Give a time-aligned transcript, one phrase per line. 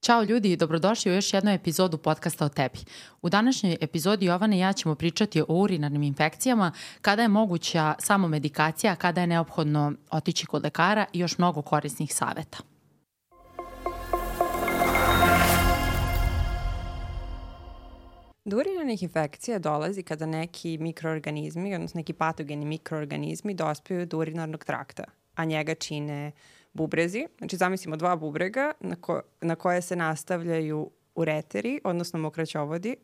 [0.00, 2.78] Ćao ljudi i dobrodošli u još jednu epizodu podcasta o tebi.
[3.22, 8.28] U današnjoj epizodi Jovana i ja ćemo pričati o urinarnim infekcijama, kada je moguća samo
[8.28, 12.58] medikacija, kada je neophodno otići kod lekara i još mnogo korisnih saveta.
[18.44, 25.04] Do urinarnih infekcija dolazi kada neki mikroorganizmi, odnosno neki patogeni mikroorganizmi dospiju do urinarnog trakta,
[25.34, 26.32] a njega čine
[26.72, 27.26] bubrezi.
[27.38, 32.96] Znači zamislimo dva bubrega na, ko, na koje se nastavljaju ureteri, odnosno mokraćovodi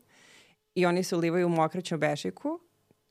[0.75, 2.59] i oni se ulivaju u mokraćnu bešiku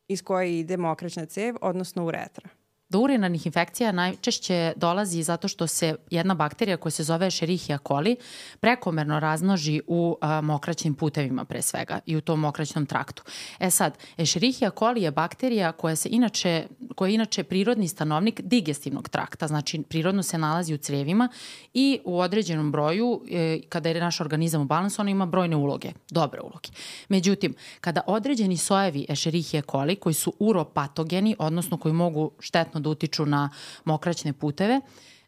[0.09, 2.48] iz koje ide mokraćna cev, odnosno uretra.
[2.89, 8.17] Do urinarnih infekcija najčešće dolazi zato što se jedna bakterija koja se zove Escherichia coli
[8.61, 13.23] prekomerno raznoži u a, mokraćnim putevima pre svega i u tom mokraćnom traktu.
[13.59, 19.09] E sad, Escherichia coli je bakterija koja se inače, koja je inače prirodni stanovnik digestivnog
[19.09, 21.29] trakta, znači prirodno se nalazi u crevima
[21.75, 25.93] i u određenom broju, e, kada je naš organizam u balansu, ona ima brojne uloge,
[26.11, 26.69] dobre uloge.
[27.09, 32.91] Međutim, kada određeni sojevi Escherichia coli koji su uropatogeni, odnosno koji mogu štetno direktno da
[32.91, 33.50] utiču na
[33.84, 34.80] mokraćne puteve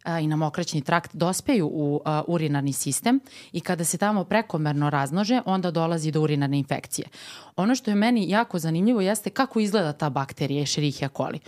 [0.05, 3.21] a, i na mokraćni trakt dospeju u a, urinarni sistem
[3.53, 7.09] i kada se tamo prekomerno raznože, onda dolazi do urinarne infekcije.
[7.57, 11.41] Ono što je meni jako zanimljivo jeste kako izgleda ta bakterija Escherichia coli.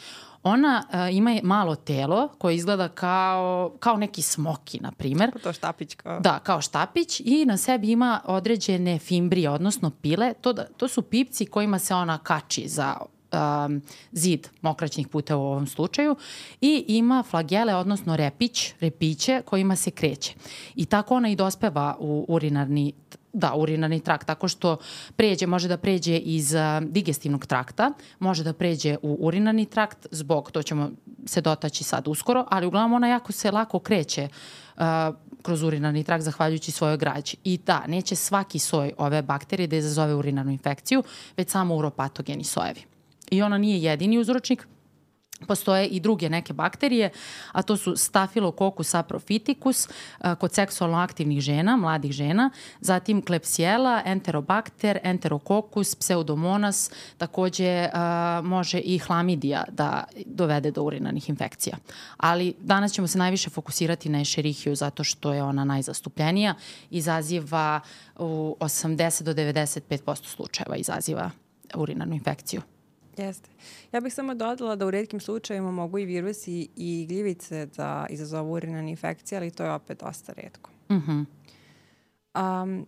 [0.43, 5.31] Ona uh, ima malo telo koje izgleda kao, kao neki smoki, na primer.
[5.43, 6.21] To štapić kao.
[6.21, 10.33] Da, kao štapić i na sebi ima određene fimbrije, odnosno pile.
[10.41, 12.97] To, da, to su pipci kojima se ona kači za
[13.33, 16.17] um, zid mokraćnih puta u ovom slučaju
[16.61, 20.35] i ima flagele, odnosno repić, repiće kojima se kreće.
[20.75, 22.93] I tako ona i dospeva u urinarni
[23.33, 24.77] da, urinarni trakt, tako što
[25.17, 30.51] pređe, može da pređe iz uh, digestivnog trakta, može da pređe u urinarni trakt, zbog,
[30.51, 30.91] to ćemo
[31.27, 34.29] se dotaći sad uskoro, ali uglavnom ona jako se lako kreće
[34.77, 34.83] uh,
[35.43, 37.37] kroz urinarni trakt zahvaljujući svojoj građi.
[37.45, 41.03] I da, neće svaki soj ove bakterije da izazove urinarnu infekciju,
[41.37, 42.90] već samo uropatogeni sojevi
[43.31, 44.67] i ona nije jedini uzročnik,
[45.47, 47.11] Postoje i druge neke bakterije,
[47.53, 49.89] a to su Staphylococcus saprophyticus
[50.39, 58.99] kod seksualno aktivnih žena, mladih žena, zatim Klebsiella, Enterobacter, Enterococcus, Pseudomonas, takođe a, može i
[58.99, 61.77] hlamidija da dovede do urinarnih infekcija.
[62.17, 66.55] Ali danas ćemo se najviše fokusirati na Escherichiju zato što je ona najzastupljenija,
[66.91, 67.81] izaziva
[68.19, 71.31] u 80 do 95% slučajeva izaziva
[71.75, 72.63] urinarnu infekciju.
[73.21, 73.51] Jeste.
[73.93, 78.53] Ja bih samo dodala da u redkim slučajima mogu i virusi i gljivice da izazovu
[78.53, 80.71] urinarne infekcije, ali to je opet dosta redko.
[80.91, 81.25] Mm -hmm.
[82.63, 82.87] um,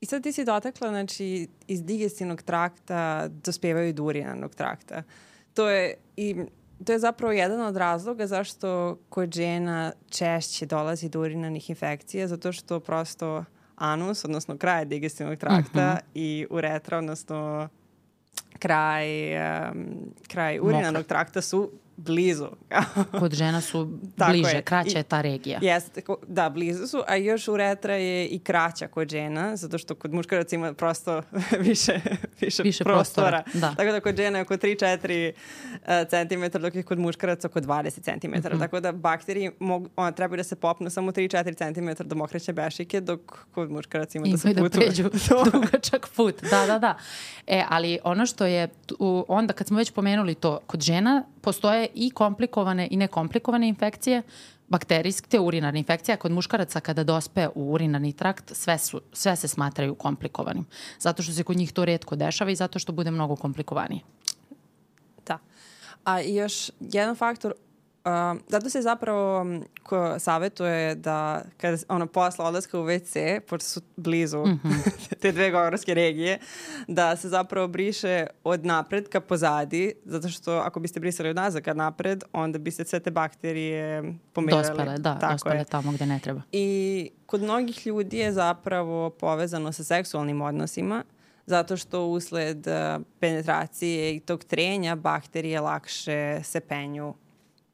[0.00, 5.02] I sad ti si dotakla, znači, iz digestivnog trakta dospevaju do urinarnog trakta.
[5.54, 6.36] To je i
[6.84, 12.52] to je zapravo jedan od razloga zašto kod žena češće dolazi do urinarnih infekcija, zato
[12.52, 13.44] što prosto
[13.76, 16.02] anus, odnosno kraj digestivnog trakta mm -hmm.
[16.14, 17.68] i uretra, odnosno
[18.58, 19.06] kraj,
[19.70, 19.86] um,
[20.28, 22.48] kraj urinarnog trakta su blizu.
[23.20, 24.62] Kod žena su bliže, je.
[24.62, 25.58] kraća je ta regija.
[25.62, 30.12] Jeste, da, blizu su, a još uretra je i kraća kod žena, zato što kod
[30.12, 31.22] muškaraca ima prosto
[31.60, 32.00] više,
[32.40, 33.42] više, više prostora.
[33.42, 33.60] prostora.
[33.60, 33.74] Da.
[33.76, 38.02] Tako da kod žena je oko 3-4 uh, cm, dok je kod muškaraca oko 20
[38.02, 38.28] cm.
[38.28, 38.58] Mm -hmm.
[38.58, 43.00] Tako da bakteriji mogu, ona trebaju da se popnu samo 3-4 cm do mokreće bešike,
[43.00, 43.20] dok
[43.52, 44.68] kod muškaraca ima, ima da se putuje.
[44.68, 45.10] da pređu
[45.52, 46.42] dugačak put.
[46.50, 46.98] Da, da, da.
[47.46, 48.68] E, ali ono što je,
[49.28, 54.22] onda kad smo već pomenuli to, kod žena postoje i komplikovane i nekomplikovane infekcije,
[54.68, 59.48] bakterijske, urinarne infekcije, a kod muškaraca kada dospe u urinarni trakt, sve, su, sve se
[59.48, 60.66] smatraju komplikovanim.
[60.98, 64.00] Zato što se kod njih to redko dešava i zato što bude mnogo komplikovanije.
[65.26, 65.38] Da.
[66.04, 67.54] A još jedan faktor
[68.04, 69.46] Uh, zato se zapravo
[69.82, 75.14] ko savetuje da kada ono posla odlaska u WC, pošto su blizu mm -hmm.
[75.20, 76.38] te dve govorske regije,
[76.88, 81.62] da se zapravo briše od napred ka pozadi, zato što ako biste brisali od nazad
[81.62, 84.68] ka napred, onda biste sve te bakterije pomerali.
[84.68, 85.64] Dospele, da, Tako dospele je.
[85.64, 86.42] tamo gde ne treba.
[86.52, 91.04] I kod mnogih ljudi je zapravo povezano sa seksualnim odnosima,
[91.46, 92.66] zato što usled
[93.20, 97.14] penetracije i tog trenja bakterije lakše se penju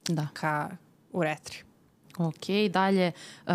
[0.08, 0.28] da.
[0.32, 0.70] ka
[1.12, 1.70] uretri.
[2.18, 3.12] Ok, dalje,
[3.46, 3.52] uh,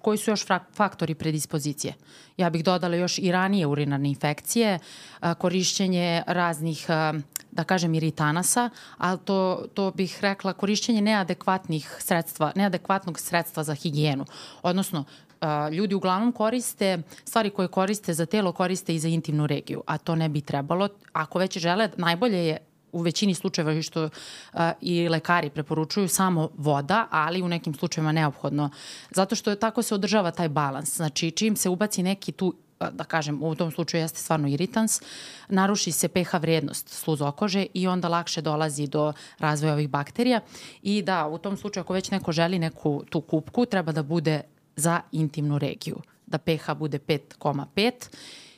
[0.00, 0.44] koji su još
[0.74, 1.94] faktori predispozicije?
[2.36, 7.20] Ja bih dodala još i ranije urinarne infekcije, uh, korišćenje raznih, uh,
[7.50, 14.24] da kažem, iritanasa, ali to, to bih rekla korišćenje neadekvatnih sredstva, neadekvatnog sredstva za higijenu.
[14.62, 15.04] Odnosno,
[15.40, 19.98] Uh, ljudi uglavnom koriste, stvari koje koriste za telo koriste i za intimnu regiju, a
[19.98, 20.88] to ne bi trebalo.
[21.12, 22.58] Ako već žele, najbolje je
[22.96, 24.08] u većini slučajeva što
[24.52, 28.70] a, i lekari preporučuju samo voda, ali u nekim slučajevima neophodno.
[29.10, 30.96] Zato što tako se održava taj balans.
[30.96, 35.00] Znači čim se ubaci neki tu da kažem, u tom slučaju jeste stvarno iritans,
[35.48, 40.40] naruši se pH vrednost sluzokože i onda lakše dolazi do razvoja ovih bakterija
[40.82, 44.40] i da u tom slučaju ako već neko želi neku tu kupku, treba da bude
[44.76, 45.96] za intimnu regiju,
[46.26, 47.92] da pH bude 5,5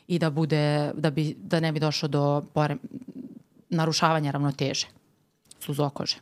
[0.09, 2.77] i da bude da bi da ne bi došlo do pore,
[3.71, 4.87] narušavanja ravnoteže
[5.61, 6.17] sluzokože.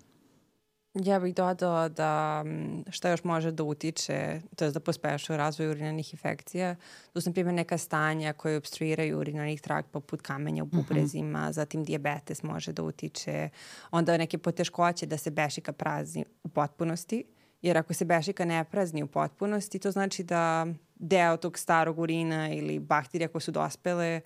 [1.05, 2.45] Ja bih dodala da
[2.91, 6.77] šta još može da utiče, to je da pospešuje razvoj urinarnih infekcija.
[7.13, 10.77] Tu su, na primjer, neka stanja koje obstruiraju urinarnih trakt poput kamenja u mhm.
[10.77, 11.53] bubrezima, uh -huh.
[11.53, 13.49] zatim diabetes može da utiče,
[13.91, 17.25] onda neke poteškoće da se bešika prazni u potpunosti,
[17.63, 22.53] jer ako se bešika ne prazni u potpunosti, to znači da deo tog starog urina
[22.53, 24.21] ili bakterija koje su dospele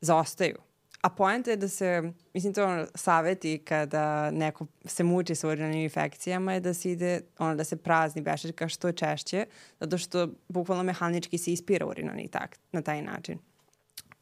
[0.00, 0.56] zaostaju
[1.00, 5.80] A poenta je da se, mislim to ono, saveti kada neko se muči sa urinarnim
[5.80, 9.46] infekcijama je da se ide, ono, da se prazni bešačka što češće,
[9.80, 13.38] zato što bukvalno mehanički se ispira urinarni tak, na taj način.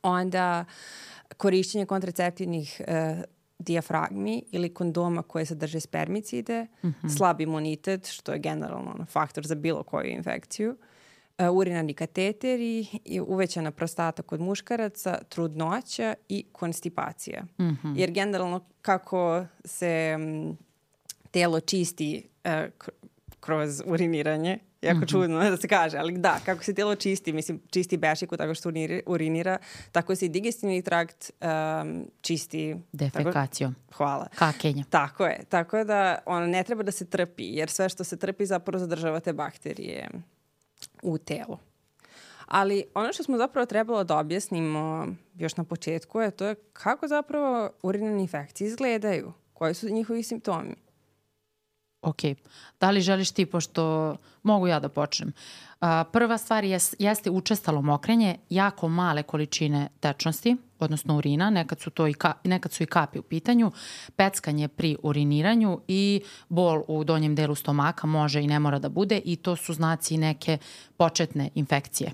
[0.02, 0.64] Onda
[1.36, 3.18] korišćenje kontraceptivnih uh,
[3.58, 7.16] dijafragmi ili kondoma koje sadrže spermicide, mm -hmm.
[7.16, 10.87] slab imunitet, što je generalno faktor za bilo koju infekciju, E,
[11.52, 12.86] urinarni kateteri,
[13.26, 17.42] uvećana prostata kod muškaraca, trudnoća i konstipacija.
[17.42, 17.94] Mm -hmm.
[17.96, 20.18] Jer generalno kako se
[21.30, 22.50] telo čisti uh,
[23.40, 25.10] kroz uriniranje, jako mm -hmm.
[25.10, 28.68] čudno da se kaže, ali da, kako se telo čisti, mislim, čisti bešiku tako što
[28.68, 29.58] urinira, urinira
[29.92, 32.76] tako se i digestivni trakt um, čisti...
[32.92, 33.74] Defekacijom.
[33.74, 34.28] Tako, hvala.
[34.34, 34.84] Kakenja.
[34.90, 35.40] Tako je.
[35.48, 39.20] Tako da ono, ne treba da se trpi, jer sve što se trpi zapravo zadržava
[39.20, 40.08] te bakterije
[41.02, 41.58] u telu.
[42.46, 47.08] Ali ono što smo zapravo trebalo da objasnimo još na početku je to je kako
[47.08, 50.74] zapravo urinarne infekcije izgledaju, koji su njihovi simptomi.
[52.02, 52.20] Ok.
[52.80, 55.32] Da li želiš ti, pošto mogu ja da počnem.
[56.12, 62.06] Prva stvar je, jeste učestalo mokrenje, jako male količine tečnosti, odnosno urina, nekad su, to
[62.06, 63.72] i ka, nekad su i kapi u pitanju,
[64.16, 69.20] peckanje pri uriniranju i bol u donjem delu stomaka može i ne mora da bude
[69.24, 70.58] i to su znaci neke
[70.96, 72.12] početne infekcije.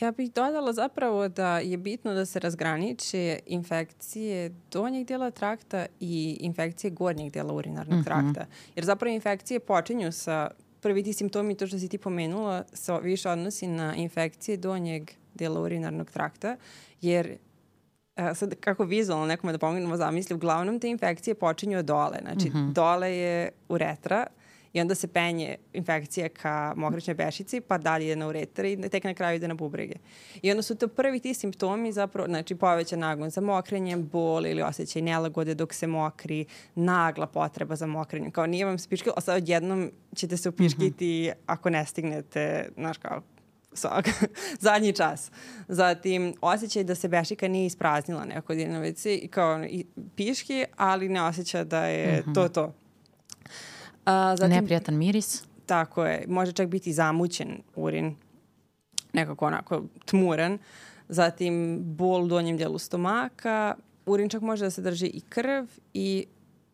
[0.00, 6.38] Ja bih dodala zapravo da je bitno da se razgraniče infekcije donjeg dela trakta i
[6.40, 8.04] infekcije gornjeg dela urinarnog mm -hmm.
[8.04, 8.46] trakta.
[8.74, 10.50] Jer zapravo infekcije počinju sa,
[10.80, 15.60] prvi ti simptomi, to što si ti pomenula, se više odnosi na infekcije donjeg dela
[15.60, 16.56] urinarnog trakta,
[17.00, 17.36] jer
[18.16, 22.18] a, sad kako vizualno nekome da pomognemo zamisli, uglavnom te infekcije počinju od dole.
[22.20, 22.72] Znači, mm -hmm.
[22.72, 24.26] dole je uretra,
[24.72, 29.04] i onda se penje infekcija ka mokraćnoj bešici, pa dalje ide na uretar i tek
[29.04, 29.94] na kraju ide na bubrege.
[30.42, 34.62] I onda su to prvi ti simptomi zapravo, znači povećan nagon za mokrenjem, bol ili
[34.62, 38.30] osjećaj nelagode dok se mokri, nagla potreba za mokrenjem.
[38.30, 41.42] Kao nije vam spiškilo, a sad odjednom ćete se upiškiti mm -hmm.
[41.46, 43.22] ako ne stignete, znaš kao,
[43.74, 44.08] svak,
[44.60, 45.30] zadnji čas.
[45.68, 49.86] Zatim, osjećaj da se bešika nije ispraznila nekako na WC i kao i
[50.16, 52.34] piški, ali ne osjeća da je mm -hmm.
[52.34, 52.74] to to.
[54.04, 55.44] A, zatim, Neprijatan miris.
[55.66, 56.24] Tako je.
[56.28, 58.16] Može čak biti zamućen urin.
[59.12, 60.58] Nekako onako tmuran.
[61.08, 63.74] Zatim bol u donjem delu stomaka.
[64.06, 66.26] Urin čak može da se drži i krv i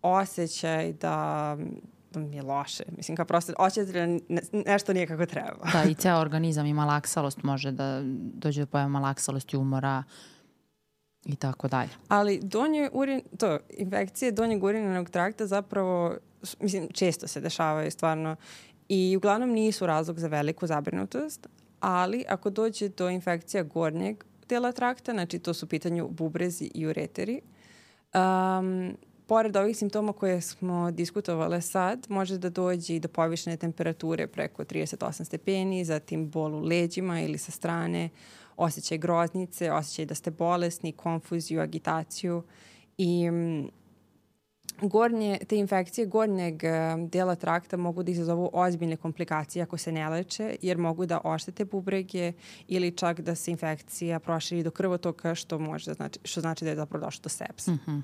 [0.03, 1.57] osjećaj da
[2.11, 2.83] da mi je loše.
[2.97, 5.71] Mislim, kao prosto osjećaj da ne, nešto nije kako treba.
[5.73, 8.01] Da, i ceo organizam ima laksalost, može da
[8.35, 10.03] dođe do pojava malaksalosti umora
[11.25, 11.91] i tako dalje.
[12.09, 16.17] Ali donje urin, to, infekcije donjeg urinarnog trakta zapravo
[16.61, 18.37] mislim, često se dešavaju stvarno
[18.89, 21.47] i uglavnom nisu razlog za veliku zabrinutost,
[21.81, 26.87] ali ako dođe do infekcija gornjeg dela trakta, znači to su u pitanju bubrezi i
[26.87, 27.41] ureteri,
[28.15, 34.27] um, pored ovih simptoma koje smo diskutovale sad, može da dođe i do povišene temperature
[34.27, 38.09] preko 38 stepeni, zatim bol u leđima ili sa strane,
[38.57, 42.43] osjećaj groznice, osjećaj da ste bolesni, konfuziju, agitaciju
[42.99, 43.31] i
[44.81, 46.71] gornje, te infekcije gornjeg e,
[47.11, 51.65] dela trakta mogu da izazovu ozbiljne komplikacije ako se ne leče, jer mogu da oštete
[51.65, 52.33] bubrege
[52.69, 56.71] ili čak da se infekcija proširi do krvotoka, što, može da znači, što znači da
[56.71, 57.73] je zapravo došlo do sepsa.
[57.73, 58.03] Mm -hmm.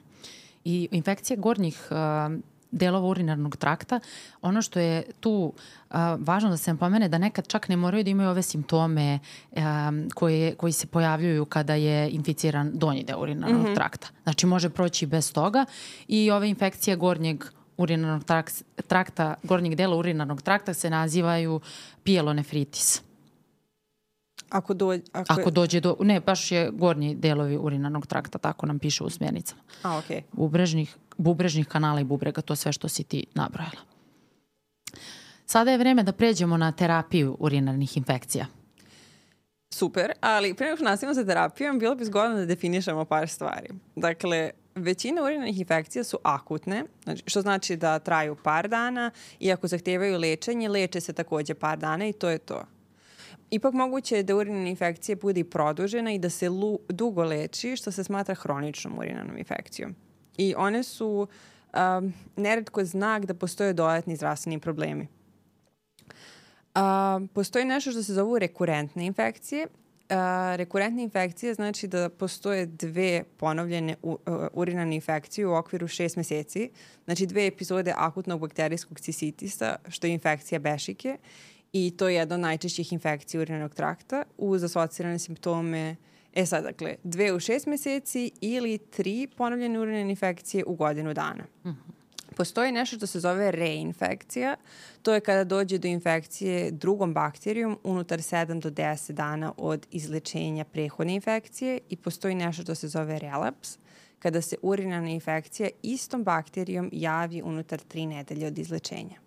[0.65, 2.35] I infekcije gornjih uh,
[2.75, 4.01] delova urinarnog trakta.
[4.43, 5.53] Ono što je tu
[5.91, 9.19] a, važno da se nam pomene da nekad čak ne moraju da imaju ove simptome
[9.57, 13.75] a, koje, koji se pojavljuju kada je inficiran donji deo urinarnog mm -hmm.
[13.75, 14.09] trakta.
[14.23, 15.65] Znači može proći bez toga
[16.09, 17.45] i ove infekcije gornjeg
[17.77, 18.25] urinarnog
[18.87, 21.61] trakta, gornjeg dela urinarnog trakta se nazivaju
[22.03, 23.03] pielonefritis.
[24.51, 25.97] Ako, do, ako, ako dođe do...
[26.01, 29.61] Ne, baš je gornji delovi urinarnog trakta, tako nam piše u smjernicama.
[29.83, 30.17] A, okej.
[30.17, 30.23] Okay.
[30.33, 33.81] Bubrežnih, bubrežnih kanala i bubrega, to sve što si ti nabrojala.
[35.47, 38.47] Sada je vreme da pređemo na terapiju urinarnih infekcija.
[39.75, 43.69] Super, ali pre nego što nastavimo sa terapijom, bilo bi zgodno da definišemo par stvari.
[43.97, 49.67] Dakle, većina urinarnih infekcija su akutne, znači, što znači da traju par dana i ako
[49.67, 52.63] zahtevaju lečenje, leče se takođe par dana i to je to.
[53.51, 57.77] Ipak moguće je da urinarna infekcija bude i produžena i da se lu, dugo leči,
[57.77, 59.95] što se smatra hroničnom urinarnom infekcijom.
[60.37, 61.27] I one su
[61.75, 65.07] um, neredko znak da postoje dodatni zdravstveni problemi.
[66.75, 69.67] A, postoji nešto što se zovu rekurentne infekcije.
[70.09, 76.17] A, rekurentne infekcije znači da postoje dve ponovljene u, uh, urinarne infekcije u okviru šest
[76.17, 76.71] meseci.
[77.05, 81.17] Znači dve epizode akutnog bakterijskog cisitisa, što je infekcija bešike
[81.73, 85.97] i to je jedna od najčešćih infekcija urinarnog trakta uz asocirane simptome
[86.35, 91.45] E sad, dakle, dve u šest meseci ili tri ponovljene urinarne infekcije u godinu dana.
[91.65, 91.95] Mm -hmm.
[92.37, 94.57] Postoji nešto što se zove reinfekcija.
[95.03, 100.65] To je kada dođe do infekcije drugom bakterijom unutar 7 do 10 dana od izlečenja
[100.65, 103.79] prehodne infekcije i postoji nešto što se zove relaps,
[104.19, 109.24] kada se urinarna infekcija istom bakterijom javi unutar 3 nedelje od izlečenja.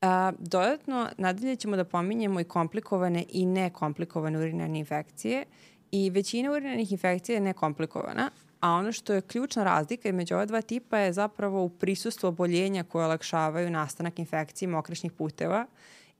[0.00, 5.44] A, dodatno, nadalje ćemo da pominjemo i komplikovane i nekomplikovane urinarne infekcije
[5.90, 8.30] i većina urinarnih infekcija je nekomplikovana,
[8.60, 12.84] a ono što je ključna razlika među ova dva tipa je zapravo u prisustvu oboljenja
[12.84, 15.66] koje olakšavaju nastanak infekcije mokrašnih puteva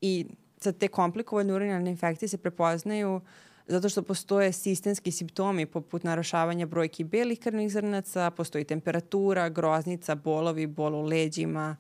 [0.00, 0.26] i
[0.58, 3.20] sad te komplikovane urinarne infekcije se prepoznaju
[3.66, 10.66] zato što postoje sistemski simptomi poput narušavanja brojki belih krvnih zrnaca, postoji temperatura, groznica, bolovi,
[10.66, 11.76] bol u leđima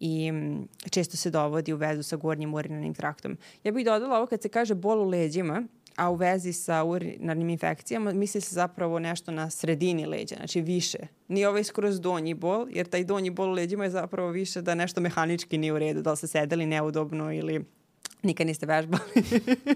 [0.00, 0.32] i
[0.90, 3.36] često se dovodi u vezu sa gornjim urinarnim traktom.
[3.64, 5.62] Ja bih dodala ovo kad se kaže bol u leđima,
[5.96, 10.98] a u vezi sa urinarnim infekcijama misli se zapravo nešto na sredini leđa, znači više.
[11.28, 14.74] Nije ovaj skroz donji bol, jer taj donji bol u leđima je zapravo više da
[14.74, 17.64] nešto mehanički nije u redu, da li ste sedeli neudobno ili
[18.22, 19.02] nikad niste vežbali.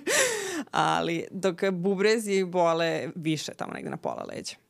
[0.71, 4.63] Ali dok bubrezi bole više tamo negde na pola leđa.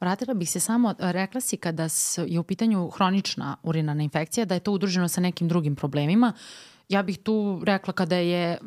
[0.00, 1.88] Vratila bih se samo, rekla si kada
[2.26, 6.32] je u pitanju hronična urinarna infekcija, da je to udruženo sa nekim drugim problemima.
[6.88, 8.58] Ja bih tu rekla kada je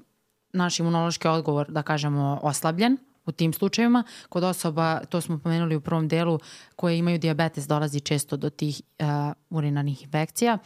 [0.54, 4.04] naš imunološki odgovor, da kažemo, oslabljen u tim slučajevima.
[4.30, 6.40] Kod osoba, to smo pomenuli u prvom delu,
[6.76, 9.08] koje imaju diabetes, dolazi često do tih uh,
[9.50, 10.58] urinarnih infekcija.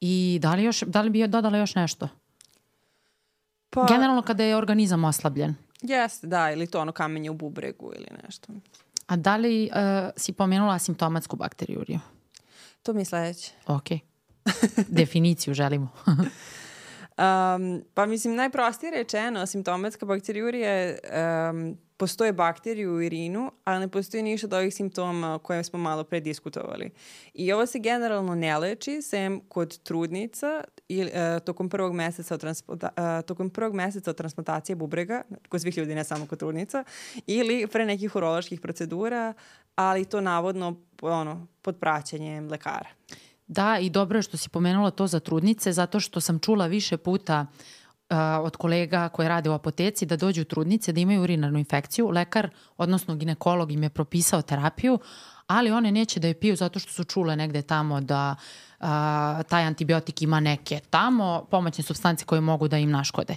[0.00, 2.08] I da li, još, da li bi dodala još nešto?
[3.70, 5.54] Pa, Generalno kada je organizam oslabljen.
[5.82, 8.52] Jeste, da, ili to ono kamenje u bubregu ili nešto.
[9.12, 12.00] A da li uh, si pomenula asimptomatsku bakteriuriju?
[12.82, 13.52] To mi sledeće.
[13.66, 13.88] Ok.
[14.98, 15.88] Definiciju želimo.
[17.12, 20.98] Um, pa mislim, najprostije rečeno, simptomatska bakteriurija je
[21.50, 26.04] um, postoje bakterije u urinu, ali ne postoji ništa od ovih simptoma koje smo malo
[26.04, 26.90] pre diskutovali.
[27.34, 32.44] I ovo se generalno ne leči, sem kod trudnica ili, uh, tokom prvog meseca od
[32.44, 32.88] uh,
[33.26, 36.84] tokom prvog meseca od transplantacije bubrega, kod svih ljudi, ne samo kod trudnica,
[37.26, 39.34] ili pre nekih uroloških procedura,
[39.74, 42.88] ali to navodno ono, pod praćenjem lekara.
[43.46, 46.96] Da, i dobro je što si pomenula to za trudnice, zato što sam čula više
[46.96, 47.81] puta uh,
[48.42, 52.08] od kolega koje rade u apoteci da dođu trudnice da imaju urinarnu infekciju.
[52.08, 54.98] Lekar, odnosno ginekolog im je propisao terapiju,
[55.46, 58.34] ali one neće da je piju zato što su čule negde tamo da
[58.80, 58.86] uh,
[59.48, 63.36] taj antibiotik ima neke tamo pomoćne substance koje mogu da im naškode.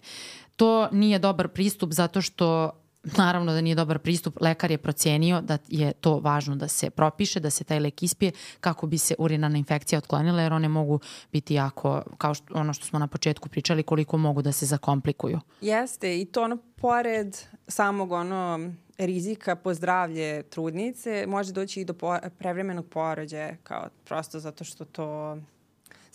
[0.56, 2.72] To nije dobar pristup zato što
[3.18, 4.42] Naravno da nije dobar pristup.
[4.42, 8.32] Lekar je procenio da je to važno da se propiše, da se taj lek ispije
[8.60, 11.00] kako bi se urinarna infekcija otklonila jer one mogu
[11.32, 15.40] biti jako, kao što, ono što smo na početku pričali, koliko mogu da se zakomplikuju.
[15.62, 21.94] Jeste i to ono pored samog ono rizika po zdravlje trudnice može doći i do
[22.38, 25.38] prevremenog porođaja kao prosto zato što to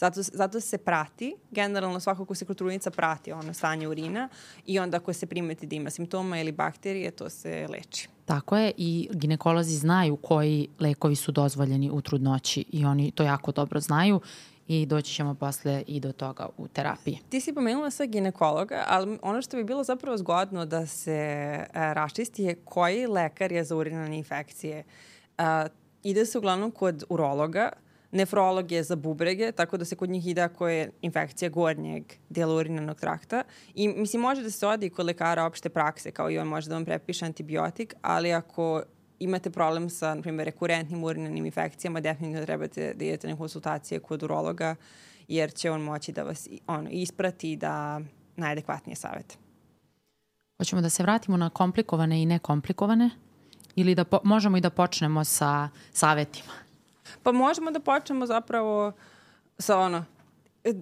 [0.01, 4.29] Zato, zato se prati, generalno svako ko se kod trudnica prati ono stanje urina
[4.67, 8.09] i onda ako se primeti da ima simptoma ili bakterije, to se leči.
[8.25, 13.53] Tako je i ginekolozi znaju koji lekovi su dozvoljeni u trudnoći i oni to jako
[13.53, 14.21] dobro znaju
[14.69, 17.19] i doći ćemo posle i do toga u terapiji.
[17.29, 21.67] Ti si pomenula sve ginekologa, ali ono što bi bilo zapravo zgodno da se e,
[21.73, 24.85] raščisti je koji lekar je za urinarne infekcije.
[25.39, 25.43] E,
[26.03, 27.73] ide se uglavnom kod urologa,
[28.13, 32.55] Nefrolog je za bubrege, tako da se kod njih ide ako je infekcija gornjeg dela
[32.55, 33.43] urinarnog trakta.
[33.75, 36.75] I mislim, može da se odi kod lekara opšte prakse, kao i on može da
[36.75, 38.83] vam prepiše antibiotik, ali ako
[39.19, 44.23] imate problem sa, na primjer, rekurentnim urinarnim infekcijama, definitivno trebate da idete na konsultacije kod
[44.23, 44.75] urologa,
[45.29, 48.01] jer će on moći da vas ono, isprati da
[48.37, 49.37] najadekvatnije savete.
[50.59, 53.11] Hoćemo da se vratimo na komplikovane i nekomplikovane?
[53.77, 56.53] Ili da po, možemo i da počnemo sa savetima?
[57.23, 58.93] Pa možemo da počnemo zapravo
[59.59, 60.05] sa ono,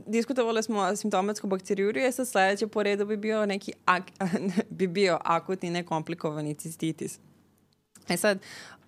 [0.07, 4.03] diskutovali smo simptomatsku bakteriuriju, je sad sledeće po redu bi bio neki ak,
[4.79, 7.19] bi bio akutni nekomplikovani cistitis.
[8.09, 8.39] E sad,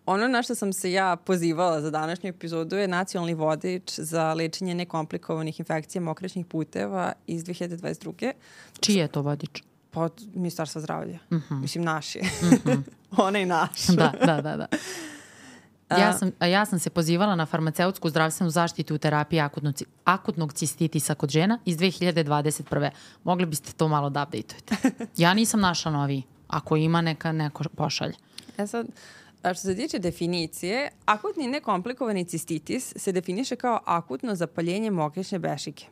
[0.07, 4.75] ono na što sam se ja pozivala za današnju epizodu je nacionalni vodič za lečenje
[4.75, 8.33] nekomplikovanih infekcija mokraćnih puteva iz 2022.
[8.81, 9.63] Čiji je to vodič?
[9.91, 11.19] Pa Ministarstva zdravlja.
[11.33, 11.37] Mhm.
[11.37, 11.61] -huh.
[11.61, 12.23] Mislim, naš je.
[12.43, 12.69] Uh mhm.
[12.69, 12.83] -huh.
[13.27, 13.87] Onaj naš.
[13.87, 14.57] da, da, da.
[14.57, 14.67] da.
[15.99, 21.15] Ja sam, ja sam se pozivala na farmaceutsku zdravstvenu zaštitu u terapiji akutnog, akutnog cistitisa
[21.15, 22.91] kod žena iz 2021.
[23.25, 24.55] Mogli biste to malo da updateujete.
[25.17, 26.23] Ja nisam našla novi.
[26.49, 28.15] Ako ima, neka neko pošalje.
[28.59, 28.87] E sad,
[29.43, 35.87] a što se tiče definicije, akutni nekomplikovani cistitis se definiše kao akutno zapaljenje mokraćne bešike.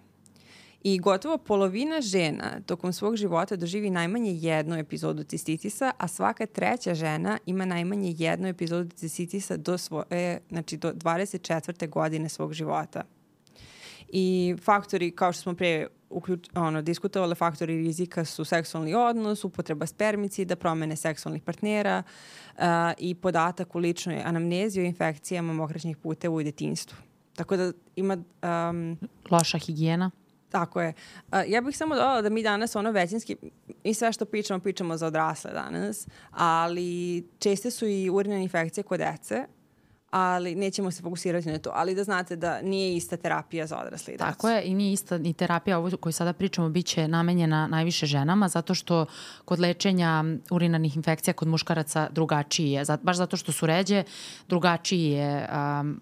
[0.82, 6.94] I gotovo polovina žena tokom svog života doživi najmanje jednu epizodu cistitisa, a svaka treća
[6.94, 11.88] žena ima najmanje jednu epizodu cistitisa do, svoje, znači do 24.
[11.88, 13.02] godine svog života.
[14.08, 19.86] I faktori, kao što smo pre uključ, ono, diskutovali, faktori rizika su seksualni odnos, upotreba
[19.86, 22.62] spermicida, promene seksualnih partnera uh,
[22.98, 26.96] i podatak u ličnoj anamnezi o infekcijama mokraćnih puteva u detinstvu.
[27.36, 28.16] Tako da ima...
[28.70, 28.98] Um,
[29.30, 30.10] Loša higijena.
[30.48, 30.92] Tako je.
[31.46, 33.36] Ja bih samo dodala da mi danas ono većinski,
[33.84, 38.98] i sve što pričamo, pričamo za odrasle danas, ali česte su i urinane infekcije kod
[39.00, 39.44] dece,
[40.10, 41.70] ali nećemo se fokusirati na to.
[41.74, 44.16] Ali da znate da nije ista terapija za odrasle i.
[44.16, 48.48] Tako je i nije ista ni terapija ovo koju sada pričamo biće namenjena najviše ženama
[48.48, 49.06] zato što
[49.44, 52.84] kod lečenja urinarnih infekcija kod muškaraca drugačiji je.
[53.02, 54.04] Baš zato što su ređe,
[54.48, 55.48] drugačiji je
[55.80, 56.00] um,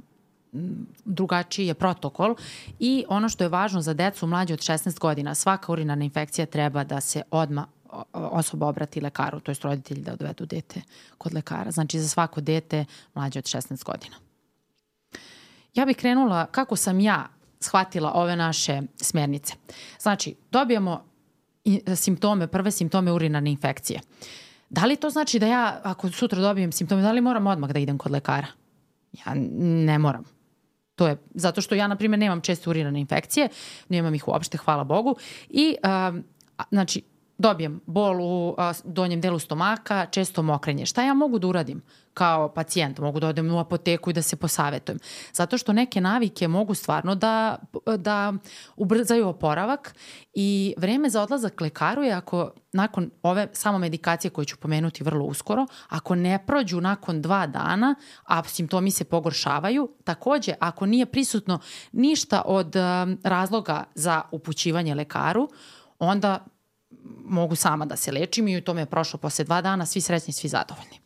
[1.04, 2.34] drugačiji je protokol
[2.78, 6.84] i ono što je važno za decu mlađe od 16 godina, svaka urinarna infekcija treba
[6.84, 7.66] da se odma
[8.12, 10.82] osoba obrati lekaru, to je roditelji da odvedu dete
[11.18, 11.70] kod lekara.
[11.70, 12.84] Znači za svako dete
[13.14, 14.16] mlađe od 16 godina.
[15.74, 17.28] Ja bih krenula kako sam ja
[17.60, 19.54] shvatila ove naše smernice.
[20.00, 21.04] Znači, dobijamo
[21.96, 24.00] simptome, prve simptome urinarne infekcije.
[24.70, 27.78] Da li to znači da ja, ako sutra dobijem simptome, da li moram odmah da
[27.78, 28.46] idem kod lekara?
[29.12, 29.32] Ja
[29.84, 30.24] ne moram.
[30.96, 33.48] To je zato što ja, na primjer, nemam česte urinarne infekcije,
[33.88, 35.16] nemam ih uopšte, hvala Bogu.
[35.48, 35.76] I,
[36.08, 36.24] um,
[36.70, 37.02] znači,
[37.38, 40.86] dobijem bol u donjem delu stomaka, često mokrenje.
[40.86, 41.82] Šta ja mogu da uradim
[42.14, 42.98] kao pacijent?
[42.98, 44.98] Mogu da odem u apoteku i da se posavetujem.
[45.32, 47.56] Zato što neke navike mogu stvarno da,
[47.96, 48.32] da
[48.76, 49.94] ubrzaju oporavak
[50.34, 55.24] i vreme za odlazak lekaru je ako nakon ove samo medikacije koje ću pomenuti vrlo
[55.24, 57.94] uskoro, ako ne prođu nakon dva dana,
[58.24, 61.58] a simptomi se pogoršavaju, takođe ako nije prisutno
[61.92, 62.74] ništa od
[63.22, 65.48] razloga za upućivanje lekaru,
[65.98, 66.46] onda
[67.24, 70.32] mogu sama da se lečim i u tome je prošlo posle dva dana, svi srećni,
[70.32, 71.00] svi zadovoljni.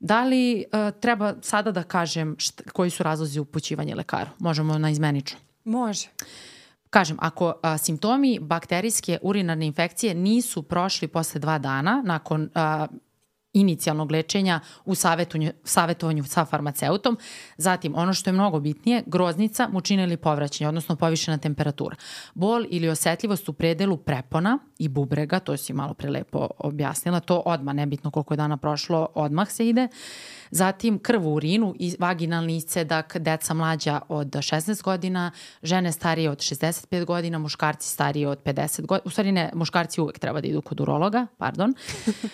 [0.00, 4.30] Da li uh, treba sada da kažem šta, koji su razlozi upućivanja lekaru?
[4.38, 5.36] Možemo na izmeniču.
[5.64, 6.08] Može.
[6.90, 12.86] Kažem, ako a, simptomi bakterijske urinarne infekcije nisu prošli posle dva dana nakon a,
[13.52, 17.18] inicijalnog lečenja u savjetovanju, savjetovanju sa farmaceutom.
[17.56, 21.96] Zatim, ono što je mnogo bitnije, groznica, mučina ili povraćanje, odnosno povišena temperatura.
[22.34, 27.74] Bol ili osetljivost u predelu prepona i bubrega, to si malo prelepo objasnila, to odmah,
[27.74, 29.84] nebitno koliko je dana prošlo, odmah se ide.
[29.84, 35.30] Uh, Zatim krv u urinu i vaginalni iscedak, deca mlađa od 16 godina,
[35.62, 39.02] žene starije od 65 godina, muškarci starije od 50 godina.
[39.04, 41.74] U stvari ne, muškarci uvek treba da idu kod urologa, pardon.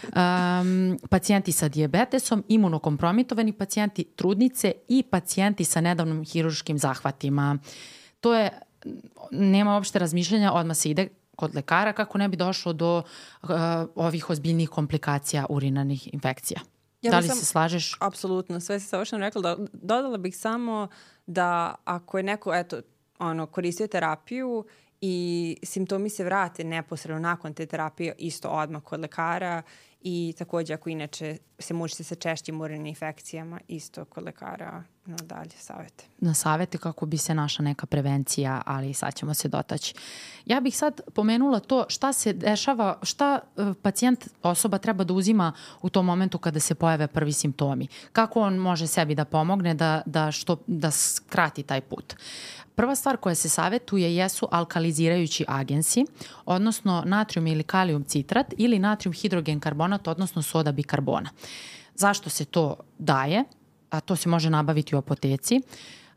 [0.09, 7.59] Um, pacijenti sa diabetesom, imunokompromitovani pacijenti, trudnice i pacijenti sa nedavnom hiruškim zahvatima.
[8.21, 8.51] To je,
[9.31, 13.03] nema uopšte razmišljanja, odmah se ide kod lekara kako ne bi došlo do
[13.43, 13.51] uh,
[13.95, 16.61] ovih ozbiljnih komplikacija urinarnih infekcija.
[17.03, 17.97] Ja da li sam, se slažeš?
[18.01, 19.43] Apsolutno, sve si savršeno rekla.
[19.43, 20.89] Da, dodala bih samo
[21.27, 22.81] da ako je neko eto,
[23.19, 24.65] ono, koristio terapiju
[25.01, 29.63] i simptomi se vrate neposredno nakon te terapije isto odmah kod lekara
[30.01, 35.51] i takođe ako inače se mučite sa češćim urenim infekcijama isto kod lekara na dalje
[35.59, 36.05] savete.
[36.18, 39.94] Na savete kako bi se naša neka prevencija, ali sad ćemo se dotaći.
[40.47, 45.53] Ja bih sad pomenula to šta se dešava, šta e, pacijent, osoba treba da uzima
[45.83, 47.88] u tom momentu kada se pojave prvi simptomi.
[48.12, 52.14] Kako on može sebi da pomogne da, da, što, da skrati taj put.
[52.79, 56.05] Prva stvar koja se savetuje jesu alkalizirajući agensi,
[56.44, 61.31] odnosno natrium ili kalijum citrat ili natrium hidrogen karbonat, odnosno soda bikarbona.
[61.95, 63.45] Zašto se to daje?
[63.91, 65.61] A to se može nabaviti u apoteci.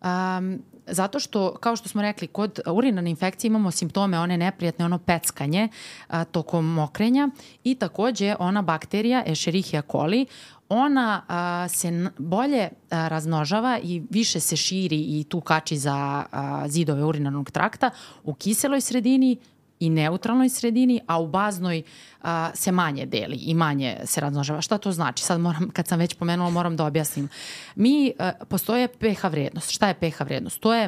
[0.02, 4.98] Um, zato što, kao što smo rekli, kod urinarne infekcije imamo simptome one neprijatne, ono
[4.98, 5.70] peckanje
[6.08, 7.30] a, tokom mokrenja
[7.64, 10.26] i takođe ona bakterija Escherichia coli,
[10.70, 16.64] ona a, se bolje a, raznožava i više se širi i tu kači za a,
[16.68, 17.90] zidove urinarnog trakta
[18.24, 19.38] u kiseloj sredini,
[19.82, 21.84] i neutralnoj sredini, a u baznoj
[22.22, 24.62] a, se manje deli i manje se raznožava.
[24.62, 25.24] Šta to znači?
[25.24, 27.30] Sad moram, kad sam već pomenula, moram da objasnim.
[27.76, 29.72] Mi, a, postoje pH vrednost.
[29.72, 30.60] Šta je pH vrednost?
[30.60, 30.88] To je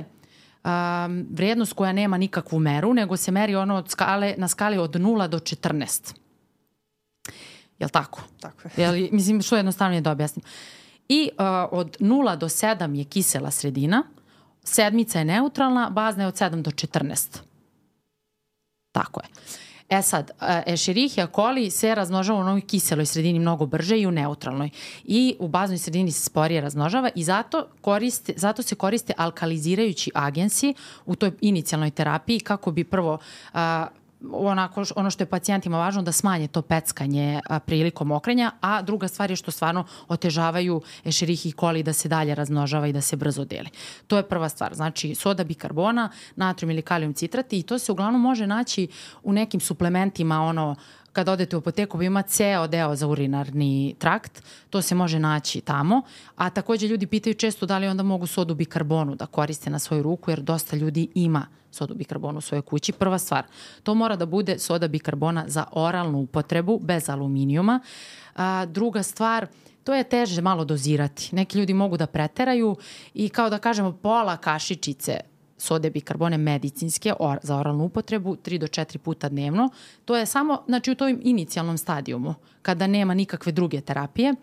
[0.63, 4.95] um, vrednost koja nema nikakvu meru, nego se meri ono od skale, na skali od
[4.95, 6.13] 0 do 14.
[7.79, 8.21] Jel tako?
[8.39, 8.83] Tako je.
[8.83, 10.43] Jel, mislim, što jednostavnije da objasnim.
[11.09, 14.03] I uh, od 0 do 7 je kisela sredina,
[14.63, 17.52] sedmica je neutralna, bazna je od 7 do 14.
[18.93, 19.29] Tako je.
[19.89, 20.31] E sad,
[20.65, 24.69] Escherichia coli se razmnožava u onoj kiseloj sredini mnogo brže i u neutralnoj.
[25.03, 30.73] I u baznoj sredini se sporije razmnožava i zato, koriste, zato se koriste alkalizirajući agensi
[31.05, 33.17] u toj inicijalnoj terapiji kako bi prvo
[33.53, 33.87] a,
[34.31, 39.29] onako ono što je pacijentima važno da smanje to peckanje prilikom okrenja, a druga stvar
[39.29, 43.69] je što stvarno otežavaju ešerihi koli da se dalje razmnožava i da se brzo deli.
[44.07, 44.75] To je prva stvar.
[44.75, 48.87] Znači soda bikarbona, natrium ili kalijum citrati i to se uglavnom može naći
[49.23, 50.75] u nekim suplementima ono
[51.13, 56.01] kada odete u apoteku ima ceo deo za urinarni trakt, to se može naći tamo,
[56.35, 60.03] a takođe ljudi pitaju često da li onda mogu sodu bikarbonu da koriste na svoju
[60.03, 62.91] ruku, jer dosta ljudi ima sodu bikarbonu u svojoj kući.
[62.91, 63.43] Prva stvar,
[63.83, 67.79] to mora da bude soda bikarbona za oralnu upotrebu, bez aluminijuma.
[68.35, 69.47] A, druga stvar,
[69.83, 71.29] to je teže malo dozirati.
[71.35, 72.75] Neki ljudi mogu da preteraju
[73.13, 75.19] i kao da kažemo pola kašičice
[75.63, 79.69] sode bikarbone medicinske or, za oralnu upotrebu 3 do 4 puta dnevno.
[80.05, 84.33] To je samo znači, u tom inicijalnom stadijumu, kada nema nikakve druge terapije.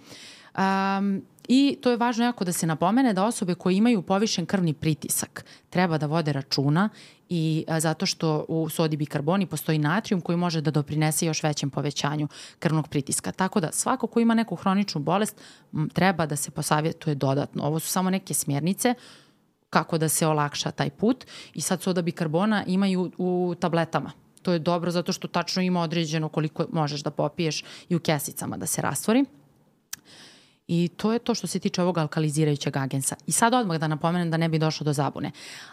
[0.59, 4.75] Um, I to je važno jako da se napomene da osobe koje imaju povišen krvni
[4.75, 6.89] pritisak treba da vode računa
[7.29, 11.71] i a, zato što u sodi bikarboni postoji natrium koji može da doprinese još većem
[11.71, 12.29] povećanju
[12.59, 13.33] krvnog pritiska.
[13.33, 15.41] Tako da svako ko ima neku hroničnu bolest
[15.73, 17.63] m, treba da se posavjetuje dodatno.
[17.63, 18.95] Ovo su samo neke smjernice
[19.71, 24.13] kako da se olakša taj put i sad soda bikarbona imaju u tabletama.
[24.43, 28.57] To je dobro zato što tačno ima određeno koliko možeš da popiješ i u kesicama
[28.57, 29.25] da se rastvori.
[30.73, 33.17] I to je to što se tiče ovog alkalizirajućeg agensa.
[33.27, 35.31] I sad odmah da napomenem da ne bi došlo do zabune.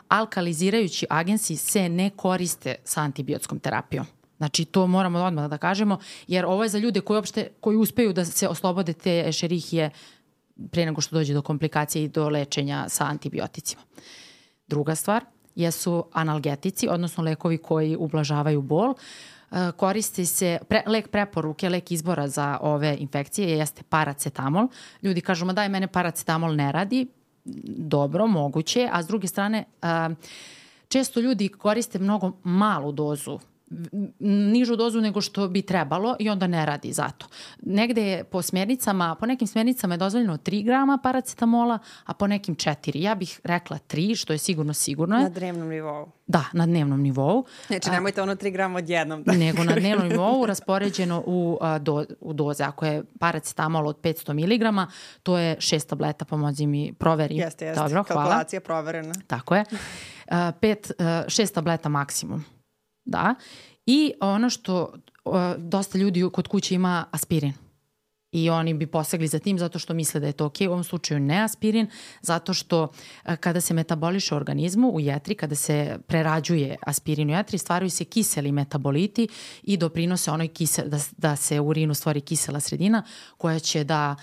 [0.08, 4.06] Alkalizirajući agensi se ne koriste sa antibiotskom terapijom.
[4.38, 8.14] Znači, to moramo odmah da kažemo, jer ovo je za ljude koji, uopšte, koji uspeju
[8.14, 9.90] da se oslobode te ešerihije
[10.72, 13.82] pre nego što dođe do komplikacije i do lečenja sa antibioticima.
[14.68, 18.94] Druga stvar jesu analgetici, odnosno lekovi koji ublažavaju bol.
[18.94, 24.68] E, koristi se, pre, lek preporuke, lek izbora za ove infekcije jeste paracetamol.
[25.02, 27.08] Ljudi kažu, ma daj, mene paracetamol ne radi.
[27.78, 29.88] Dobro, moguće, a s druge strane, e,
[30.88, 33.40] često ljudi koriste mnogo malu dozu
[34.20, 37.28] nižu dozu nego što bi trebalo i onda ne radi zato.
[37.62, 42.56] Negde je po smjernicama, po nekim smjernicama je dozvoljeno 3 grama paracetamola, a po nekim
[42.56, 42.92] 4.
[42.96, 45.18] Ja bih rekla 3, što je sigurno sigurno.
[45.18, 46.12] Na dnevnom nivou.
[46.28, 47.46] Da, na dnevnom nivou.
[47.68, 49.24] Znači nemojte ono 3 grama odjednom.
[49.24, 49.32] Da.
[49.32, 52.64] Nego na dnevnom nivou raspoređeno u, do, u doze.
[52.64, 54.92] Ako je paracetamol od 500 mg,
[55.24, 57.36] to je 6 tableta, pomozi mi, proveri.
[57.36, 57.84] Jeste, jeste.
[57.84, 58.24] Dobro, hvala.
[58.24, 59.14] Kalkulacija proverena.
[59.28, 59.66] Tako je.
[60.28, 62.57] A, pet, a, šest tableta maksimum
[63.08, 63.36] da.
[63.86, 64.94] I ono što
[65.58, 67.54] dosta ljudi kod kuće ima aspirin.
[68.32, 70.56] I oni bi posegli za tim zato što misle da je to ok.
[70.62, 71.88] U ovom slučaju ne aspirin,
[72.22, 77.34] zato što uh, kada se metaboliše u organizmu, u jetri, kada se prerađuje aspirin u
[77.34, 79.28] jetri, stvaraju se kiseli metaboliti
[79.64, 83.04] i doprinose onoj kisel, da, da se u urinu stvori kisela sredina
[83.38, 84.16] koja će da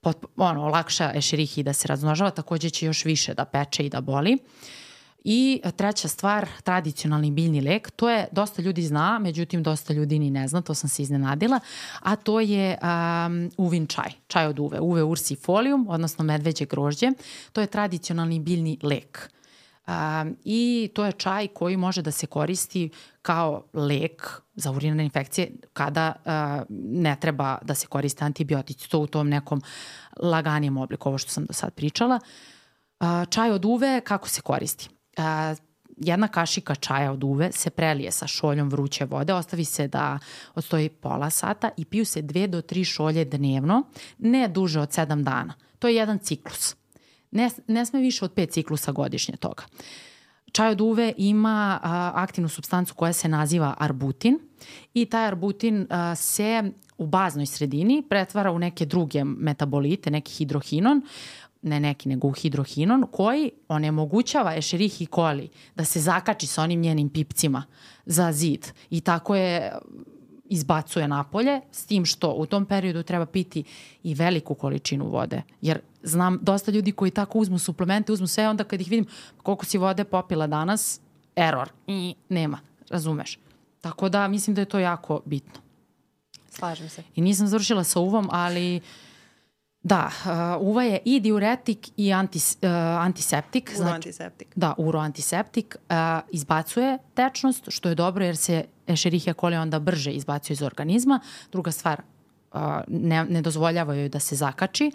[0.00, 4.00] pot, ono, olakša ešerihi da se razmnožava, takođe će još više da peče i da
[4.00, 4.34] boli.
[4.34, 4.85] Uh,
[5.28, 10.30] I treća stvar, tradicionalni biljni lek, to je, dosta ljudi zna, međutim dosta ljudi ni
[10.30, 11.60] ne zna, to sam se iznenadila,
[12.00, 17.10] a to je um, uvin čaj, čaj od uve, uve ursifolium, odnosno medveđe grožđe.
[17.52, 19.30] To je tradicionalni biljni lek.
[19.86, 22.90] Um, I to je čaj koji može da se koristi
[23.22, 26.32] kao lek za urinarne infekcije kada uh,
[26.78, 28.90] ne treba da se koriste antibiotici.
[28.90, 29.62] To u tom nekom
[30.22, 32.20] laganijem obliku, ovo što sam do sad pričala.
[33.00, 34.95] Uh, čaj od uve, kako se koristi?
[35.16, 35.54] A,
[35.96, 40.18] jedna kašika čaja od uve se prelije sa šoljom vruće vode, ostavi se da
[40.54, 43.82] odstoji pola sata i piju se dve do tri šolje dnevno,
[44.18, 45.54] ne duže od sedam dana.
[45.78, 46.76] To je jedan ciklus.
[47.30, 49.64] Ne, ne sme više od pet ciklusa godišnje toga.
[50.52, 54.38] čaj od uve ima a, aktivnu substancu koja se naziva arbutin
[54.94, 61.02] i taj arbutin a, se u baznoj sredini pretvara u neke druge metabolite, neki hidrohinon,
[61.66, 67.08] ne neki, nego u hidrohinon, koji onemogućava Escherichia coli da se zakači sa onim njenim
[67.08, 67.64] pipcima
[68.06, 68.66] za zid.
[68.90, 69.72] I tako je
[70.48, 73.64] izbacuje napolje, s tim što u tom periodu treba piti
[74.02, 75.42] i veliku količinu vode.
[75.60, 79.06] Jer znam dosta ljudi koji tako uzmu suplemente, uzmu sve, onda kad ih vidim
[79.42, 81.00] koliko si vode popila danas,
[81.36, 81.68] error.
[81.86, 82.58] I nema,
[82.90, 83.38] razumeš.
[83.80, 85.60] Tako da mislim da je to jako bitno.
[86.50, 87.02] Slažem se.
[87.14, 88.80] I nisam završila sa uvom, ali
[89.86, 92.68] da, uh, uva je i diuretik i antis, uh,
[93.00, 93.72] antiseptik.
[93.78, 94.48] Uroantiseptik.
[94.48, 95.76] Znači, da, uroantiseptik.
[95.88, 95.96] Uh,
[96.30, 101.20] izbacuje tečnost, što je dobro jer se Escherichia coli onda brže izbacuje iz organizma.
[101.52, 102.02] Druga stvar,
[102.52, 104.90] uh, ne, ne dozvoljava joj da se zakači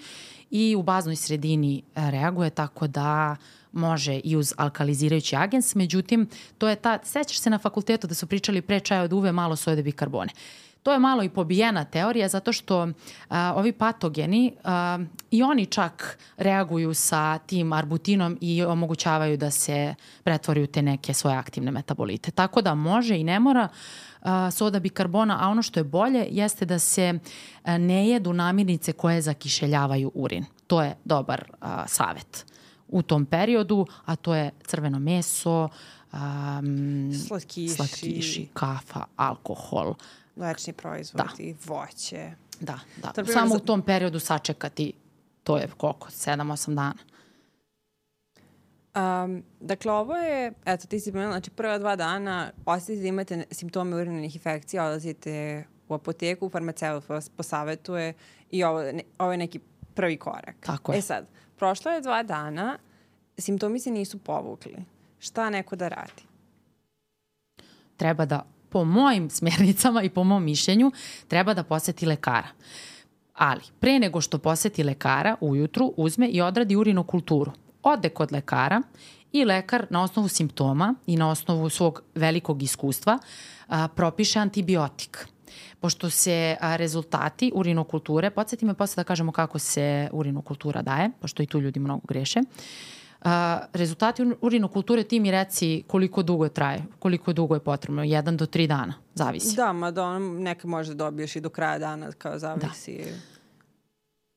[0.49, 3.35] i u baznoj sredini reaguje tako da
[3.71, 6.27] može i uz alkalizirajući agens, međutim,
[6.57, 9.55] to je ta, sećaš se na fakultetu da su pričali pre čaja od uve malo
[9.55, 10.31] sojde bikarbone.
[10.83, 12.87] To je malo i pobijena teorija zato što
[13.29, 14.99] a, ovi patogeni a,
[15.31, 21.13] i oni čak reaguju sa tim arbutinom i omogućavaju da se pretvori u te neke
[21.13, 22.31] svoje aktivne metabolite.
[22.31, 23.67] Tako da može i ne mora
[24.21, 27.19] a, soda bikarbona, a ono što je bolje jeste da se
[27.63, 30.45] a, ne jedu namirnice koje zakišeljavaju urin.
[30.67, 32.45] To je dobar a, savet
[32.91, 35.69] u tom periodu, a to je crveno meso,
[36.13, 37.75] um, Slatkiši.
[37.75, 39.93] slatkiši, kafa, alkohol,
[40.41, 41.73] Mlečni proizvodi, da.
[41.73, 42.31] voće.
[42.59, 43.11] Da, da.
[43.13, 44.93] Primjer Samo za- u tom periodu sačekati,
[45.43, 46.93] to je koliko, 7-8 dana.
[48.95, 53.45] Um, dakle, ovo je, eto, ti si pomenula, znači prva dva dana osetite da imate
[53.51, 58.13] simptome urinarnih infekcija, odlazite u apoteku, farmaceut vas posavetuje
[58.49, 59.59] i ovo, ne, ovo je neki
[59.93, 60.55] prvi korak.
[60.65, 60.97] Tako je.
[60.99, 61.27] E sad,
[61.57, 62.77] prošlo je dva dana,
[63.37, 64.75] simptomi se nisu povukli.
[65.19, 66.23] Šta neko da radi?
[67.97, 70.91] Treba da, po mojim smernicama i po mom mišljenju,
[71.27, 72.47] treba da poseti lekara.
[73.33, 77.51] Ali, pre nego što poseti lekara, ujutru uzme i odradi urinokulturu.
[77.83, 78.81] Ode kod lekara
[79.31, 83.19] i lekar na osnovu simptoma i na osnovu svog velikog iskustva
[83.67, 85.27] a, propiše antibiotik.
[85.79, 91.43] Pošto se a, rezultati urinokulture, podsjeti me posle da kažemo kako se urinokultura daje, pošto
[91.43, 92.41] i tu ljudi mnogo greše.
[93.21, 93.33] A,
[93.73, 98.45] rezultati ur- urinokulture ti mi reci koliko dugo traje, koliko dugo je potrebno, jedan do
[98.45, 99.55] tri dana, zavisi.
[99.55, 102.97] Da, mada on neka može da dobiješ i do kraja dana, kao zavisi.
[102.97, 103.40] Da.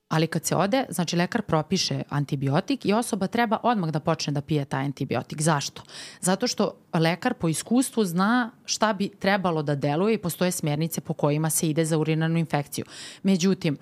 [0.09, 4.41] Ali kad se ode, znači lekar propiše antibiotik i osoba treba odmah da počne da
[4.41, 5.43] pije taj antibiotik.
[5.43, 5.83] Zašto?
[6.21, 11.13] Zato što lekar po iskustvu zna šta bi trebalo da deluje i postoje smjernice po
[11.15, 12.85] kojima se ide za urinarnu infekciju.
[13.23, 13.79] Međutim,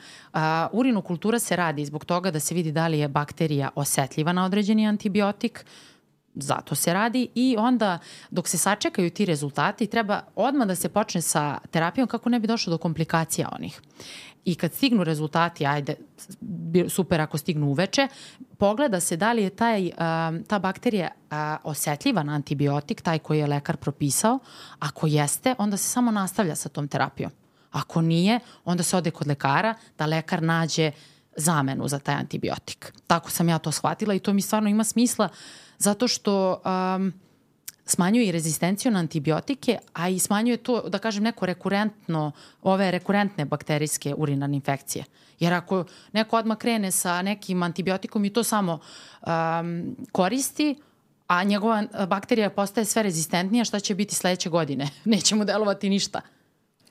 [0.72, 4.86] urinokultura se radi zbog toga da se vidi da li je bakterija osetljiva na određeni
[4.86, 5.64] antibiotik,
[6.34, 7.98] zato se radi i onda
[8.30, 12.46] dok se sačekaju ti rezultati treba odmah da se počne sa terapijom kako ne bi
[12.46, 13.80] došlo do komplikacija onih.
[14.44, 15.94] I kad stignu rezultati, ajde,
[16.88, 18.08] super ako stignu uveče,
[18.58, 23.38] pogleda se da li je taj, um, ta bakterija uh, osetljiva na antibiotik, taj koji
[23.38, 24.38] je lekar propisao.
[24.78, 27.30] Ako jeste, onda se samo nastavlja sa tom terapijom.
[27.70, 30.92] Ako nije, onda se ode kod lekara da lekar nađe
[31.36, 32.92] zamenu za taj antibiotik.
[33.06, 35.28] Tako sam ja to shvatila i to mi stvarno ima smisla
[35.78, 36.62] zato što
[36.96, 37.12] um,
[37.86, 43.44] smanjuje i rezistenciju na antibiotike, a i smanjuje to, da kažem, neko rekurentno, ove rekurentne
[43.44, 45.04] bakterijske urinarne infekcije.
[45.40, 48.78] Jer ako neko odmah krene sa nekim antibiotikom i to samo
[49.22, 50.76] um, koristi,
[51.26, 54.88] a njegova bakterija postaje sve rezistentnija, šta će biti sledeće godine?
[55.04, 56.20] Neće mu delovati ništa.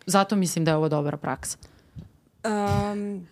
[0.05, 1.57] Zato mislim da je ovo dobra praksa.
[2.43, 3.27] Um,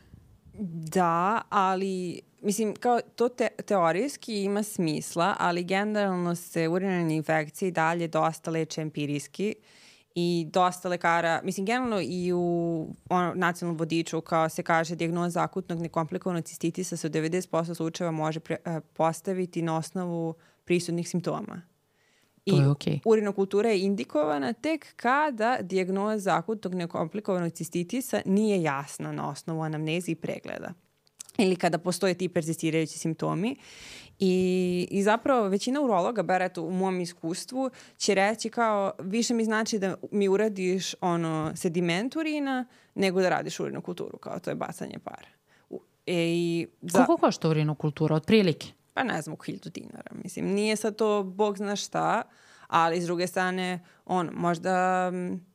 [0.92, 8.08] da, ali mislim kao to te, teorijski ima smisla, ali generalno se urinarne infekcije dalje
[8.08, 9.56] dosta leče empirijski
[10.16, 15.82] i dosta lekara, mislim generalno i u ono, nacionalnom vodiču kao se kaže dijagnoza akutnog
[15.82, 20.34] nekomplikovanog cistitisa se u 90% slučajeva može pre, uh, postaviti na osnovu
[20.66, 21.62] prisutnih simptoma.
[22.46, 23.00] I To je okej.
[23.06, 30.16] urinokultura je indikovana tek kada dijagnoza akutnog nekomplikovanog cistitisa nije jasna na osnovu anamneze i
[30.16, 30.74] pregleda
[31.40, 33.56] ili kada postoje ti persistirajući simptomi.
[34.20, 39.46] I, I zapravo većina urologa, bar eto u mom iskustvu, će reći kao više mi
[39.46, 45.00] znači da mi uradiš ono sediment urina nego da radiš urinokulturu, kao to je bacanje
[45.04, 45.28] para.
[46.06, 48.16] E, i za, Koliko košta urinokultura?
[48.16, 48.68] Otprilike?
[49.00, 50.12] pa ne znam, oko hiljadu dinara.
[50.24, 52.22] Mislim, nije sad to bog zna šta,
[52.68, 55.46] ali s druge strane, on, možda, mm,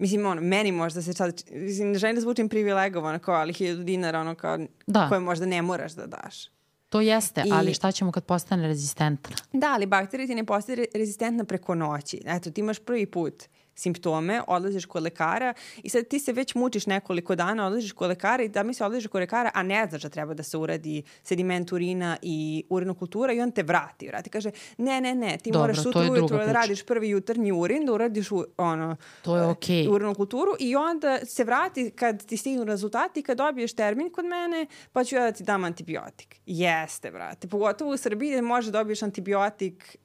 [0.00, 3.82] mislim, on, meni možda se sad, mislim, ne želim da zvučim privilegovan, kao, ali hiljadu
[3.82, 5.08] dinara, ono, kao, Da.
[5.08, 6.50] koje možda ne moraš da daš.
[6.88, 9.36] To jeste, I- ali šta ćemo kad postane rezistentna?
[9.52, 12.20] Da, ali bakterija ti ne postaje re- rezistentna preko noći.
[12.26, 13.34] Eto, ti imaš prvi put
[13.80, 18.42] simptome, odlaziš kod lekara i sad ti se već mučiš nekoliko dana, odlaziš kod lekara
[18.42, 21.02] i da mi se odlaziš kod lekara, a ne znaš da treba da se uradi
[21.22, 24.08] sediment urina i urinokultura i on te vrati.
[24.08, 27.86] Vrati kaže, ne, ne, ne, ti Dobro, moraš sutra ujutru da radiš prvi jutarnji urin,
[27.86, 29.88] da uradiš u, ono, To je okej.
[29.88, 35.04] urinokulturu i onda se vrati kad ti stignu rezultati, kad dobiješ termin kod mene, pa
[35.04, 36.40] ću ja da ti dam antibiotik.
[36.46, 37.48] Jeste, brate.
[37.48, 39.96] Pogotovo u Srbiji može dobiješ antibiotik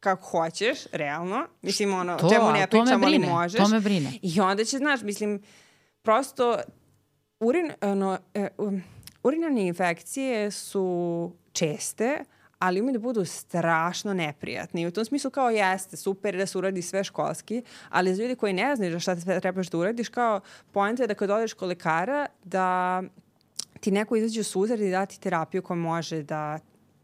[0.00, 1.46] kako hoćeš, realno.
[1.62, 3.62] Mislim, ono, To, čemu ne to me pričam, ali možeš.
[3.62, 4.12] to me brine.
[4.22, 5.42] I onda će, znaš, mislim,
[6.02, 6.58] prosto
[7.40, 8.82] urin, ono, e, um,
[9.22, 12.24] urinarne infekcije su česte,
[12.58, 14.82] ali umeju da budu strašno neprijatne.
[14.82, 18.34] I u tom smislu kao jeste, super da se uradi sve školski, ali za ljudi
[18.36, 20.40] koji ne znaju šta sve trebaš da uradiš, kao
[20.72, 23.02] pojenta je da kad odeš kod lekara, da
[23.80, 26.58] ti neko izađe u suzar i da ti terapiju koja može da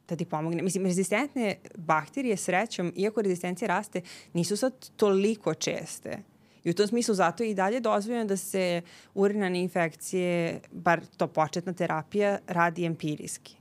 [0.09, 0.63] da ti pomogne.
[0.63, 4.01] Mislim, rezistentne bakterije srećom, iako rezistencija raste,
[4.33, 6.23] nisu sad toliko česte.
[6.65, 8.83] I u tom smislu zato je i dalje dozvoljeno da se
[9.15, 13.57] urinarne infekcije, bar to početna terapija, radi empirijski.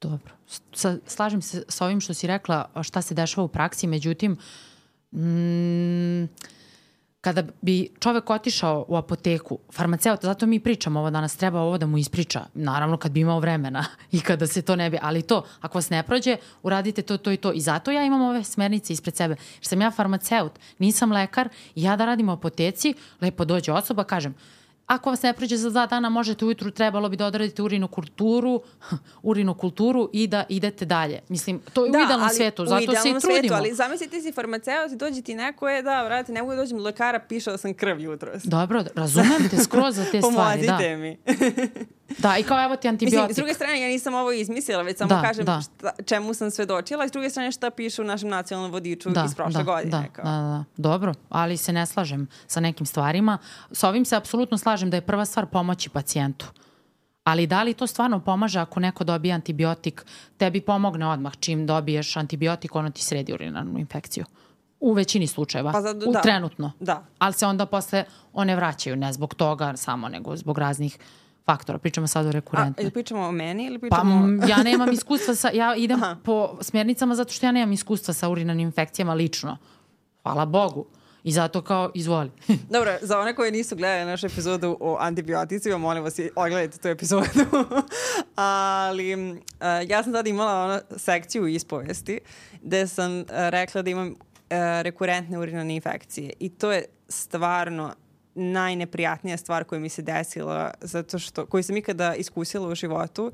[0.00, 0.32] Dobro.
[0.72, 4.36] Sa, slažem se sa ovim što si rekla šta se dešava u praksi, međutim,
[5.12, 6.24] mm,
[7.24, 11.86] kada bi čovek otišao u apoteku, farmaceut, zato mi pričamo ovo danas, treba ovo da
[11.86, 15.44] mu ispriča, naravno kad bi imao vremena i kada se to ne bi, ali to,
[15.60, 17.52] ako vas ne prođe, uradite to, to i to.
[17.52, 21.96] I zato ja imam ove smernice ispred sebe, jer sam ja farmaceut, nisam lekar ja
[21.96, 24.34] da radim u apoteci, lepo dođe osoba, kažem,
[24.86, 28.62] Ako vas ne prođe za dva dana, možete ujutru, trebalo bi da odradite urinokulturu,
[29.22, 31.20] urinokulturu i da idete dalje.
[31.28, 33.40] Mislim, to je u idealnom svetu, zato Da, u se i idealnom trudimo.
[33.40, 36.52] Svetu, ali zamisli ti si farmaceut i dođe ti neko je, da, vrati, ne mogu
[36.52, 38.42] da dođem do lekara, pišao sam krv jutros.
[38.42, 40.72] Dobro, razumem te skroz za te stvari, da.
[40.72, 41.18] Pomozite mi.
[42.18, 43.32] Da, i kao evo ti Mislim, antibiotik.
[43.32, 45.60] s druge strane, ja nisam ovo izmislila, već samo Da, kažem da.
[45.60, 49.34] Šta, čemu sam svedočila i s druge strane šta piše u našem nacionalnom vodiču iz
[49.34, 49.90] prošle da, godine.
[49.90, 50.24] Da, kao.
[50.24, 53.38] da, da, dobro, ali se ne slažem sa nekim stvarima.
[53.72, 56.46] Sa ovim se apsolutno slažem da je prva stvar pomoći pacijentu.
[57.24, 60.04] Ali da li to stvarno pomaže ako neko dobije antibiotik,
[60.36, 64.24] tebi pomogne odmah čim dobiješ antibiotik, ono ti sredi urinarnu infekciju.
[64.80, 65.72] U većini slučajeva.
[65.72, 66.20] Pa zato- U da.
[66.20, 66.72] trenutno.
[66.80, 67.04] Da.
[67.18, 70.98] Ali se onda posle one vraćaju, ne zbog toga samo, nego zbog raznih
[71.46, 71.78] faktora.
[71.78, 72.82] Pričamo sad o A, rekurentnoj.
[72.82, 74.14] ili pričamo o meni ili Pa pričamo...
[74.26, 76.16] m, ja nemam iskustva sa, ja idem Aha.
[76.24, 79.56] po smjernicama zato što ja nemam iskustva sa urinarnim infekcijama lično.
[80.22, 80.86] Hvala Bogu.
[81.24, 82.30] I zato kao, izvoli.
[82.70, 87.26] Dobro, za one koji nisu gledali našu epizodu o antibioticima, molim vas, ogledajte tu epizodu.
[88.34, 89.38] Ali uh,
[89.88, 92.20] ja sam tada imala ono sekciju ispovesti
[92.62, 94.14] gde sam uh, rekla da imam uh,
[94.82, 96.32] rekurentne urinarne infekcije.
[96.40, 97.92] I to je stvarno
[98.34, 103.32] najneprijatnija stvar koja mi se desila zato što koju sam ikada iskusila u životu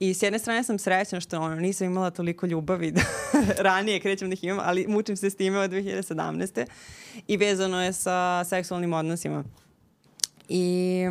[0.00, 3.00] i s jedne strane sam srećna što ono, nisam imala toliko ljubavi da
[3.68, 6.66] ranije krećem da ih imam, ali mučim se s time od 2017.
[7.26, 9.44] i vezano je sa seksualnim odnosima.
[10.48, 11.04] I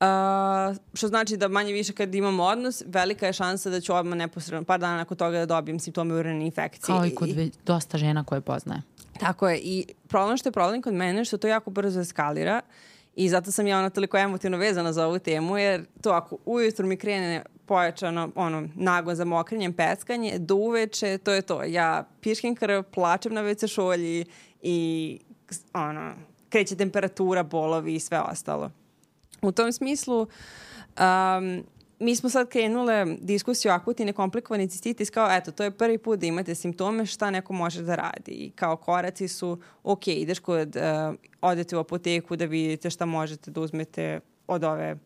[0.00, 4.18] Uh, što znači da manje više kad imam odnos, velika je šansa da ću odmah
[4.18, 6.86] neposredno, par dana nakon toga da dobijem simptome urinarne infekcije.
[6.86, 8.82] Kao i kod ve- dosta žena koje poznaje.
[9.20, 9.58] Tako je.
[9.58, 12.60] I problem što je problem kod mene što to jako brzo eskalira
[13.16, 16.86] i zato sam ja ona toliko emotivno vezana za ovu temu, jer to ako ujutru
[16.86, 21.62] mi krene pojačano, ono, nago za mokrenjem, peckanje, do uveče, to je to.
[21.64, 24.24] Ja piškim krv, plačem na WC šolji
[24.62, 25.18] i,
[25.72, 26.12] ono,
[26.48, 28.70] kreće temperatura, bolovi i sve ostalo.
[29.42, 31.64] U tom smislu, um,
[31.98, 36.26] mi smo sad krenule diskusiju akutni nekomplikovani cistitis kao, eto, to je prvi put da
[36.26, 38.30] imate simptome šta neko može da radi.
[38.30, 43.50] I kao koraci su, ok, ideš kod, uh, odete u apoteku da vidite šta možete
[43.50, 44.96] da uzmete od ove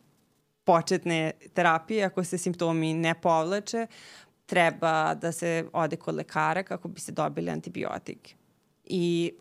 [0.64, 3.86] početne terapije, ako se simptomi ne povlače,
[4.46, 8.34] treba da se ode kod lekara kako bi se dobili antibiotik.
[8.84, 9.32] I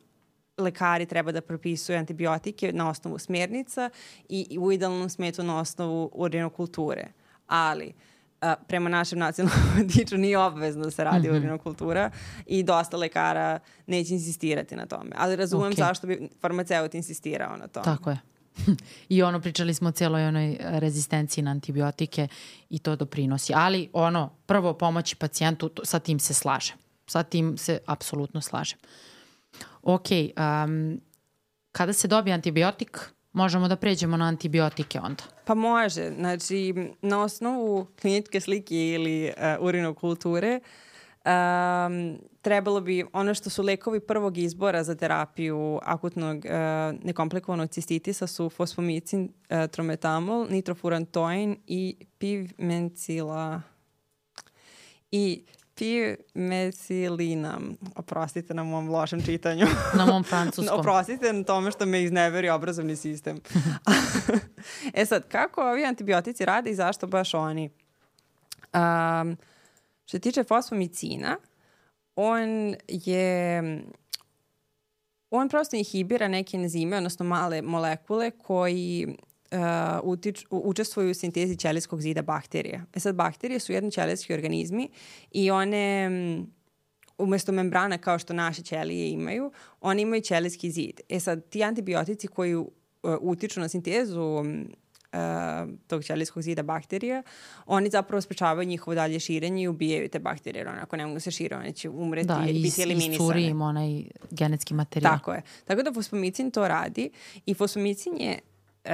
[0.57, 3.89] lekari treba da propisuju antibiotike na osnovu smjernica
[4.29, 7.07] i, i u idealnom smetu na osnovu urinokulture.
[7.49, 7.93] Ali,
[8.41, 11.38] a, prema našem nacionalnom vodiču nije obavezno da se radi mm -hmm.
[11.38, 12.12] urinokultura
[12.45, 15.12] i dosta lekara neće insistirati na tome.
[15.17, 15.77] Ali razumem Ok.
[15.77, 17.85] zašto bi farmaceut insistirao na tome.
[17.85, 18.19] Tako je.
[19.09, 22.27] I ono, pričali smo o cijeloj onoj rezistenciji na antibiotike
[22.69, 23.53] i to doprinosi.
[23.55, 26.77] Ali ono, prvo pomoći pacijentu, to, sa tim se slažem.
[27.07, 28.79] Sa tim se apsolutno slažem.
[29.81, 31.01] Ok, um,
[31.71, 32.99] kada se dobije antibiotik,
[33.33, 35.23] možemo da pređemo na antibiotike onda.
[35.45, 36.11] Pa može.
[36.11, 40.59] Znači, na osnovu kliničke slike ili uh, urinokulture
[41.25, 46.51] um, trebalo bi, ono što su lekovi prvog izbora za terapiju akutnog uh,
[47.03, 53.61] nekomplikovanog cistitisa su fosfomicin, uh, trometamol, nitrofurantoin i pivmencila
[55.11, 55.43] i
[55.80, 57.77] pimecilinam.
[57.95, 59.65] Oprostite na mom lošem čitanju.
[59.97, 60.80] Na mom francuskom.
[60.80, 63.38] Oprostite na tome što me izneveri obrazovni sistem.
[64.93, 67.69] e sad, kako ovi antibiotici rade i zašto baš oni?
[68.73, 69.38] Um,
[70.05, 71.38] što se tiče fosfomicina,
[72.15, 73.61] on je
[75.30, 79.17] on prosto inhibira neke enzime, odnosno male molekule koji
[79.52, 79.60] uh,
[80.04, 82.86] utič, učestvuju u sintezi ćelijskog zida bakterija.
[82.95, 84.89] E sad, bakterije su jedni ćelijski organizmi
[85.32, 86.10] i one
[87.18, 91.02] umesto membrana kao što naše ćelije imaju, one imaju ćelijski zid.
[91.10, 92.68] E sad, ti antibiotici koji uh,
[93.22, 94.43] utiču na sintezu
[95.14, 97.24] uh, tog ćelijskog zida bakterija,
[97.66, 101.32] oni zapravo sprečavaju njihovo dalje širenje i ubijaju te bakterije, jer onako ne mogu se
[101.32, 103.18] šire, one će umreti da, i biti eliminisane.
[103.18, 105.18] Da, iscuri im onaj genetski materijal.
[105.18, 105.41] Tako je.
[105.66, 107.10] Tako da fosfomicin to radi
[107.45, 108.39] i fosfomicin je
[108.86, 108.91] uh,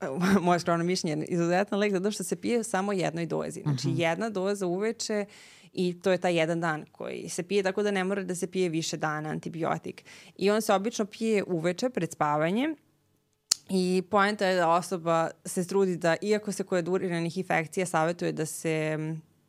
[0.42, 3.60] moje skromno mišljenje, izuzetan lek zato što se pije samo jednoj dozi.
[3.62, 3.96] Znači, uh mhm.
[3.96, 4.00] -huh.
[4.00, 5.24] jedna doza uveče
[5.72, 8.46] i to je taj jedan dan koji se pije, tako da ne mora da se
[8.46, 10.04] pije više dana antibiotik.
[10.36, 12.76] I on se obično pije uveče pred spavanjem
[13.70, 18.46] I poenta je da osoba se trudi da, iako se kod uriranih infekcija savjetuje da
[18.46, 18.98] se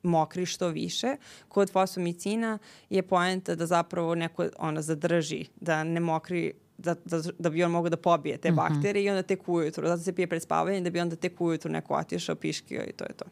[0.03, 1.15] mokri što više,
[1.47, 2.57] kod fosfomicina
[2.89, 7.71] je poenta da zapravo neko ono, zadrži, da ne mokri da, da, da bi on
[7.71, 8.57] mogao da pobije te mm -hmm.
[8.57, 9.87] bakterije i onda tek ujutru.
[9.87, 13.03] Zato se pije pred spavanjem da bi onda tek ujutru neko otišao, piškio i to
[13.03, 13.25] je to.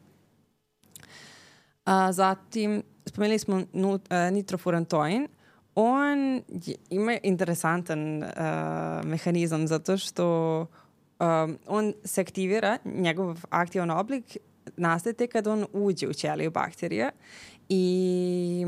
[1.85, 5.27] A, zatim, spomenuli smo nut, uh, nitrofurantoin
[5.75, 6.41] on
[6.89, 8.29] ima interesantan uh,
[9.03, 10.59] mehanizam zato što
[11.19, 14.37] um, on se aktivira, njegov aktivan oblik
[14.77, 17.11] nastaje tek kad on uđe u ćeliju bakterija
[17.69, 18.65] i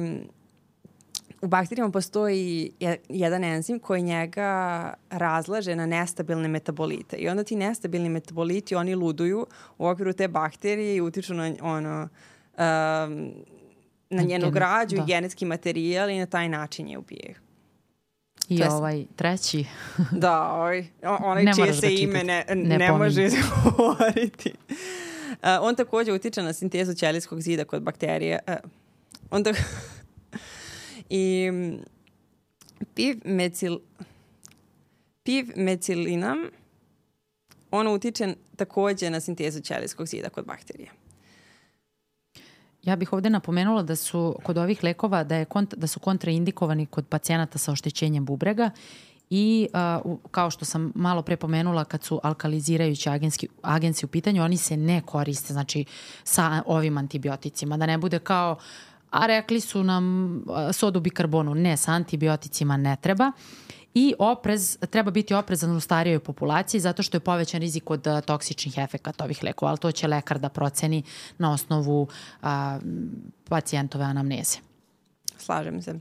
[1.41, 2.71] u bakterijama postoji
[3.09, 7.17] jedan enzim koji njega razlaže na nestabilne metabolite.
[7.17, 12.01] I onda ti nestabilni metaboliti, oni luduju u okviru te bakterije i utiču na ono,
[12.01, 13.31] um,
[14.09, 15.03] na njenu građu da.
[15.03, 17.35] i genetski materijal i na taj način je ubijaju.
[18.49, 18.71] I Test.
[18.71, 19.65] ovaj treći.
[20.11, 24.53] da, ovaj, onaj ne čije se da ime ne, ne, ne može izgovoriti.
[25.37, 28.39] Uh, on takođe utiče na sintezu ćelijskog zida kod bakterije.
[28.47, 28.53] Uh,
[29.31, 29.55] on tak...
[31.09, 31.51] I
[32.93, 33.79] piv mecil...
[35.23, 36.37] Piv mecilinam
[37.71, 40.91] on utiče takođe na sintezu ćelijskog zida kod bakterije.
[42.83, 46.85] Ja bih ovde napomenula da su kod ovih lekova da, je kont, da su kontraindikovani
[46.85, 48.69] kod pacijenata sa oštećenjem bubrega
[49.29, 49.67] i
[50.05, 54.57] uh, kao što sam malo pre pomenula kad su alkalizirajući agenski, agenci u pitanju, oni
[54.57, 55.85] se ne koriste znači
[56.23, 58.57] sa ovim antibioticima, da ne bude kao
[59.17, 60.43] a rekli su nam
[60.73, 63.31] sodu bikarbonu, ne, sa antibioticima ne treba.
[63.93, 68.77] I oprez, treba biti oprezan u starijoj populaciji zato što je povećan rizik od toksičnih
[68.77, 71.03] efekata ovih lekova, ali to će lekar da proceni
[71.37, 72.07] na osnovu
[72.41, 72.79] a,
[73.49, 74.57] pacijentove anamneze.
[75.37, 75.93] Slažem se.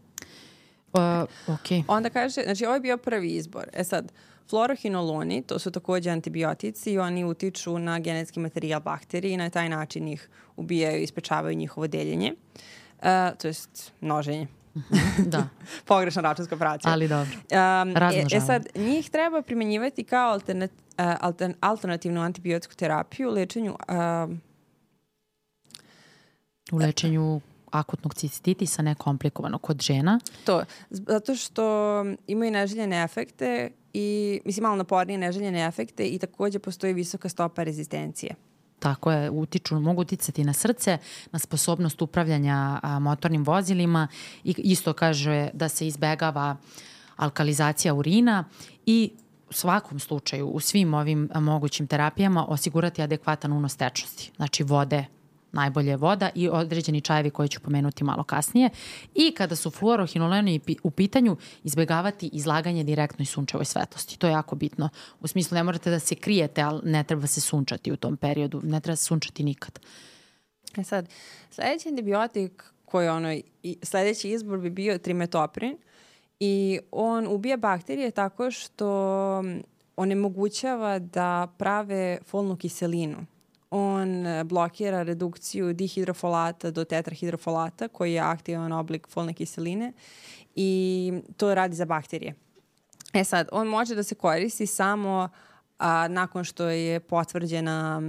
[0.93, 1.01] Uh,
[1.55, 1.89] ok.
[1.89, 3.69] Onda kaže, znači ovo je bio prvi izbor.
[3.73, 4.13] E sad,
[4.51, 9.69] Fluorohinoloni, to su takođe antibiotici i oni utiču na genetski materijal bakterije i na taj
[9.69, 12.61] način ih ubijaju i ispečavaju njihovo deljenje, uh,
[13.39, 14.47] to jest množenje.
[15.33, 15.49] da.
[15.87, 16.93] Pogrešna računska operacija.
[16.93, 17.33] Ali dobro.
[17.33, 23.33] Um, e, e sad, njih treba primenjivati kao alternat, uh, altern, alternativnu antibiotiku terapiju u
[23.33, 23.77] lečenju...
[23.89, 24.37] Uh,
[26.73, 27.41] u lečenju
[27.71, 30.21] akutnog cistitisa nekomplikovano kod žena.
[30.45, 36.93] To, zato što imaju neželjene efekte i, mislim, malo napornije neželjene efekte i takođe postoji
[36.93, 38.35] visoka stopa rezistencije.
[38.79, 40.99] Tako je, utiču, mogu uticati na srce,
[41.33, 44.09] na sposobnost upravljanja a, motornim vozilima
[44.45, 46.57] i isto kaže da se izbegava
[47.17, 48.45] alkalizacija urina
[48.87, 49.11] i
[49.51, 55.05] u svakom slučaju, u svim ovim mogućim terapijama osigurati adekvatan unos tečnosti, znači vode,
[55.57, 58.71] najbolje voda i određeni čajevi koje ću pomenuti malo kasnije.
[59.15, 64.19] I kada su fluorohinoleni u pitanju, izbegavati izlaganje direktnoj sunčevoj svetlosti.
[64.19, 64.89] To je jako bitno.
[65.21, 68.61] U smislu ne morate da se krijete, ali ne treba se sunčati u tom periodu.
[68.65, 69.81] Ne treba se sunčati nikad.
[70.77, 71.09] E sad,
[71.51, 73.41] sledeći antibiotik koji ono,
[73.83, 75.77] sledeći izbor bi bio trimetoprin
[76.41, 79.43] i on ubija bakterije tako što
[79.97, 83.27] onemogućava da prave folnu kiselinu
[83.71, 89.93] on e, blokira redukciju dihidrofolata do tetrahidrofolata, koji je aktivan oblik folne kiseline
[90.55, 92.35] i to radi za bakterije.
[93.13, 95.29] E sad, on može da se koristi samo
[95.79, 98.03] a, nakon što je potvrđena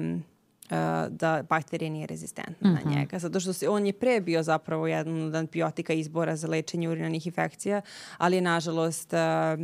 [0.69, 2.83] a, da bakterija nije rezistentna mm -hmm.
[2.83, 2.99] na mhm.
[2.99, 3.19] njega.
[3.19, 7.27] Zato što se, on je pre bio zapravo jedan od antibiotika izbora za lečenje urinarnih
[7.27, 7.81] infekcija,
[8.17, 9.57] ali je nažalost a,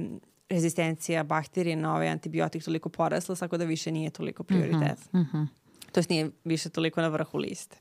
[0.50, 5.14] rezistencija bakterije na ovaj antibiotik toliko porasla, tako da više nije toliko prioritet.
[5.14, 5.24] Mm -hmm.
[5.24, 5.63] Mm -hmm
[5.94, 7.78] to nije više toliko na vrhu liste.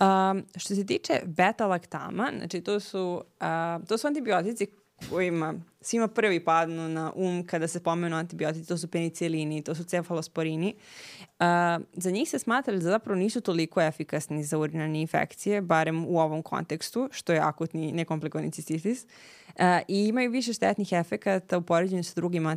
[0.00, 4.66] Um, što se tiče beta-laktama, znači to su, uh, to su antibiotici
[5.10, 9.84] kojima svima prvi padnu na um kada se pomenu antibiotici, to su penicilini, to su
[9.84, 10.74] cefalosporini.
[11.20, 11.46] Uh,
[11.92, 16.42] za njih se smatra da zapravo nisu toliko efikasni za urinarne infekcije, barem u ovom
[16.42, 19.04] kontekstu, što je akutni nekomplikovani cistitis.
[19.04, 22.52] Uh, I imaju više štetnih efekata u poređenju sa drugim uh,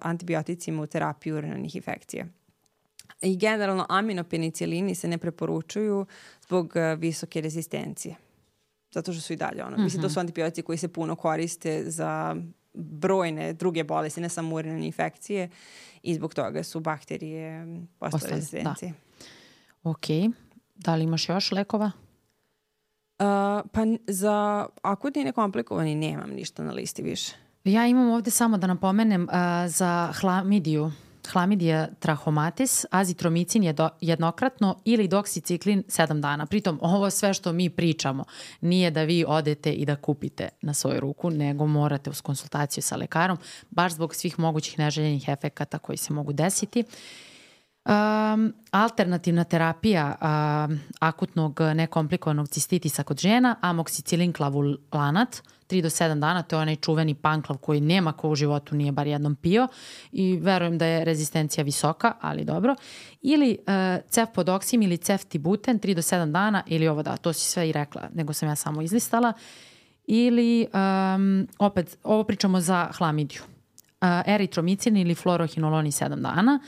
[0.00, 2.26] antibioticima u terapiji urinarnih infekcija.
[3.22, 6.06] I generalno aminopenicilini se ne preporučuju
[6.46, 8.16] zbog uh, visoke rezistencije
[8.90, 9.76] zato što su i dalje ono.
[9.76, 9.84] Mm -hmm.
[9.84, 10.14] Mislim, to mhm.
[10.14, 12.36] su antibiotici koji se puno koriste za
[12.74, 15.48] brojne druge bolesti, ne samo urinarne infekcije
[16.02, 17.66] i zbog toga su bakterije
[17.98, 18.92] postale rezistencije.
[19.82, 19.90] Da.
[19.90, 20.06] Ok.
[20.74, 21.90] Da li imaš još lekova?
[23.18, 23.24] Uh,
[23.72, 27.32] pa za akutni nekomplikovani nemam ništa na listi više.
[27.64, 29.28] Ja imam ovde samo da napomenem uh,
[29.68, 30.92] za hlamidiju
[31.32, 36.46] hlamidija trahomatis, azitromicin je jednokratno ili doksiciklin 7 dana.
[36.46, 38.24] Pritom, ovo sve što mi pričamo
[38.60, 42.96] nije da vi odete i da kupite na svoju ruku, nego morate uz konsultaciju sa
[42.96, 43.38] lekarom,
[43.70, 46.84] baš zbog svih mogućih neželjenih efekata koji se mogu desiti.
[47.88, 56.42] Um, alternativna terapija um, akutnog nekomplikovanog cistitisa kod žena, amoksicilin klavulanat, 3 do 7 dana,
[56.42, 59.68] to je onaj čuveni panklav koji nema ko u životu nije bar jednom pio
[60.12, 62.74] i verujem da je rezistencija visoka, ali dobro.
[63.22, 67.68] Ili uh, cefpodoksim ili ceftibuten 3 do 7 dana ili ovo da, to si sve
[67.68, 69.32] i rekla, nego sam ja samo izlistala.
[70.06, 73.42] Ili um, opet, ovo pričamo za hlamidiju.
[74.00, 76.60] Uh, eritromicin ili fluorohinoloni 7 dana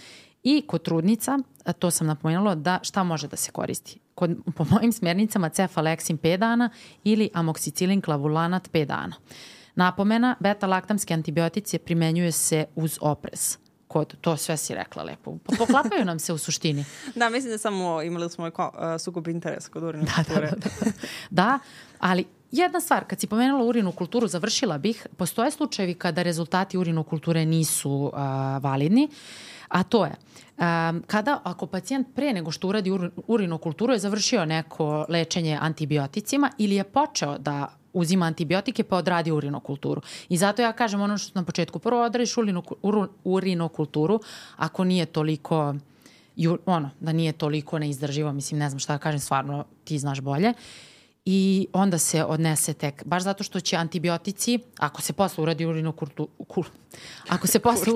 [0.42, 1.38] I kod trudnica,
[1.78, 3.98] to sam napomenula, da šta može da se koristi?
[4.14, 6.70] Kod, po mojim smernicama cefalexin 5 dana
[7.04, 9.16] ili amoksicilin klavulanat 5 dana.
[9.74, 15.38] Napomena, beta-laktamski antibiotici primenjuje se uz oprez kod, to sve si rekla lepo.
[15.58, 16.84] Poklapaju nam se u suštini.
[17.14, 18.52] da, mislim da samo imali smo uh,
[18.98, 20.50] sukob interesa kod urinu da, kulture.
[20.50, 20.92] Da, da, da.
[21.30, 21.58] da,
[21.98, 27.04] ali jedna stvar, kad si pomenula urinu kulturu, završila bih, postoje slučajevi kada rezultati urinu
[27.04, 28.12] kulture nisu uh,
[28.62, 29.04] validni.
[29.04, 30.12] Uh, a to je
[30.60, 36.50] um, kada ako pacijent pre nego što uradi ur, urinokulturu je završio neko lečenje antibioticima
[36.58, 40.02] ili je počeo da uzima antibiotike pa odradi urinokulturu.
[40.28, 42.62] I zato ja kažem ono što na početku, prvo odradiš urino,
[43.24, 44.20] urinokulturu
[44.56, 45.74] ako nije toliko
[46.66, 50.48] ono, da nije toliko neizdrživo, mislim, ne znam šta da kažem, stvarno ti znaš bolje.
[50.48, 50.89] Uh,
[51.24, 56.30] i onda se odnese tek, baš zato što će antibiotici, ako se posle uradi urinokultura,
[56.48, 56.64] kul,
[57.28, 57.92] ako se posle,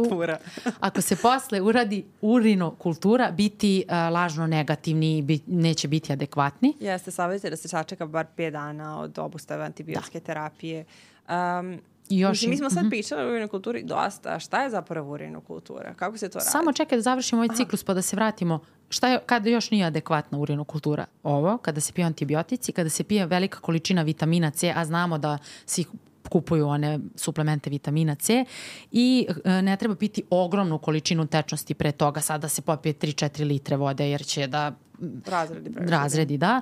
[0.80, 6.74] ako se posle uradi urinokultura, biti uh, lažno negativni i bi, neće biti adekvatni.
[6.80, 10.24] Jeste, savjetite da se sačeka bar 5 dana od obustave antibiotske da.
[10.24, 10.84] terapije.
[11.28, 12.90] Um, I još Mislim, mi smo sad mm -hmm.
[12.90, 14.38] pričali o urinokulturi dosta.
[14.38, 15.94] Šta je zapravo urinokultura?
[15.94, 16.50] Kako se to radi?
[16.50, 18.60] Samo čekaj da završimo ovaj ciklus pa da se vratimo.
[18.88, 21.06] Šta je, kada još nije adekvatna urinokultura?
[21.22, 25.38] Ovo, kada se pije antibiotici, kada se pije velika količina vitamina C, a znamo da
[25.66, 25.84] svi
[26.28, 28.44] kupuju one suplemente vitamina C
[28.92, 33.46] i e, ne treba piti ogromnu količinu tečnosti pre toga, sada da se popije 3-4
[33.46, 34.72] litre vode jer će da
[35.26, 36.60] razredi, razredi da.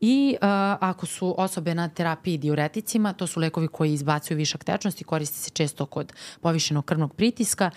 [0.00, 0.48] I uh,
[0.80, 5.50] ako su osobe na terapiji diureticima, to su lekovi koji izbacuju višak tečnosti, koristi se
[5.50, 7.70] često kod povišenog krvnog pritiska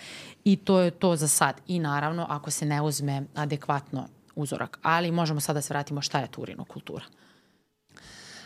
[0.44, 1.60] i to je to za sad.
[1.66, 4.78] I naravno, ako se ne uzme adekvatno uzorak.
[4.82, 7.04] Ali možemo sada da se vratimo šta je to urinokultura.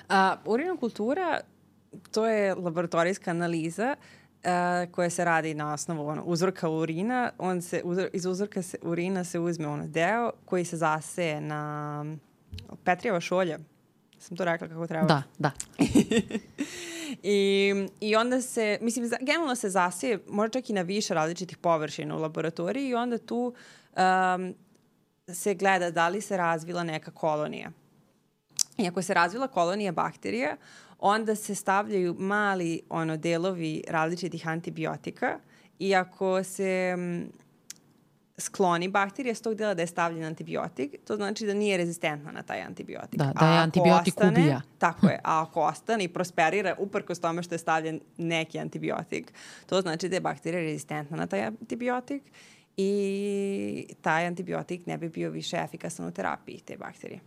[0.09, 1.41] A, urinokultura,
[2.11, 4.18] to je laboratorijska analiza uh,
[4.93, 7.31] koja se radi na osnovu ono, uzorka urina.
[7.39, 12.05] On se, uzor, iz uzorka se, urina se uzme ono deo koji se zaseje na
[12.85, 13.59] Petrijeva šolja.
[14.19, 15.07] Sam to rekla kako treba?
[15.07, 15.51] Da, da.
[17.23, 22.17] I, I onda se, mislim, generalno se zasije, možda čak i na više različitih površina
[22.17, 23.55] u laboratoriji i onda tu
[23.97, 24.55] um,
[25.35, 27.71] se gleda da li se razvila neka kolonija.
[28.79, 30.57] I ako se razvila kolonija bakterija,
[30.99, 35.39] onda se stavljaju mali ono delovi različitih antibiotika
[35.79, 37.33] i ako se um,
[38.39, 42.43] skloni bakterija s tog dela da je stavljen antibiotik, to znači da nije rezistentna na
[42.43, 43.19] taj antibiotik.
[43.19, 44.61] Da, da je antibiotik ostane, ubija.
[44.79, 49.33] Tako je, a ako ostane i prosperira uprkos tome što je stavljen neki antibiotik,
[49.67, 52.23] to znači da je bakterija rezistentna na taj antibiotik
[52.77, 57.21] i taj antibiotik ne bi bio više efikasan u terapiji te bakterije.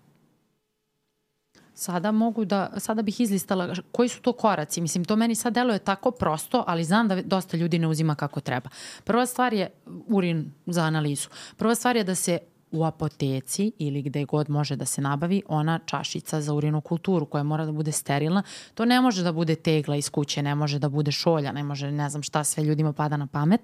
[1.73, 4.81] Sada mogu da, sada bih izlistala koji su to koraci.
[4.81, 8.39] Mislim, to meni sad deluje tako prosto, ali znam da dosta ljudi ne uzima kako
[8.39, 8.69] treba.
[9.03, 9.69] Prva stvar je
[10.07, 11.29] urin za analizu.
[11.57, 12.39] Prva stvar je da se
[12.71, 17.65] u apoteci ili gde god može da se nabavi ona čašica za urinokulturu koja mora
[17.65, 18.43] da bude sterilna.
[18.73, 21.91] To ne može da bude tegla iz kuće, ne može da bude šolja, ne može
[21.91, 23.61] ne znam šta sve ljudima pada na pamet.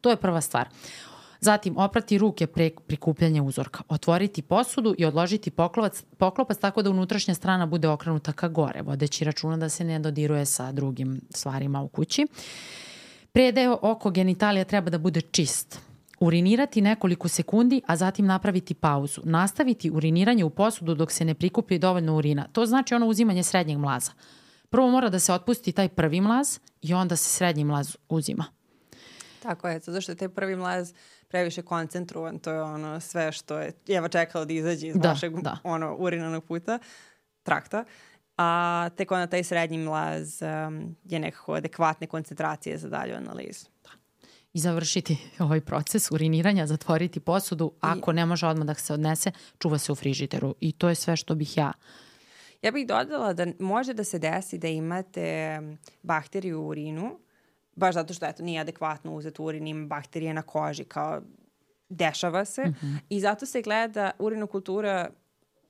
[0.00, 0.68] To je prva stvar.
[1.46, 3.82] Zatim, oprati ruke pre prikupljanja uzorka.
[3.88, 9.24] Otvoriti posudu i odložiti poklopac, poklopac tako da unutrašnja strana bude okrenuta ka gore, vodeći
[9.24, 12.26] računa da se ne dodiruje sa drugim stvarima u kući.
[13.32, 15.78] Predeo oko genitalija treba da bude čist.
[16.20, 19.20] Urinirati nekoliko sekundi, a zatim napraviti pauzu.
[19.24, 22.48] Nastaviti uriniranje u posudu dok se ne prikupi dovoljno urina.
[22.52, 24.12] To znači ono uzimanje srednjeg mlaza.
[24.70, 28.44] Prvo mora da se otpusti taj prvi mlaz i onda se srednji mlaz uzima.
[29.42, 30.92] Tako je, zato što je taj prvi mlaz
[31.28, 35.40] previše koncentrovan, to je ono sve što je jeva čekalo da izađe iz Da, našeg
[35.40, 35.58] da.
[35.64, 36.78] ono, urinanog puta,
[37.42, 37.84] trakta.
[38.36, 43.66] A tek onda taj srednji mlaz um, je nekako adekvatne koncentracije za dalju analizu.
[44.52, 47.72] I završiti ovaj proces uriniranja, zatvoriti posudu.
[47.80, 50.54] Ako ne može odmah da se odnese, čuva se u frižiteru.
[50.60, 51.72] I to je sve što bih ja
[52.62, 55.60] Ja bih dodala da može da se desi da imate
[56.02, 57.18] bakteriju u urinu,
[57.76, 61.20] baš zato što eto, nije adekvatno uzeti urin, ima bakterije na koži, kao
[61.88, 62.64] dešava se.
[62.64, 62.98] Mm -hmm.
[63.08, 65.10] I zato se gleda urinokultura,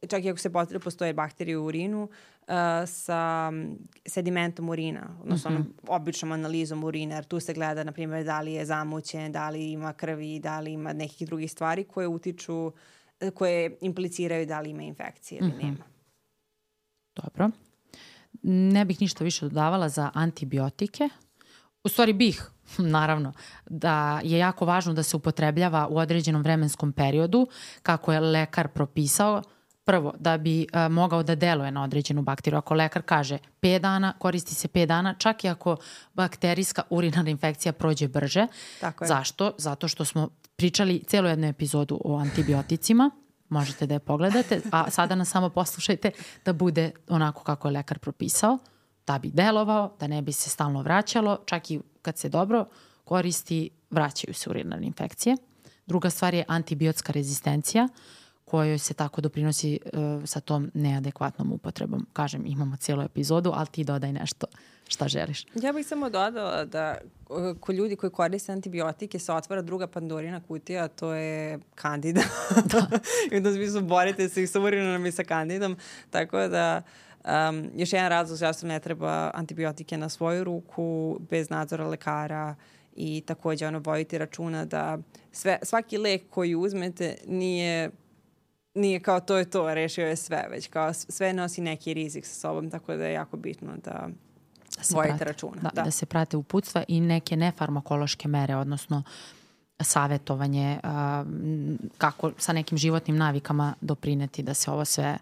[0.08, 2.54] čak i ako se potrebno postoje bakterije u urinu, uh,
[2.86, 3.52] sa
[4.06, 5.56] sedimentom urina, odnosno mm -hmm.
[5.56, 9.50] onom običnom analizom urina, jer tu se gleda, na primjer, da li je zamućen, da
[9.50, 12.72] li ima krvi, da li ima nekih drugih stvari koje utiču,
[13.34, 15.64] koje impliciraju da li ima infekcije ili mm -hmm.
[15.64, 15.84] nema.
[17.16, 17.50] Dobro.
[18.42, 21.08] Ne bih ništa više dodavala za antibiotike.
[21.86, 22.42] U stvari bih,
[22.96, 23.32] naravno,
[23.66, 27.46] da je jako važno da se upotrebljava u određenom vremenskom periodu
[27.82, 29.42] kako je lekar propisao.
[29.84, 32.58] Prvo, da bi a, mogao da deluje na određenu bakteriju.
[32.58, 35.76] Ako lekar kaže 5 dana, koristi se 5 dana, čak i ako
[36.14, 38.46] bakterijska urinarna infekcija prođe brže.
[38.80, 39.08] Tako je.
[39.08, 39.52] Zašto?
[39.58, 43.10] Zato što smo pričali celu jednu epizodu o antibioticima
[43.48, 46.10] možete da je pogledate, a sada nas samo poslušajte
[46.44, 48.58] da bude onako kako je lekar propisao,
[49.06, 52.66] da bi delovao, da ne bi se stalno vraćalo, čak i kad se dobro
[53.04, 55.36] koristi, vraćaju se urinarne infekcije.
[55.86, 57.88] Druga stvar je antibiotska rezistencija,
[58.44, 62.06] kojoj se tako doprinosi uh, sa tom neadekvatnom upotrebom.
[62.12, 64.46] Kažem, imamo cijelu epizodu, ali ti dodaj nešto
[64.88, 65.46] šta želiš.
[65.54, 66.98] Ja bih samo dodala da
[67.28, 72.20] uh, ko ljudi koji koriste antibiotike se otvara druga pandorina kutija, a to je kandida.
[72.72, 72.86] da.
[73.32, 75.76] I onda smislu borite se i sa urinanom i sa kandidom.
[76.10, 76.82] Tako da
[77.26, 82.54] um, još jedan razlog zašto ne treba antibiotike na svoju ruku, bez nadzora lekara
[82.96, 84.98] i takođe ono vojiti računa da
[85.32, 87.90] sve, svaki lek koji uzmete nije
[88.74, 92.34] nije kao to je to, rešio je sve, već kao sve nosi neki rizik sa
[92.34, 94.08] sobom, tako da je jako bitno da
[94.76, 95.62] da se vojite prate, računa.
[95.62, 95.82] Da, da.
[95.82, 99.02] da se prate uputstva i neke nefarmakološke mere, odnosno
[99.80, 101.24] savetovanje a,
[101.98, 105.18] kako sa nekim životnim navikama doprineti da se ovo sve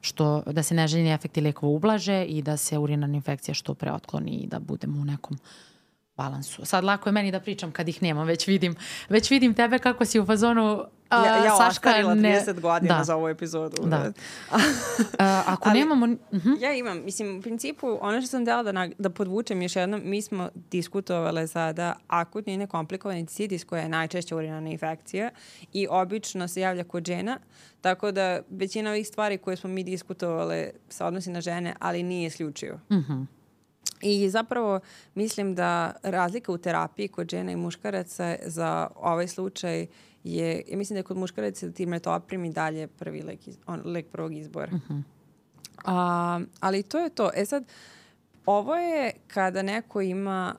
[0.00, 4.30] što, da se neželjeni efekti lekova ublaže i da se urinarna infekcija što pre otkloni
[4.30, 5.38] i da budemo u nekom
[6.22, 6.64] balansu.
[6.64, 8.74] Sad lako je meni da pričam kad ih nemam, već vidim,
[9.08, 12.42] već vidim tebe kako si u fazonu A, ja, ja Saška ostarila ne...
[12.46, 13.04] 30 godina Da.
[13.04, 13.82] za ovu epizodu.
[13.86, 14.12] Da.
[15.18, 16.06] A, ako Ali- nemamo...
[16.06, 16.62] Uh -huh.
[16.62, 20.00] Ja imam, mislim, u principu, ono što sam dela da, nag- da podvučem još jednom,
[20.04, 25.30] mi smo diskutovale sada akutni i nekomplikovani citis koja je najčešća urinarna infekcija
[25.72, 27.38] i obično se javlja kod žena,
[27.80, 32.26] tako da većina ovih stvari koje smo mi diskutovale se odnosi na žene, ali nije
[32.26, 32.74] isključivo.
[32.88, 33.26] Uh -huh.
[34.02, 34.80] I zapravo
[35.14, 39.86] mislim da razlika u terapiji kod žena i muškaraca za ovaj slučaj
[40.24, 43.82] je, ja mislim da je kod muškaraca ti metoprim i dalje prvi lek, iz, on,
[43.84, 44.72] lek prvog izbora.
[44.72, 45.02] Uh -huh.
[45.84, 47.30] A, ali to je to.
[47.34, 47.64] E sad,
[48.46, 50.54] ovo je kada neko ima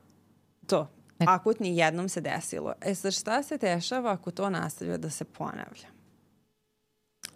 [0.68, 0.88] to,
[1.20, 2.74] akutni jednom se desilo.
[2.82, 5.88] E sad, šta se dešava ako to nastavlja da se ponavlja?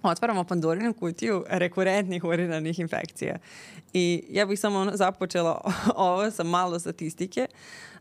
[0.10, 3.38] Otvaramo Pandorinu kutiju rekurentnih urinarnih infekcija.
[3.94, 5.62] I ja bih samo započela
[5.96, 7.48] ovo sa malo statistike.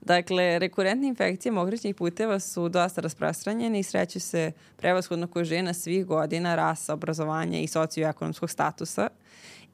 [0.00, 6.06] Dakle, rekurentne infekcije mokraćnih puteva su dosta rasprostranjene i sreću se prevashodno kod žena svih
[6.06, 9.08] godina, rasa, obrazovanja i socioekonomskog statusa.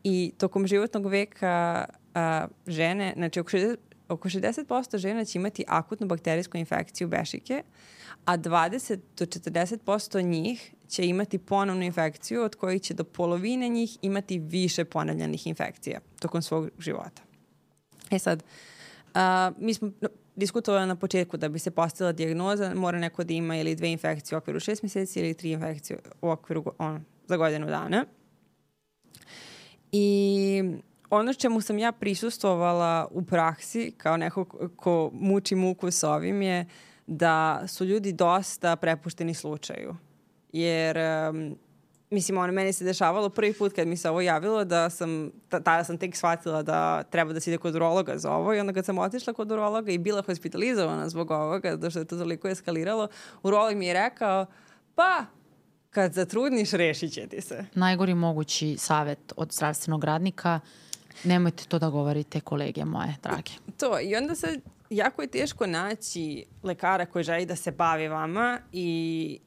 [0.04, 3.76] I tokom životnog veka a, žene, znači oko 60,
[4.08, 7.62] oko 60% žena će imati akutnu bakterijsku infekciju bešike,
[8.24, 13.98] a 20 do 40% njih će imati ponovnu infekciju od kojih će do polovine njih
[14.02, 17.22] imati više ponavljanih infekcija tokom svog života.
[18.10, 18.44] E sad,
[19.14, 19.90] a, mi smo
[20.36, 24.36] diskutovali na početku da bi se postavila dijagnoza, mora neko da ima ili dve infekcije
[24.36, 28.04] u okviru šest meseci ili tri infekcije u okviru on, za godinu dana.
[29.92, 30.62] I
[31.10, 34.44] ono čemu sam ja prisustvovala u praksi kao neko
[34.76, 36.66] ko muči muku s ovim je
[37.06, 39.96] da su ljudi dosta prepušteni slučaju.
[40.52, 40.98] Jer
[41.30, 41.56] um,
[42.10, 45.84] mislim, ono, meni se dešavalo prvi put kad mi se ovo javilo da sam, tada
[45.84, 48.84] sam tek shvatila da treba da se ide kod urologa za ovo i onda kad
[48.84, 53.08] sam otišla kod urologa i bila hospitalizovana zbog ovoga, zato što je to toliko eskaliralo,
[53.42, 54.46] urolog mi je rekao,
[54.94, 55.24] pa,
[55.90, 57.64] kad zatrudniš, rešit će ti se.
[57.74, 60.60] Najgori mogući savet od zdravstvenog radnika,
[61.24, 63.50] nemojte to da govorite kolege moje, drage.
[63.76, 68.58] To, i onda se jako je teško naći lekara koji želi da se bavi vama
[68.72, 69.38] i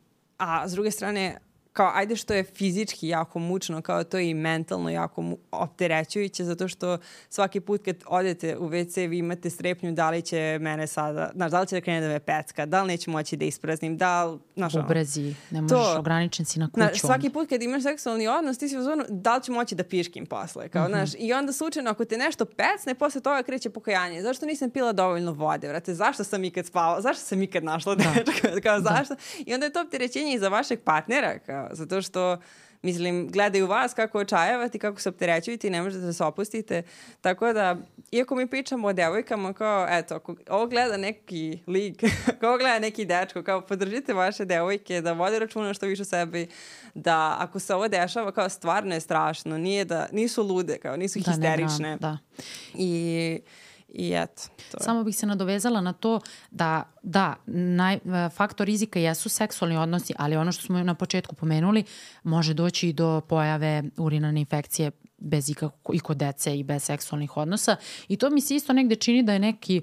[0.43, 1.39] a s druge strane
[1.73, 6.67] kao ajde što je fizički jako mučno, kao to je i mentalno jako opterećujuće, zato
[6.67, 6.97] što
[7.29, 11.51] svaki put kad odete u WC vi imate strepnju da li će mene sada, znaš,
[11.51, 14.25] da li će da krene da me pecka, da li neću moći da ispraznim, da
[14.25, 16.85] li, znaš, Ubrezi, ne možeš, to, ograničen si na kuću.
[16.85, 19.75] Znaš, svaki put kad imaš seksualni odnos, ti si u zonu, da li ću moći
[19.75, 20.89] da piškim posle, kao, mm -hmm.
[20.89, 24.21] znaš, i onda slučajno ako te nešto pecne, posle toga kreće pokajanje.
[24.21, 28.03] Zašto nisam pila dovoljno vode, vrate, zašto sam ikad spavala, zašto sam ikad našla da.
[28.25, 28.89] dečka, kao, da.
[28.97, 29.15] zašto?
[29.45, 32.37] I onda je to opterećenje i za vašeg partnera, kao, zato što
[32.83, 36.83] mislim, gledaju vas kako očajavate, kako se opterećujete i ne možete da se opustite.
[37.21, 37.77] Tako da,
[38.11, 42.79] iako mi pričamo o devojkama, kao, eto, ako ovo gleda neki lik, ako ovo gleda
[42.79, 46.47] neki dečko, kao, podržite vaše devojke da vode računa što više o sebi,
[46.93, 51.19] da ako se ovo dešava, kao, stvarno je strašno, nije da, nisu lude, kao, nisu
[51.19, 51.89] da, histerične.
[51.89, 52.17] Ne, da.
[52.73, 53.39] I
[53.93, 54.41] I eto.
[54.71, 54.83] To je.
[54.83, 56.19] Samo bih se nadovezala na to
[56.51, 57.99] da, da, naj,
[58.35, 61.83] faktor rizika jesu seksualni odnosi, ali ono što smo na početku pomenuli,
[62.23, 67.37] može doći i do pojave urinarne infekcije bez ikako, i kod dece i bez seksualnih
[67.37, 67.75] odnosa.
[68.07, 69.81] I to mi se isto negde čini da je neki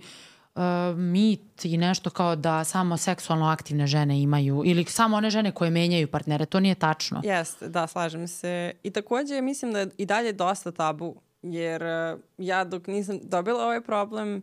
[0.54, 0.62] uh,
[0.96, 5.70] mit i nešto kao da samo seksualno aktivne žene imaju ili samo one žene koje
[5.70, 6.46] menjaju partnere.
[6.46, 7.20] To nije tačno.
[7.24, 8.72] Jeste, da, slažem se.
[8.82, 13.64] I takođe mislim da je i dalje dosta tabu Jer uh, ja dok nisam dobila
[13.64, 14.42] ovaj problem,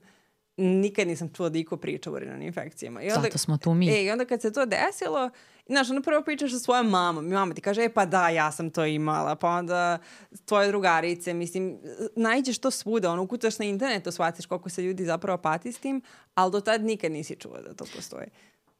[0.57, 3.01] nikad nisam čula da iko priča o urinarnim infekcijama.
[3.01, 3.89] I onda, Zato smo tu mi.
[3.89, 5.29] E, I onda kad se to desilo,
[5.67, 8.51] znaš, onda prvo pričaš sa svojom mamom i mama ti kaže, e pa da, ja
[8.51, 9.97] sam to imala, pa onda
[10.45, 11.77] tvoje drugarice, mislim,
[12.15, 16.01] najđeš to svuda, ono, ukucaš na internetu, shvatiš koliko se ljudi zapravo pati s tim,
[16.35, 18.27] ali do tad nikad nisi čula da to postoji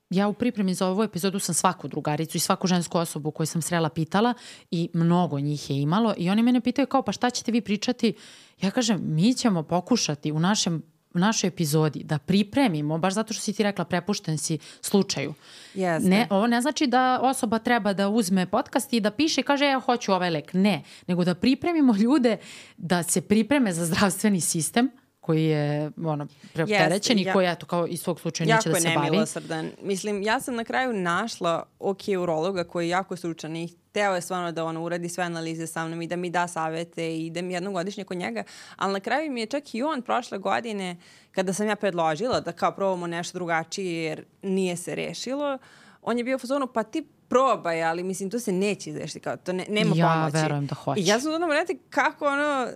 [0.09, 3.61] ja u pripremi za ovu epizodu sam svaku drugaricu i svaku žensku osobu koju sam
[3.61, 4.33] srela pitala
[4.71, 8.13] i mnogo njih je imalo i oni mene pitaju kao pa šta ćete vi pričati?
[8.61, 10.83] Ja kažem mi ćemo pokušati u našem
[11.13, 15.33] u našoj epizodi da pripremimo, baš zato što si ti rekla prepušten si slučaju.
[15.73, 16.09] Jeste.
[16.09, 19.65] Ne, ovo ne znači da osoba treba da uzme podcast i da piše i kaže
[19.65, 20.53] ja hoću ovaj lek.
[20.53, 22.37] Ne, nego da pripremimo ljude
[22.77, 24.91] da se pripreme za zdravstveni sistem,
[25.27, 28.75] koji je ono, preopterećen yes, i ja, koji eto, kao iz svog slučaja neće da
[28.75, 28.93] se bavi.
[28.93, 29.71] Jako je nemilosrdan.
[29.81, 34.21] Mislim, ja sam na kraju našla ok urologa koji je jako stručan i hteo je
[34.21, 37.51] stvarno da ono uradi sve analize sa mnom i da mi da savete i idem
[37.51, 38.43] jednogodišnje kod njega,
[38.75, 40.97] ali na kraju mi je čak i on prošle godine,
[41.31, 45.57] kada sam ja predložila da kao probamo nešto drugačije jer nije se rešilo,
[46.01, 49.37] on je bio u fazonu, pa ti probaj, ali mislim, to se neće izrešiti, kao,
[49.37, 50.37] to ne, nema ja pomoći.
[50.37, 51.01] Ja verujem da hoće.
[51.01, 52.67] I ja sam ono, vrati, kako ono,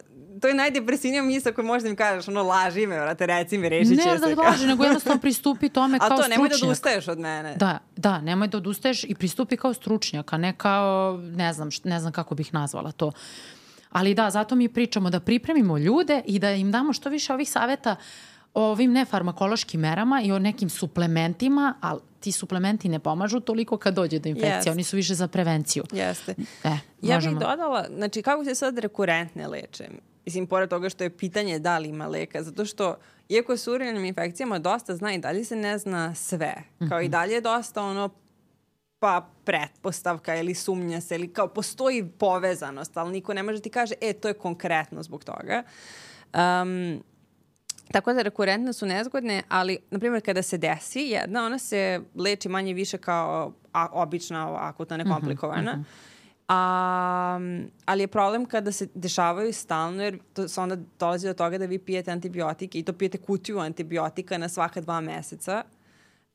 [0.41, 4.01] to je najdepresivnija misla koju možda mi kažeš, ono, laži me, vrate, reci mi, rešit
[4.01, 4.25] će ne, se.
[4.27, 6.25] Ne da laži, nego jednostavno pristupi tome kao stručnjak.
[6.25, 7.55] A to, nemoj da odustaješ od mene.
[7.55, 11.99] Da, da, nemoj da odustaješ i pristupi kao stručnjak, a ne kao, ne znam, ne
[11.99, 13.11] znam kako bih nazvala to.
[13.89, 17.49] Ali da, zato mi pričamo da pripremimo ljude i da im damo što više ovih
[17.49, 17.95] saveta
[18.53, 23.93] o ovim nefarmakološkim merama i o nekim suplementima, ali ti suplementi ne pomažu toliko kad
[23.93, 24.71] dođe do infekcije, yes.
[24.71, 25.83] oni su više za prevenciju.
[25.91, 26.35] Jeste.
[26.63, 29.89] E, ja bih dodala, znači kako se sad rekurentne leče?
[30.25, 32.95] Mislim, pored toga što je pitanje da li ima leka, zato što
[33.29, 36.53] iako su urinarnim infekcijama dosta zna i dalje se ne zna sve.
[36.79, 37.01] Kao mm -hmm.
[37.01, 37.11] i mhm.
[37.11, 38.09] dalje je dosta ono
[38.99, 43.93] pa pretpostavka ili sumnja se ili kao postoji povezanost, ali niko ne može ti kaže
[44.01, 45.63] e, to je konkretno zbog toga.
[46.33, 47.03] Um,
[47.93, 52.49] Tako da rekurentne su nezgodne, ali, na primjer, kada se desi jedna, ona se leči
[52.49, 55.75] manje više kao a, obična, akutna, nekomplikovana.
[55.75, 56.11] Mm -hmm.
[56.47, 57.39] A,
[57.85, 61.65] ali je problem kada se dešavaju stalno, jer to se onda dolazi do toga da
[61.65, 65.63] vi pijete antibiotike i to pijete kutiju antibiotika na svaka dva meseca,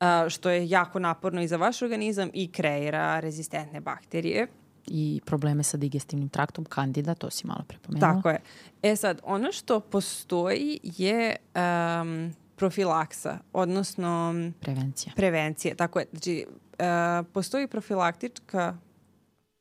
[0.01, 4.47] a, što je jako naporno i za vaš organizam i kreira rezistentne bakterije
[4.87, 8.15] i probleme sa digestivnim traktom, kandida, to si malo prepomenula.
[8.15, 8.41] Tako je.
[8.83, 14.35] E sad, ono što postoji je um, profilaksa, odnosno...
[14.61, 15.13] Prevencija.
[15.17, 16.07] Prevencija, tako je.
[16.11, 18.77] Znači, uh, postoji profilaktička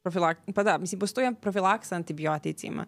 [0.04, 2.86] profilak, pa da, mislim, postoji profilaksa antibioticima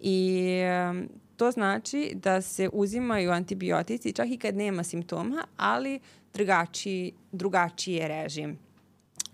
[0.00, 0.48] i
[0.90, 6.00] um, to znači da se uzimaju antibiotici čak i kad nema simptoma, ali
[6.34, 8.58] drugačiji, drugačiji je režim.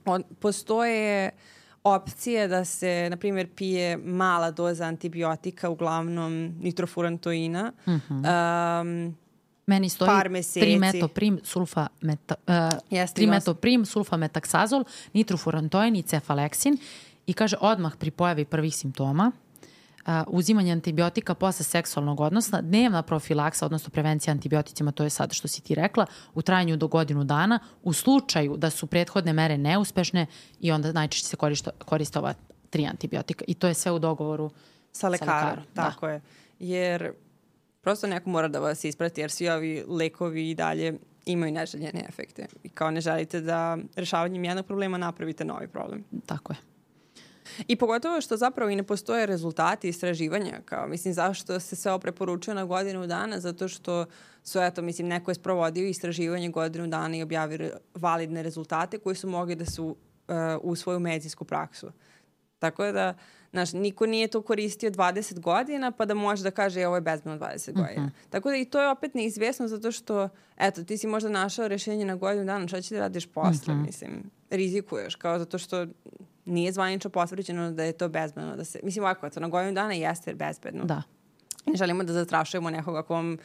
[0.04, 1.55] On, postoje uh,
[1.94, 8.80] opcije da se, na primjer, pije mala doza antibiotika, uglavnom nitrofurantoina, mm -hmm.
[8.80, 9.16] um,
[9.66, 10.60] Meni stoji par meseci.
[10.60, 16.78] trimetoprim, sulfa meta, uh, trimetoprim, sulfa metaksazol, nitrofurantoin i cefaleksin
[17.26, 19.32] i kaže odmah pri pojavi prvih simptoma,
[20.26, 25.62] uzimanje antibiotika posle seksualnog odnosa, dnevna profilaksa, odnosno prevencija antibioticima, to je sad što si
[25.62, 30.26] ti rekla, u trajanju do godinu dana, u slučaju da su prethodne mere neuspešne
[30.60, 32.34] i onda najčešće se koriste, koriste ova
[32.70, 33.44] tri antibiotika.
[33.48, 34.50] I to je sve u dogovoru
[34.92, 35.34] sa lekarom.
[35.34, 35.82] Sa lekarom da.
[35.82, 36.12] tako da.
[36.12, 36.20] je.
[36.58, 37.12] Jer
[37.80, 42.46] prosto neko mora da vas isprati, jer svi ovi lekovi i dalje imaju neželjene efekte.
[42.62, 46.04] I kao ne želite da rešavanjem jednog problema napravite novi problem.
[46.26, 46.75] Tako je.
[47.68, 52.54] I pogotovo što zapravo i ne postoje rezultati istraživanja, kao mislim zašto se sve preporučuje
[52.54, 54.06] na godinu dana, zato što
[54.42, 59.28] su, eto, mislim, neko je sprovodio istraživanje godinu dana i objavio validne rezultate koji su
[59.28, 61.92] mogli da su uh, u svoju medicinsku praksu.
[62.58, 63.14] Tako da,
[63.50, 67.00] znaš, niko nije to koristio 20 godina pa da može da kaže e, ovo je
[67.00, 67.92] bezbedno 20 godina.
[67.96, 68.06] Uh mhm.
[68.06, 68.30] -huh.
[68.30, 72.04] Tako da i to je opet neizvjesno zato što, eto, ti si možda našao rešenje
[72.04, 73.82] na godinu dana, šta će da radiš posle, uh mhm.
[73.82, 73.86] -huh.
[73.86, 75.86] mislim, rizikuješ, kao zato što
[76.46, 78.56] nije zvanično potvrđeno da je to bezbedno.
[78.56, 80.84] Da se, mislim, ovako, to na godinu dana jeste bezbedno.
[80.84, 81.02] Da.
[81.66, 83.36] Ne želimo da zastrašujemo nekoga ko vam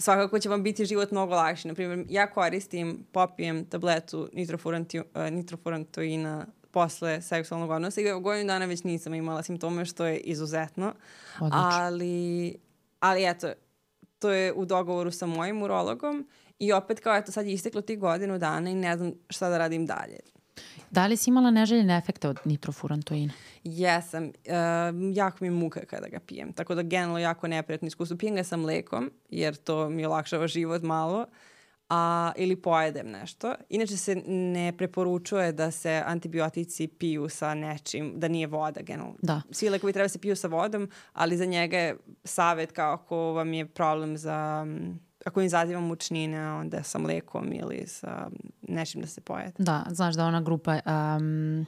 [0.00, 1.68] svakako će vam biti život mnogo lakši.
[1.68, 9.14] Naprimjer, ja koristim, popijem tabletu uh, nitrofurantoina posle seksualnog odnosa i godinu dana već nisam
[9.14, 10.94] imala simptome što je izuzetno.
[11.40, 11.68] Odlično.
[11.72, 12.56] Ali,
[13.00, 13.52] ali eto,
[14.18, 16.28] to je u dogovoru sa mojim urologom
[16.58, 19.58] i opet kao eto sad je isteklo tih godinu dana i ne znam šta da
[19.58, 20.18] radim dalje.
[20.90, 23.32] Da li si imala neželjene efekte od nitrofurantoina?
[23.64, 24.24] Jesam.
[24.24, 24.32] Uh,
[25.14, 26.52] jako mi je muka kada ga pijem.
[26.52, 28.16] Tako da generalno jako neprijatno iskustvo.
[28.16, 31.26] Pijem ga sa mlekom, jer to mi olakšava život malo.
[31.92, 33.54] A, ili pojedem nešto.
[33.68, 39.16] Inače se ne preporučuje da se antibiotici piju sa nečim, da nije voda generalno.
[39.22, 39.42] Da.
[39.50, 43.16] Svi lekovi treba da se piju sa vodom, ali za njega je savet kao ako
[43.16, 44.66] vam je problem za
[45.26, 48.30] ako izaziva mučnine, onda sa mlekom ili sa
[48.62, 49.52] nečim da se pojede.
[49.58, 50.80] Da, znaš da ona grupa...
[51.16, 51.66] Um,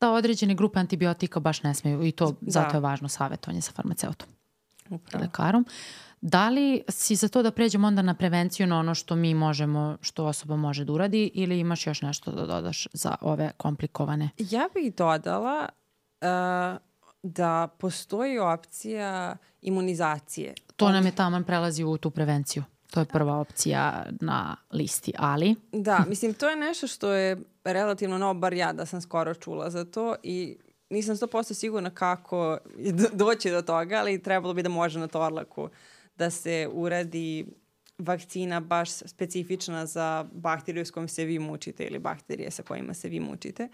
[0.00, 2.50] da određene grupe antibiotika baš ne smeju i to da.
[2.50, 4.28] zato je važno savjetovanje sa farmaceutom
[4.90, 5.22] Upravo.
[5.22, 5.66] i lekarom.
[6.20, 9.98] Da li si za to da pređemo onda na prevenciju na ono što mi možemo,
[10.00, 14.30] što osoba može da uradi ili imaš još nešto da dodaš za ove komplikovane?
[14.38, 15.68] Ja bih dodala
[16.20, 16.28] uh,
[17.22, 20.54] da postoji opcija imunizacije.
[20.76, 22.64] To nam je taman prelazi u tu prevenciju.
[22.90, 25.54] To je prva opcija na listi, ali...
[25.72, 29.70] Da, mislim, to je nešto što je relativno novo, bar ja da sam skoro čula
[29.70, 30.56] za to i
[30.90, 32.58] nisam 100% sigurna kako
[33.12, 35.68] doći do toga, ali trebalo bi da može na Torlaku
[36.16, 37.46] da se uradi
[37.98, 43.08] vakcina baš specifična za bakteriju s kojom se vi mučite ili bakterije sa kojima se
[43.08, 43.68] vi mučite.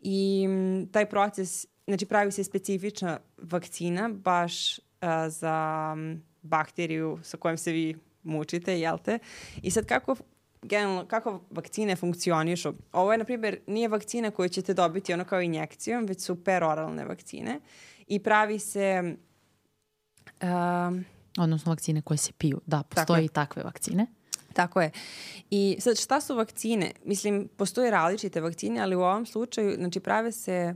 [0.00, 0.48] I
[0.92, 4.82] taj proces znači pravi se specifična vakcina baš uh,
[5.28, 5.96] za
[6.42, 9.18] bakteriju sa kojom se vi mučite, jel te?
[9.62, 10.16] I sad kako
[10.62, 12.72] generalno, kako vakcine funkcionišu.
[12.92, 17.04] Ovo je, na primjer, nije vakcina koju ćete dobiti ono kao injekcijom, već su peroralne
[17.04, 17.60] vakcine
[18.06, 19.16] i pravi se...
[20.42, 21.04] Um,
[21.38, 22.60] Odnosno vakcine koje se piju.
[22.66, 24.06] Da, postoje i takve vakcine.
[24.52, 24.90] Tako je.
[25.50, 26.92] I sad šta su vakcine?
[27.04, 30.74] Mislim, postoje različite vakcine, ali u ovom slučaju, znači prave se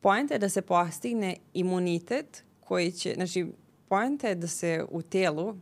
[0.00, 3.46] Poenta je da se postigne imunitet koji će, znači,
[3.88, 5.56] poenta je da se u telu,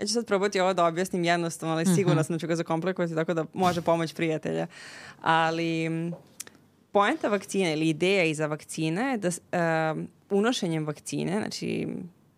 [0.00, 2.26] ja ću sad probati ovo da objasnim jednostavno, ali sigurno mhm.
[2.26, 4.66] sam da ću ga zakomplikovati tako da može pomoć prijatelja.
[5.20, 5.90] Ali
[6.92, 11.88] poenta vakcine ili ideja iza vakcine je da uh, unošenjem vakcine, znači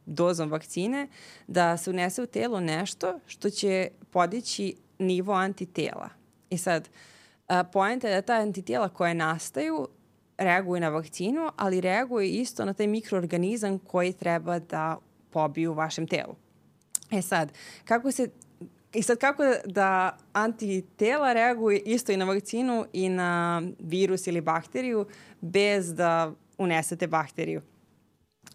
[0.07, 1.09] dozom vakcine,
[1.47, 6.09] da se unese u telo nešto što će podići nivo antitela.
[6.51, 6.89] I sad,
[7.49, 9.89] uh, poenta je da ta antitela koje nastaju
[10.41, 14.97] reaguju na vakcinu, ali reaguju isto na taj mikroorganizam koji treba da
[15.31, 16.35] pobiju u vašem telu.
[17.11, 17.53] E sad,
[17.85, 18.29] kako se
[18.93, 25.07] I sad kako da antitela reaguju isto i na vakcinu i na virus ili bakteriju
[25.41, 27.61] bez da unesete bakteriju?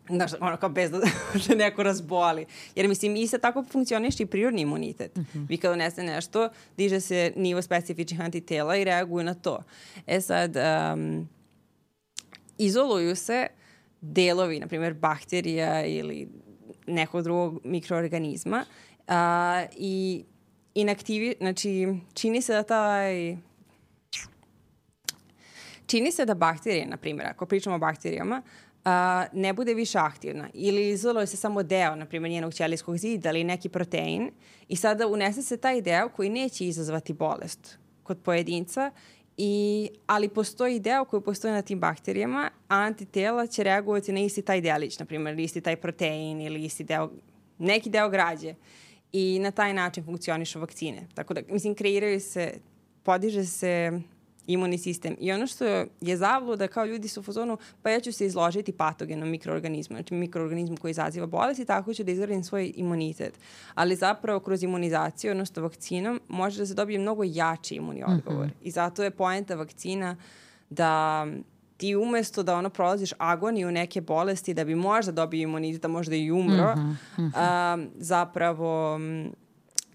[0.09, 0.99] Znaš, ono kao bez da
[1.39, 2.45] se neko razboli.
[2.75, 5.15] Jer mislim, i sad tako funkcioniš i prirodni imunitet.
[5.15, 5.45] Mm -hmm.
[5.49, 9.63] Vi kad unese nešto, diže se nivo specifičnih antitela i reaguju na to.
[10.07, 11.29] E sad, um,
[12.57, 13.47] izoluju se
[14.01, 16.27] delovi, na primjer bakterija ili
[16.87, 18.65] nekog drugog mikroorganizma
[19.07, 20.23] a, i
[20.73, 23.37] inaktivi, znači čini se da taj
[25.85, 28.41] čini se da bakterije, na primjer, ako pričamo o bakterijama,
[28.85, 33.29] a, ne bude više aktivna ili izoluje se samo deo, na primjer, njenog ćelijskog zida
[33.29, 34.31] ili neki protein
[34.67, 38.91] i sada unese se taj deo koji neće izazvati bolest kod pojedinca
[39.37, 44.41] I, ali postoji deo koji postoji na tim bakterijama, a antitela će reagovati na isti
[44.41, 47.11] taj delić, na primjer, isti taj protein ili isti deo,
[47.57, 48.55] neki deo građe.
[49.11, 51.07] I na taj način funkcionišu vakcine.
[51.13, 52.53] Tako da, mislim, kreiraju se,
[53.03, 54.01] podiže se
[54.47, 55.15] imunni sistem.
[55.19, 55.65] I ono što
[56.01, 60.13] je zavluda kao ljudi su u fazonu, pa ja ću se izložiti patogenom mikroorganizmu, znači
[60.13, 63.39] mikroorganizmu koji izaziva bolest i tako ću da izgradim svoj imunitet.
[63.73, 68.45] Ali zapravo kroz imunizaciju, odnosno vakcinom, može da se dobije mnogo jači imunni odgovor.
[68.45, 68.67] Mm -hmm.
[68.67, 70.15] I zato je poenta vakcina
[70.69, 71.25] da
[71.77, 76.15] ti umesto da ono prolaziš agoniju neke bolesti da bi možda dobio imunitet, da možda
[76.15, 77.87] i umro, mm -hmm, mm -hmm.
[77.95, 78.99] zapravo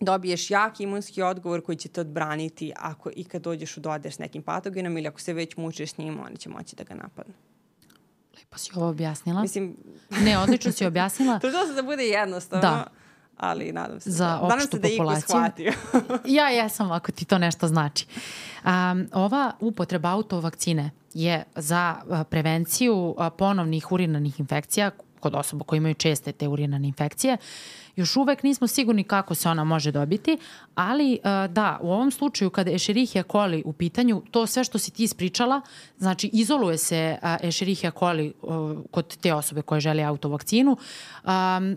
[0.00, 4.18] dobiješ jak imunski odgovor koji će te odbraniti ako i kad dođeš u dodir s
[4.18, 7.34] nekim patogenom ili ako se već mučiš s njim, oni će moći da ga napadnu.
[8.38, 9.42] Lepo si ovo objasnila.
[9.42, 9.76] Mislim...
[10.24, 11.38] ne, odlično si objasnila.
[11.42, 12.62] Trudila se da bude jednostavno.
[12.62, 12.86] Da
[13.40, 15.72] ali nadam se za da, nadam se da populaciju.
[16.38, 18.06] ja jesam ako ti to nešto znači.
[18.64, 21.96] Um, ova upotreba autovakcine je za
[22.30, 24.90] prevenciju ponovnih urinarnih infekcija
[25.20, 27.36] kod osoba koji imaju česte te urinarne infekcije.
[27.96, 30.38] Još uvek nismo sigurni kako se ona može dobiti,
[30.74, 31.18] ali
[31.48, 35.60] da, u ovom slučaju kada Escherichia coli u pitanju, to sve što si ti ispričala,
[35.98, 38.32] znači izoluje se Escherichia coli
[38.90, 40.76] kod te osobe koje žele autovakcinu,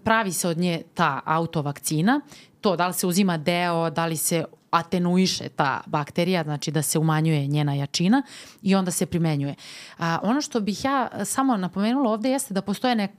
[0.03, 2.22] pravi se od nje ta autovakcina,
[2.61, 6.99] to da li se uzima deo, da li se atenuiše ta bakterija, znači da se
[6.99, 8.24] umanjuje njena jačina
[8.61, 9.55] i onda se primenjuje.
[9.97, 13.11] A, ono što bih ja samo napomenula ovde jeste da postoje nek,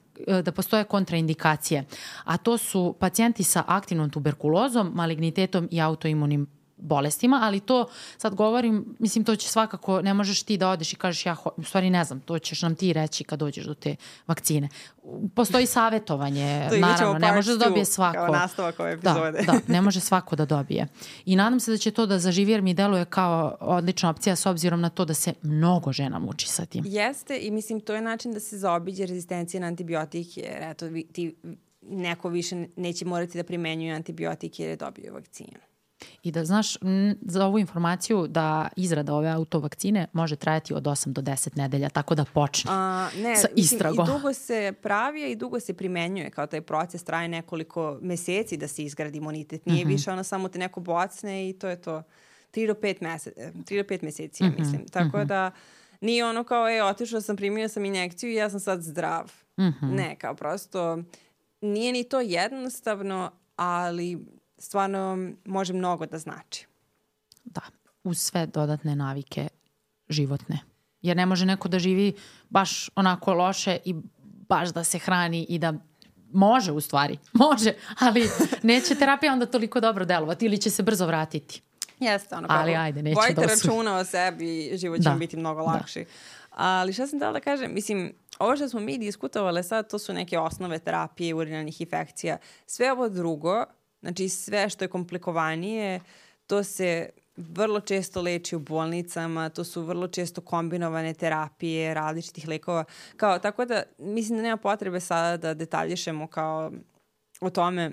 [0.42, 1.84] da postoje kontraindikacije,
[2.24, 6.46] a to su pacijenti sa aktivnom tuberkulozom, malignitetom i autoimunim
[6.76, 7.86] bolestima, ali to
[8.18, 11.62] sad govorim, mislim to će svakako, ne možeš ti da odeš i kažeš ja, u
[11.62, 13.96] stvari ne znam, to ćeš nam ti reći kad dođeš do te
[14.26, 14.68] vakcine.
[15.34, 18.18] Postoji savetovanje, naravno, ne može da dobije svako.
[18.18, 19.42] Kao nastavak ove da, epizode.
[19.46, 20.86] Da, da, ne može svako da dobije.
[21.24, 24.46] I nadam se da će to da zaživi jer mi deluje kao odlična opcija s
[24.46, 26.84] obzirom na to da se mnogo žena muči sa tim.
[26.86, 31.34] Jeste i mislim to je način da se zaobiđe rezistencija na antibiotike jer eto ti
[31.82, 35.58] neko više neće morati da primenjuje antibiotike jer je dobio vakcinu.
[36.22, 36.76] I da znaš
[37.20, 42.14] za ovu informaciju da izrada ove autovakcine može trajati od 8 do 10 nedelja, tako
[42.14, 44.06] da počne A, ne, sa istragom.
[44.08, 48.68] I dugo se pravi i dugo se primenjuje, kao taj proces traje nekoliko meseci da
[48.68, 49.66] se izgradi imunitet.
[49.66, 49.92] Nije mm -hmm.
[49.92, 52.02] više ono samo te neko bocne i to je to.
[52.54, 54.80] 3 do 5 meseci, 3 do 5 meseci, ja mhm, mislim.
[54.80, 54.92] Mm -hmm.
[54.92, 55.26] Tako mm -hmm.
[55.26, 55.50] da
[56.00, 59.32] nije ono kao, e, otišao sam, primio sam injekciju i ja sam sad zdrav.
[59.58, 59.94] Mm -hmm.
[59.94, 60.98] Ne, kao prosto
[61.60, 64.26] nije ni to jednostavno, ali
[64.64, 66.66] stvarno može mnogo da znači.
[67.44, 67.60] Da,
[68.04, 69.48] uz sve dodatne navike
[70.08, 70.58] životne.
[71.02, 72.12] Jer ne može neko da živi
[72.50, 73.94] baš onako loše i
[74.48, 75.74] baš da se hrani i da
[76.32, 78.28] može u stvari, može, ali
[78.62, 81.62] neće terapija onda toliko dobro delovati ili će se brzo vratiti.
[82.00, 85.14] Jeste, ono ali ajde, neće Vojte da računa o sebi, život će da.
[85.14, 85.66] biti mnogo da.
[85.66, 86.00] lakši.
[86.00, 86.10] Da.
[86.50, 90.12] Ali šta sam dala da kažem, mislim, ovo što smo mi diskutovali sad, to su
[90.12, 92.38] neke osnove terapije urinarnih infekcija.
[92.66, 93.64] Sve ovo drugo
[94.04, 96.00] Znači sve što je komplikovanije,
[96.46, 102.84] to se vrlo često leči u bolnicama, to su vrlo često kombinovane terapije, različitih lekova.
[103.16, 106.72] Kao, tako da mislim da nema potrebe sada da detaljišemo kao
[107.40, 107.92] o tome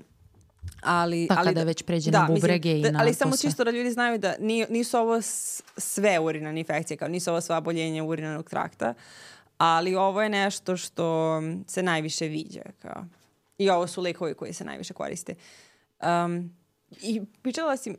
[0.81, 3.35] ali pa ali kada da, već pređe da, na bubrege mislim, i na ali samo
[3.35, 3.49] sve.
[3.49, 4.35] čisto da ljudi znaju da
[4.69, 5.21] nisu ovo
[5.77, 8.93] sve urinarne infekcije kao nisu ovo sva boljenja urinarnog trakta
[9.57, 13.05] ali ovo je nešto što se najviše viđa kao
[13.57, 15.70] i ovo su lekovi koji se najviše koriste uh,
[16.03, 16.55] Um,
[17.01, 17.95] I pričala si,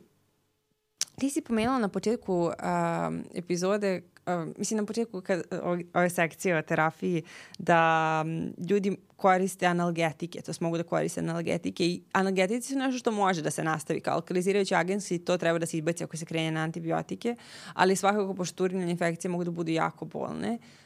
[1.19, 5.41] ti si pomenula na početku um, epizode Uh, mislim na početku kad,
[5.93, 7.23] ove sekcije o terapiji
[7.59, 13.11] da um, ljudi koriste analgetike, to mogu da koriste analgetike i analgetici su nešto što
[13.11, 14.01] može da se nastavi.
[14.01, 17.35] Kao alkalizirajući agensi, to treba da se izbaci ako se krene na antibiotike,
[17.73, 20.82] ali svakako pošto urinne infekcije mogu da budu jako bolne, uh,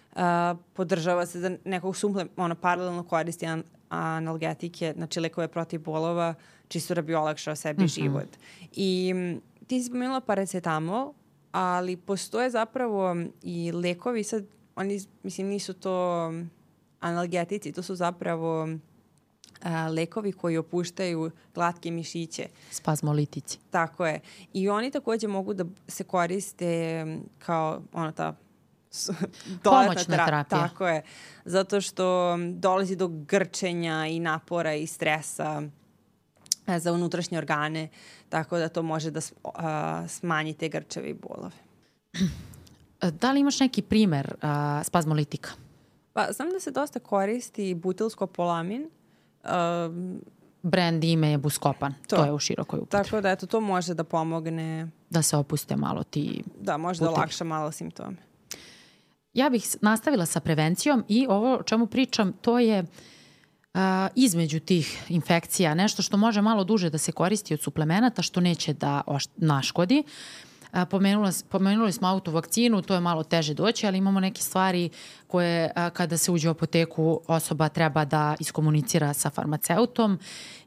[0.73, 6.33] podržava se da nekog sumple, ono, paralelno koristi an, analgetike, znači lekove protiv bolova,
[6.67, 8.01] čisto da bi olakšao sebi mm -hmm.
[8.01, 8.27] život.
[8.71, 9.13] I
[9.67, 11.13] ti si pomenula paracetamol,
[11.51, 14.45] ali postoje zapravo i lekovi, sad
[14.75, 16.31] oni, mislim, nisu to
[16.99, 18.67] analgetici, to su zapravo
[19.63, 22.47] a, lekovi koji opuštaju glatke mišiće.
[22.71, 23.59] Spazmolitici.
[23.69, 24.19] Tako je.
[24.53, 27.05] I oni takođe mogu da se koriste
[27.39, 28.35] kao ono ta
[29.63, 30.67] Pomoćna terapija.
[30.67, 31.01] Tako je.
[31.45, 35.61] Zato što dolazi do grčenja i napora i stresa
[36.67, 37.89] E, za unutrašnje organe,
[38.29, 39.21] tako da to može da
[40.07, 41.55] smanji te grčeve i bolove.
[43.21, 44.49] Da li imaš neki primer uh,
[44.85, 45.49] spazmolitika?
[46.13, 48.89] Pa, znam da se dosta koristi butilskopolamin.
[49.43, 50.21] Um,
[50.63, 51.93] Brand ime je Buskopan.
[52.07, 53.03] To, to je u širokoj upotrebi.
[53.03, 54.87] Tako da, eto, to može da pomogne.
[55.09, 58.17] Da se opuste malo ti Da, može da olakša malo simptome.
[59.37, 62.85] Ja bih nastavila sa prevencijom i ovo o čemu pričam, to je
[63.73, 68.41] a, između tih infekcija, nešto što može malo duže da se koristi od suplemenata, što
[68.41, 69.01] neće da
[69.35, 70.03] naškodi.
[70.71, 74.89] A, pomenula, pomenuli smo autovakcinu, to je malo teže doći, ali imamo neke stvari
[75.27, 80.19] koje a, kada se uđe u apoteku osoba treba da iskomunicira sa farmaceutom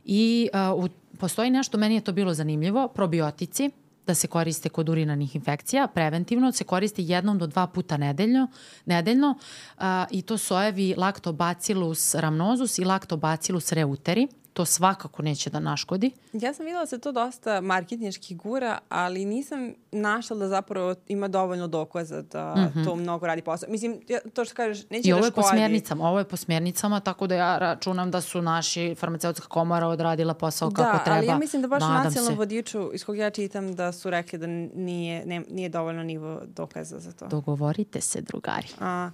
[0.04, 3.70] i a, u, postoji nešto, meni je to bilo zanimljivo, probiotici
[4.06, 8.48] da se koriste kod urinarnih infekcija, preventivno se koriste jednom do dva puta nedeljno,
[8.84, 9.34] nedeljno
[9.78, 16.10] a, i to sojevi Lactobacillus rhamnosus i Lactobacillus reuteri to svakako neće da naškodi.
[16.32, 21.28] Ja sam videla da se to dosta marketnički gura, ali nisam našla da zapravo ima
[21.28, 22.84] dovoljno dokaza da mm -hmm.
[22.84, 23.70] to mnogo radi posao.
[23.70, 24.00] Mislim,
[24.34, 27.26] to što kažeš, neće I da ovo je po smjernicama, ovo je po smjernicama, tako
[27.26, 31.10] da ja računam da su naši farmaceutska komora odradila posao da, kako treba.
[31.10, 32.38] Da, ali ja mislim da baš Nadam u nacionalnom se.
[32.38, 36.98] vodiču, iz kog ja čitam, da su rekli da nije, ne, nije dovoljno nivo dokaza
[36.98, 37.26] za to.
[37.26, 38.68] Dogovorite se, drugari.
[38.80, 39.10] A,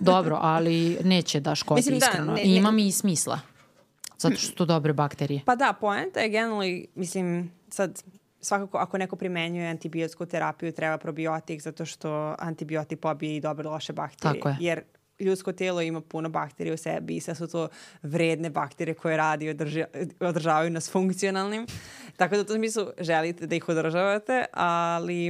[0.00, 2.32] Dobro, ali neće da škodi Mislim, da, iskreno.
[2.32, 3.40] ne- I ima ne- mi i smisla.
[4.22, 5.40] Zato što su to dobre bakterije.
[5.46, 6.62] Pa da, poenta je generalno,
[6.94, 8.02] mislim, sad
[8.40, 13.92] svakako ako neko primenjuje antibiotsku terapiju treba probiotik zato što antibiotik pobije i dobre loše
[13.92, 14.40] bakterije.
[14.40, 14.56] Tako je.
[14.60, 14.82] Jer
[15.20, 17.68] ljudsko telo ima puno bakterija u sebi i sve su to
[18.02, 19.84] vredne bakterije koje radi i održa,
[20.20, 21.66] održavaju nas funkcionalnim.
[22.16, 25.26] Tako da u tom smislu želite da ih održavate, ali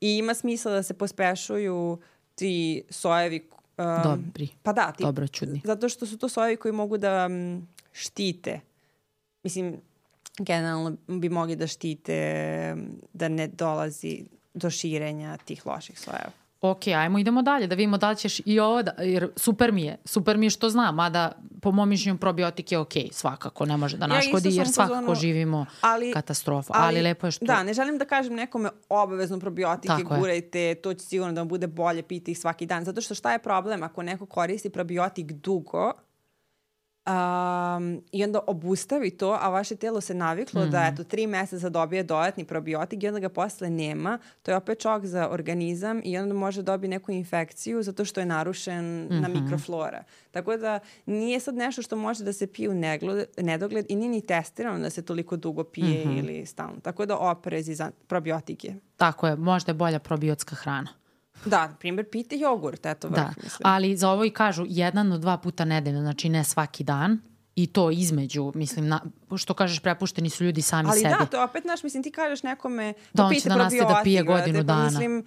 [0.00, 1.98] i ima smisla da se pospešuju
[2.34, 3.48] ti sojevi
[3.78, 4.48] um, Dobri.
[4.62, 5.60] Pa da, ti, Dobro čudni.
[5.64, 7.28] zato što su to sojevi koji mogu da
[7.92, 8.60] štite.
[9.42, 9.80] Mislim,
[10.38, 12.76] generalno bi mogli da štite
[13.12, 14.24] da ne dolazi
[14.54, 16.30] do širenja tih loših sojeva.
[16.60, 19.96] Ok, ajmo idemo dalje, da vidimo da ćeš i ovo, da, jer super mi je,
[20.04, 21.32] super mi je što znam, mada
[21.62, 24.94] po mom mišljenju probiotik je ok, svakako, ne može da Ja naškodi, isto jer svakako
[24.94, 27.44] fazonu, živimo ali- katastrofu, ali, ali lepo je što...
[27.44, 30.20] Da, ne želim da kažem nekome obavezno probiotike, Tako je.
[30.20, 32.84] gurajte, to će sigurno da vam bude bolje, pijte ih svaki dan.
[32.84, 33.82] Zato što šta je problem?
[33.82, 35.92] Ako neko koristi probiotik dugo,
[37.06, 40.70] um, i onda obustavi to, a vaše telo se naviklo Mhm.
[40.70, 44.80] da eto tri meseca dobije dodatni probiotik i onda ga posle nema, to je opet
[44.80, 49.32] čok za organizam i onda može dobiti neku infekciju zato što je narušen na Mhm.
[49.34, 50.02] mikroflora.
[50.30, 53.02] Tako da nije sad nešto što može da se pije u negled,
[53.38, 56.16] nedogled i nije ni testirano da se toliko dugo pije Mhm.
[56.18, 56.80] ili stalno.
[56.80, 58.74] Tako da oprezi za probiotike.
[58.96, 60.88] Tako je, možda je bolja probiotska hrana.
[61.44, 63.60] Da, na primjer, pijte jogurt, eto vrh, Da, mislim.
[63.62, 67.20] ali za ovo i kažu jedan do dva puta nedeljno, znači ne svaki dan,
[67.56, 69.00] i to između, mislim, na,
[69.36, 71.14] što kažeš, prepušteni su ljudi sami Ali sebi.
[71.18, 73.94] da, to opet, znaš, mislim, ti kažeš nekome, Da, pa on će pijte da nastavi
[73.94, 74.84] da pije godinu pa dana.
[74.84, 75.24] Mislim,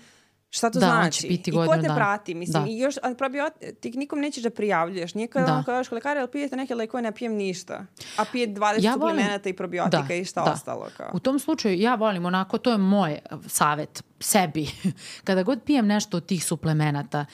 [0.56, 1.22] šta to Da, znači?
[1.22, 2.70] će piti I ko godinu te prati, mislim, Da.
[2.70, 5.14] i još, a probiotik nikom nećeš da prijavljuješ.
[5.14, 5.54] Nije kada Da.
[5.54, 7.86] ono kažeš lekare, ali pijete neke lekove, ne pijem ništa.
[8.18, 10.52] A pije 20 Ja volim- suplemenata i probiotika Da, i šta da.
[10.52, 10.88] ostalo.
[10.98, 11.10] Kao.
[11.14, 14.68] U tom slučaju ja volim onako, to je moj savet sebi.
[15.24, 17.26] Kada god pijem nešto od tih suplemenata,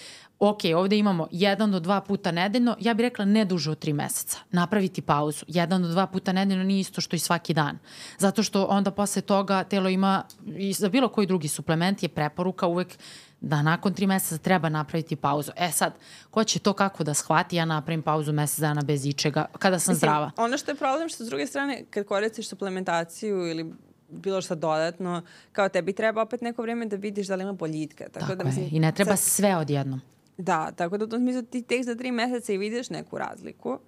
[0.42, 3.94] ok, ovde imamo jedan do dva puta nedeljno, ja bih rekla ne duže od tri
[3.94, 4.38] meseca.
[4.52, 5.46] Napraviti pauzu.
[5.48, 7.78] Jedan do dva puta nedeljno nije isto što i svaki dan.
[8.18, 12.68] Zato što onda posle toga telo ima, i za bilo koji drugi suplement je preporuka
[12.68, 12.98] uvek
[13.42, 15.52] da nakon tri meseca treba napraviti pauzu.
[15.56, 15.94] E sad,
[16.32, 19.92] ko će to kako da shvati, ja napravim pauzu mesec dana bez ičega, kada sam
[19.92, 20.32] Mislim, zdrava.
[20.38, 23.74] Ono što je problem što s druge strane kad koristiš suplementaciju ili
[24.10, 25.22] bilo šta dodatno,
[25.52, 28.04] kao tebi treba opet neko vrijeme da vidiš da li ima boljitka.
[28.04, 28.46] Tako, Tako da, je.
[28.48, 30.02] mislim, I ne treba sad- sve odjednom.
[30.42, 33.80] Da, tako da u tom smislu ti tek za tri meseca i vidiš neku razliku,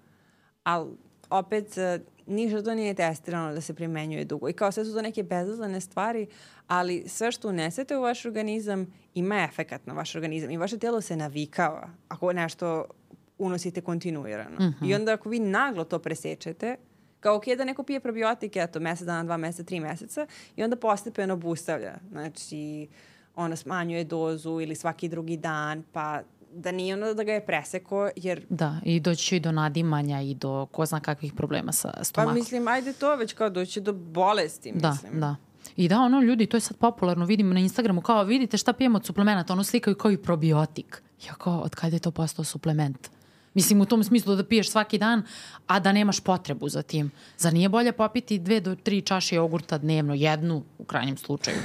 [0.64, 0.92] ali
[1.30, 4.50] opet eh, ništa to nije testirano da se primenjuje dugo.
[4.50, 6.28] I kao sve su to neke bezazlene stvari,
[6.68, 11.02] ali sve što unesete u vaš organizam ima efekat na vaš organizam i vaše telo
[11.02, 12.86] se navikava ako nešto
[13.38, 14.56] unosite kontinuirano.
[14.60, 14.86] Mhm.
[14.86, 16.76] I onda ako vi naglo to presečete,
[17.20, 20.76] kao ok da neko pije probiotike, eto, mesec dana, dva meseca, tri meseca, i onda
[20.76, 21.96] postepeno obustavlja.
[22.12, 22.88] Znači,
[23.36, 26.22] ono smanjuje dozu ili svaki drugi dan, pa
[26.56, 30.22] da nije ono da ga je preseko, jer Da, i doći će i do nadimanja
[30.22, 32.36] i do ko zna kakvih problema sa pa stomakom.
[32.36, 35.20] mislim, ajde to već kao doći do bolesti, da, mislim.
[35.20, 35.36] da.
[35.76, 38.98] I da, ono, ljudi, to je sad popularno, vidim na Instagramu, kao vidite šta pijemo
[38.98, 41.04] od suplemenata, ono slikaju kao i probiotik.
[41.28, 43.10] Ja kao, od kada je to postao suplement?
[43.54, 45.24] Mislim, u tom smislu da piješ svaki dan,
[45.68, 47.12] a da nemaš potrebu za tim.
[47.38, 51.58] Zar nije bolje popiti dve do tri čaše jogurta dnevno, jednu u krajnjem slučaju?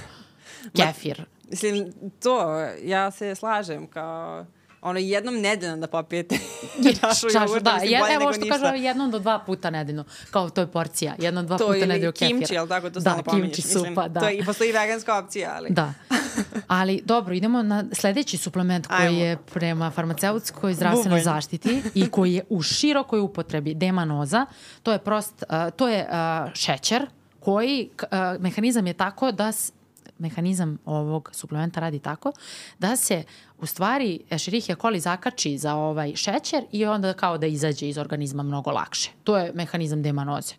[0.76, 1.24] Kefir.
[1.50, 4.46] Mislim, to, ja se slažem kao
[4.80, 6.38] ono jednom nedeljno da popijete
[7.00, 8.58] čašu jogurta, da, mislim, je, bolje evo što ništa.
[8.58, 10.04] kažu, jednom do dva puta nedeljno.
[10.30, 12.38] Kao to je porcija, jednom do dva to puta nedeljno kefira.
[12.38, 13.56] kimči, jel tako, to da, stalno pominješ.
[13.56, 14.20] kimči Mislim, supa, da.
[14.20, 15.70] To je, i postoji veganska opcija, ali...
[15.70, 15.94] Da.
[16.66, 19.18] Ali dobro, idemo na sledeći suplement koji Ajmo.
[19.18, 24.46] je prema farmaceutskoj zdravstvenoj zaštiti i koji je u širokoj upotrebi demanoza.
[24.82, 27.06] To je prost, uh, to je uh, šećer
[27.40, 28.08] koji uh,
[28.40, 29.72] mehanizam je tako da s,
[30.18, 32.32] mehanizam ovog suplementa radi tako
[32.78, 33.24] da se
[33.58, 38.42] u stvari Escherichia coli zakači za ovaj šećer i onda kao da izađe iz organizma
[38.42, 39.10] mnogo lakše.
[39.24, 40.54] To je mehanizam demanoze.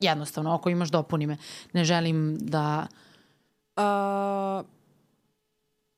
[0.00, 1.36] Jednostavno, ako imaš dopuni me.
[1.72, 2.86] Ne želim da
[3.76, 4.66] Uh,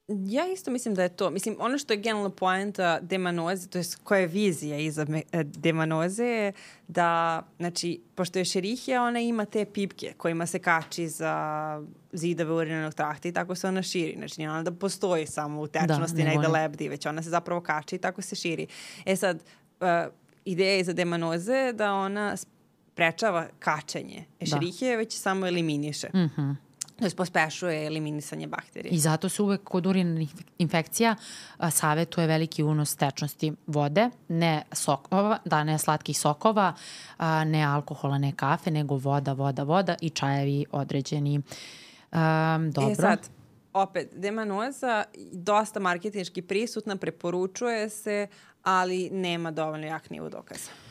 [0.08, 1.30] ja isto mislim da je to.
[1.30, 6.24] Mislim, ono što je generalno poenta demanoze, to je koja je vizija iza e, demanoze
[6.24, 6.52] je
[6.88, 11.82] da, znači, pošto je šerihija, ona ima te pipke kojima se kači za
[12.12, 14.14] zidove urinarnog trakta i tako se ona širi.
[14.16, 17.60] Znači, nije ona da postoji samo u tečnosti da, negde lebdi, već ona se zapravo
[17.60, 18.66] kači i tako se širi.
[19.06, 19.42] E sad,
[19.80, 19.86] uh,
[20.44, 24.24] ideja iza demanoze da ona sprečava kačenje.
[24.40, 24.96] Ešerihije da.
[24.96, 26.08] već samo eliminiše.
[26.14, 26.54] Mm -hmm
[26.98, 28.92] to je pospešuje eliminisanje bakterije.
[28.92, 31.16] I zato se uvek kod urinarnih infekcija
[31.56, 36.74] a, savetuje veliki unos tečnosti vode, ne sokova, da ne slatkih sokova,
[37.18, 41.42] a, ne alkohola, ne kafe, nego voda, voda, voda i čajevi određeni.
[42.12, 42.92] A, dobro.
[42.92, 43.28] E sad,
[43.72, 48.26] opet, demanoza dosta marketinški prisutna, preporučuje se,
[48.62, 50.83] ali nema dovoljno jak nivo dokaza.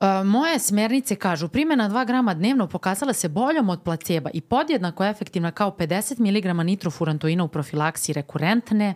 [0.00, 5.04] Uh, moje smernice kažu primjena 2 grama dnevno pokazala se boljom od placeba i podjednako
[5.04, 8.94] efektivna kao 50 mg nitrofurantoina u profilaksiji rekurentne,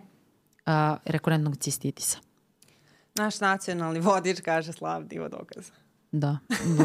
[0.65, 0.71] uh,
[1.05, 2.17] rekurentnog cistitisa.
[3.15, 5.71] Naš nacionalni vodič kaže slav divo dokaza.
[6.11, 6.37] Da,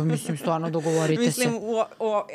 [0.04, 1.54] mislim stvarno dogovorite mislim, se.
[1.54, 1.74] Mislim,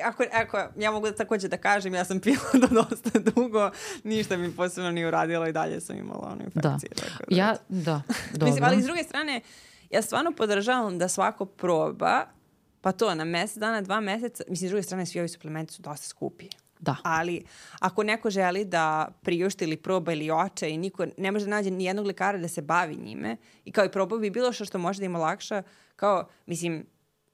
[0.05, 3.71] ako, ako ja mogu da takođe da kažem, ja sam pila da dosta dugo,
[4.03, 6.89] ništa mi posebno nije uradilo i dalje sam imala onu infekciju.
[6.95, 7.35] Da, tako da.
[7.35, 8.01] ja, da,
[8.31, 8.47] dobro.
[8.49, 12.25] mislim, ali s druge strane, uh, ja stvarno podržavam da svako proba,
[12.81, 15.81] pa to na mesec dana, dva meseca, mislim, s druge strane, svi ovi suplementi su
[15.81, 16.49] dosta skupi.
[16.79, 16.95] Da.
[17.03, 17.45] Ali
[17.79, 21.71] ako neko želi da priušti ili proba ili oče i niko ne može da nađe
[21.71, 24.77] ni jednog lekara da se bavi njime i kao i probao bi bilo što što
[24.77, 25.63] može da im olakša,
[25.95, 26.85] kao, mislim,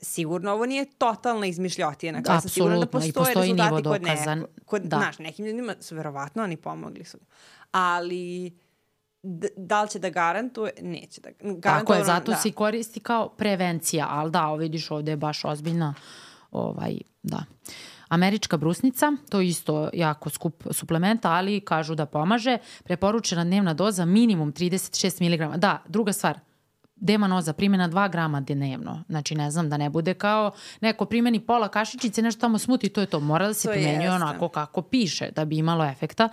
[0.01, 2.23] sigurno ovo nije totalna izmišljotina.
[2.23, 4.47] Kao sam sigurno da postoje postoji rezultati kod neko.
[4.65, 4.97] Kod, da.
[4.97, 7.17] Znaš, nekim ljudima su verovatno oni pomogli su.
[7.71, 8.51] Ali
[9.57, 10.71] da li će da garantuje?
[10.81, 11.61] Neće da garantuje.
[11.61, 12.37] Tako je, zato da.
[12.37, 15.93] se koristi kao prevencija, ali da, vidiš ovde je baš ozbiljna
[16.51, 17.43] ovaj, da.
[18.07, 22.57] Američka brusnica, to je isto jako skup suplement, ali kažu da pomaže.
[22.83, 25.57] Preporučena dnevna doza minimum 36 mg.
[25.57, 26.39] Da, druga stvar,
[27.01, 29.03] demanoza primjena 2 grama dnevno.
[29.09, 30.51] Znači, ne znam, da ne bude kao
[30.81, 33.19] neko primjeni pola kašičice, nešto tamo smuti, to je to.
[33.19, 34.15] Mora da se to primenjuje jeste.
[34.15, 36.29] onako kako piše, da bi imalo efekta.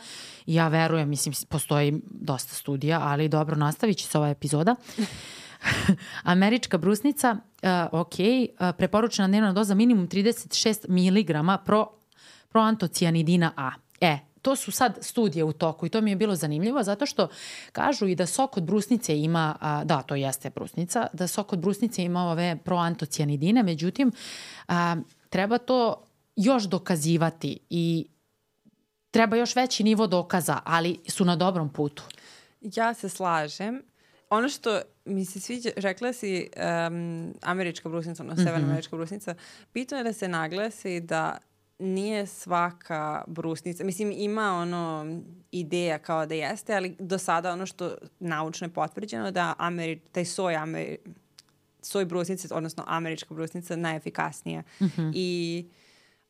[0.47, 4.75] Ja verujem, mislim, postoji dosta studija, ali dobro, nastavit će se ova epizoda.
[6.23, 11.87] Američka brusnica, uh, ok, uh, preporučena dnevna doza minimum 36 mg pro,
[12.49, 13.71] proantocijanidina A.
[14.01, 17.29] E, to su sad studije u toku i to mi je bilo zanimljivo zato što
[17.73, 21.59] kažu i da sok od brusnice ima, a, da to jeste brusnica, da sok od
[21.59, 24.13] brusnice ima ove proantocijanidine, međutim
[24.69, 24.97] a,
[25.29, 26.05] treba to
[26.37, 28.07] još dokazivati i
[29.11, 32.03] treba još veći nivo dokaza, ali su na dobrom putu.
[32.61, 33.83] Ja se slažem.
[34.31, 36.49] Ono što mi se sviđa, rekla si
[36.89, 38.71] um, američka brusnica, ono, severna mm -hmm.
[38.71, 39.35] američka brusnica,
[39.75, 41.39] bitno je da se naglasi da
[41.79, 45.07] nije svaka brusnica, mislim ima ono
[45.53, 50.25] ideja kao da jeste, ali do sada ono što naučno je potvrđeno da Ameri, taj
[50.25, 50.99] soj, Ameri,
[51.83, 54.63] soj brusnice, odnosno američka brusnica najefikasnija.
[54.81, 55.13] Mm -hmm.
[55.15, 55.67] I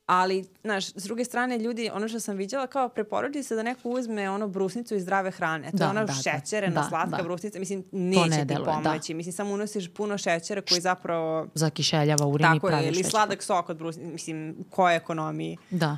[0.09, 3.89] Ali, znaš, s druge strane, ljudi, ono što sam vidjela, kao preporuči se da neko
[3.89, 5.71] uzme ono brusnicu iz zdrave hrane.
[5.71, 6.13] To da, je ona da, da.
[6.13, 7.23] šećerena, da, slatka da.
[7.23, 7.59] brusnica.
[7.59, 8.73] Mislim, neće ne ti deluje, da.
[8.73, 9.13] pomoći.
[9.13, 9.17] Da.
[9.17, 11.47] Mislim, samo unosiš puno šećera koji zapravo...
[11.55, 14.11] Zakišeljava urin i pravi Tako ili sladak sok od brusnice.
[14.11, 15.57] Mislim, koje ekonomiji.
[15.71, 15.97] Da.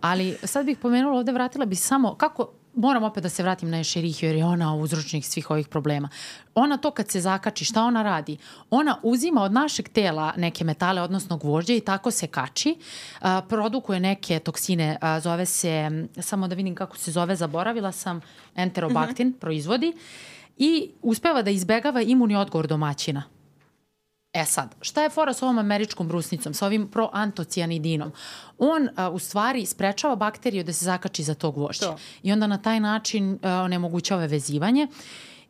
[0.00, 3.80] Ali sad bih pomenula ovde, vratila bi samo kako moram opet da se vratim na
[3.80, 6.08] Ešerihiju jer je ona uzročnik svih ovih problema.
[6.54, 8.36] Ona to kad se zakači, šta ona radi?
[8.70, 12.76] Ona uzima od našeg tela neke metale, odnosno gvožđe i tako se kači,
[13.20, 18.20] a, produkuje neke toksine, a, zove se, samo da vidim kako se zove, zaboravila sam,
[18.56, 19.40] enterobaktin mm -hmm.
[19.40, 19.92] proizvodi
[20.58, 23.39] i uspeva da izbegava imunni odgovor domaćina.
[24.32, 28.12] E sad, šta je fora sa ovom američkom brusnicom, sa ovim proantocianidinom?
[28.58, 31.84] On a, u stvari sprečava bakteriju da se zakači za to gvošće.
[31.84, 31.96] To.
[32.22, 34.86] I onda na taj način a, onemogućava vezivanje.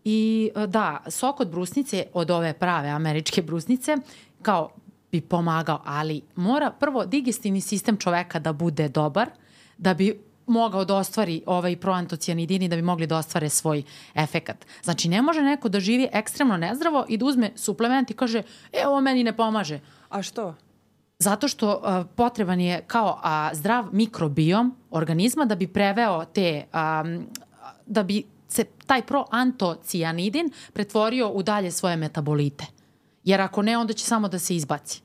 [0.04, 3.96] I a, da, sok od brusnice, od ove prave američke brusnice,
[4.42, 4.70] kao
[5.12, 9.30] bi pomagao, ali mora prvo digestivni sistem čoveka da bude dobar,
[9.78, 13.82] da bi mogao da ostvari ovaj proantocijanidini da bi mogli da ostvare svoj
[14.14, 14.66] efekat.
[14.82, 18.42] Znači, ne može neko da živi ekstremno nezdravo i da uzme suplement i kaže,
[18.72, 19.80] e, ovo meni ne pomaže.
[20.08, 20.54] A što?
[21.18, 27.26] Zato što uh, potreban je kao a, zdrav mikrobiom organizma da bi preveo te, um,
[27.86, 32.66] da bi se taj proantocijanidin pretvorio u dalje svoje metabolite.
[33.24, 35.02] Jer ako ne, onda će samo da se izbaci.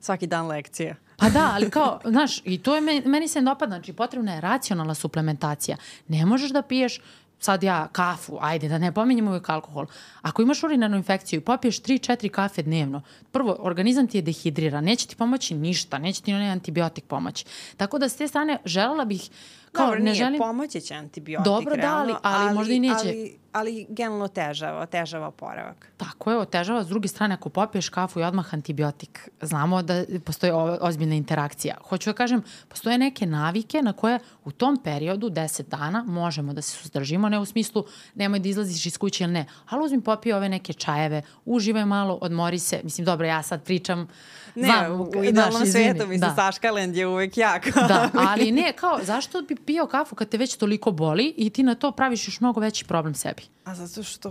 [0.00, 0.94] Svaki dan lekcija.
[1.24, 4.40] Pa da, ali kao, znaš, i to je meni, meni se dopada, znači potrebna je
[4.40, 5.76] racionalna suplementacija.
[6.08, 7.00] Ne možeš da piješ
[7.38, 9.86] sad ja kafu, ajde da ne pominjemo uvijek alkohol.
[10.22, 13.02] Ako imaš urinarnu infekciju i popiješ 3-4 kafe dnevno,
[13.32, 17.44] prvo, organizam ti je dehidriran, neće ti pomoći ništa, neće ti onaj antibiotik pomoći.
[17.76, 19.30] Tako da s te strane želela bih
[19.72, 20.38] Kao, Dobro, ne nije, želim...
[20.38, 23.08] pomoći će antibiotik, Dobro, da, realno, ali- ali možda i neće.
[23.08, 25.88] Ali, ali generalno otežava, otežava oporavak.
[25.96, 26.82] Tako je, otežava.
[26.84, 31.76] S druge strane, ako popiješ kafu i odmah antibiotik, znamo da postoji ozbiljna interakcija.
[31.88, 36.62] Hoću da kažem, postoje neke navike na koje u tom periodu, 10 dana, možemo da
[36.62, 40.36] se suzdržimo, ne u smislu nemoj da izlaziš iz kuće ili ne, ali uzmi popije
[40.36, 42.80] ove neke čajeve, uživaj malo, odmori se.
[42.82, 44.08] Mislim, dobro, ja sad pričam,
[44.54, 46.34] Ne, znam, u idealnom izvini, svetu, mislim, da.
[46.34, 47.74] Saškalend je uvek jak.
[47.74, 51.62] Da, ali ne, kao, zašto bi pio kafu kad te već toliko boli i ti
[51.62, 53.42] na to praviš još mnogo veći problem sebi?
[53.64, 54.30] A zato što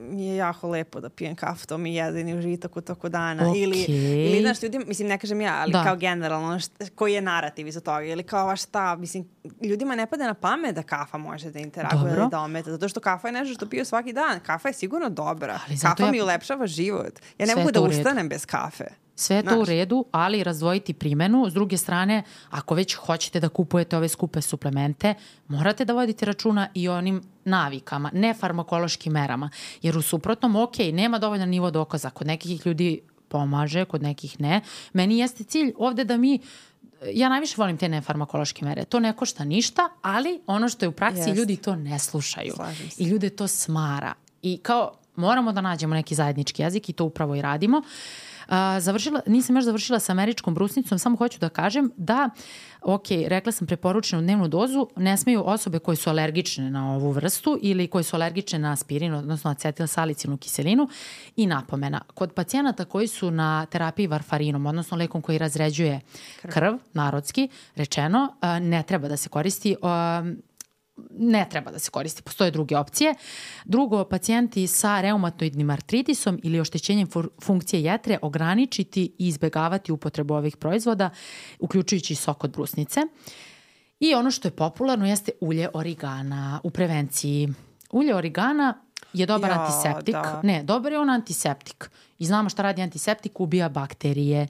[0.00, 3.50] mi je jako lepo da pijem kafu, to mi je jedini užitak u toku dana.
[3.50, 3.62] Okej.
[3.62, 5.84] Ili, ili znaš, ljudi, mislim, ne kažem ja, ali Da.
[5.84, 8.02] kao generalno, šta, koji je narativ iza toga?
[8.02, 9.28] Ili kao, a šta, mislim,
[9.62, 13.00] ljudima ne pada na pamet da kafa može da interaguje ili da ometa, zato što
[13.00, 14.40] kafa je nešto što piju svaki dan.
[14.40, 15.58] Kafa je sigurno dobra.
[15.68, 17.12] Ali kafa ja- mi ulepšava život.
[17.38, 18.84] Ja ne Sve mogu da ustanem bez kafe.
[19.16, 19.68] Sve je to u Znaš.
[19.68, 21.50] redu, ali razdvojiti primenu.
[21.50, 25.14] S druge strane, ako već hoćete da kupujete ove skupe suplemente,
[25.48, 29.50] morate da vodite računa i onim navikama, ne farmakološkim merama.
[29.82, 32.10] Jer u suprotnom, ok, nema dovoljan nivo dokaza.
[32.10, 34.60] Kod nekih ljudi pomaže, kod nekih ne.
[34.92, 36.40] Meni jeste cilj ovde da mi
[37.12, 38.84] ja najviše volim te nefarmakološke mere.
[38.84, 41.34] To ne košta ništa, ali ono što je u praksi, Jeste.
[41.34, 42.54] ljudi to ne slušaju.
[42.98, 44.14] I ljude to smara.
[44.42, 47.82] I kao, moramo da nađemo neki zajednički jezik i to upravo i radimo.
[48.52, 52.30] A, završila, nisam još završila sa američkom brusnicom, samo hoću da kažem da,
[52.82, 57.58] ok, rekla sam preporučenu dnevnu dozu, ne smeju osobe koje su alergične na ovu vrstu
[57.62, 60.88] ili koje su alergične na aspirin, odnosno acetilsalicilnu kiselinu
[61.36, 62.00] i napomena.
[62.14, 66.00] Kod pacijenata koji su na terapiji varfarinom, odnosno lekom koji razređuje
[66.42, 69.76] krv, narodski, rečeno, ne treba da se koristi
[71.10, 73.14] ne treba da se koristi, postoje druge opcije.
[73.64, 80.56] Drugo, pacijenti sa reumatoidnim artritisom ili oštećenjem fu- funkcije jetre ograničiti i izbegavati upotrebu ovih
[80.56, 81.10] proizvoda,
[81.58, 83.00] uključujući sok od brusnice.
[84.00, 87.48] I ono što je popularno jeste ulje origana u prevenciji.
[87.92, 88.74] Ulje origana
[89.12, 90.12] je dobar Ja, antiseptik.
[90.14, 90.40] da.
[90.42, 91.90] Ne, dobar je on antiseptik.
[92.18, 94.48] I znamo šta radi antiseptik, ubija bakterije.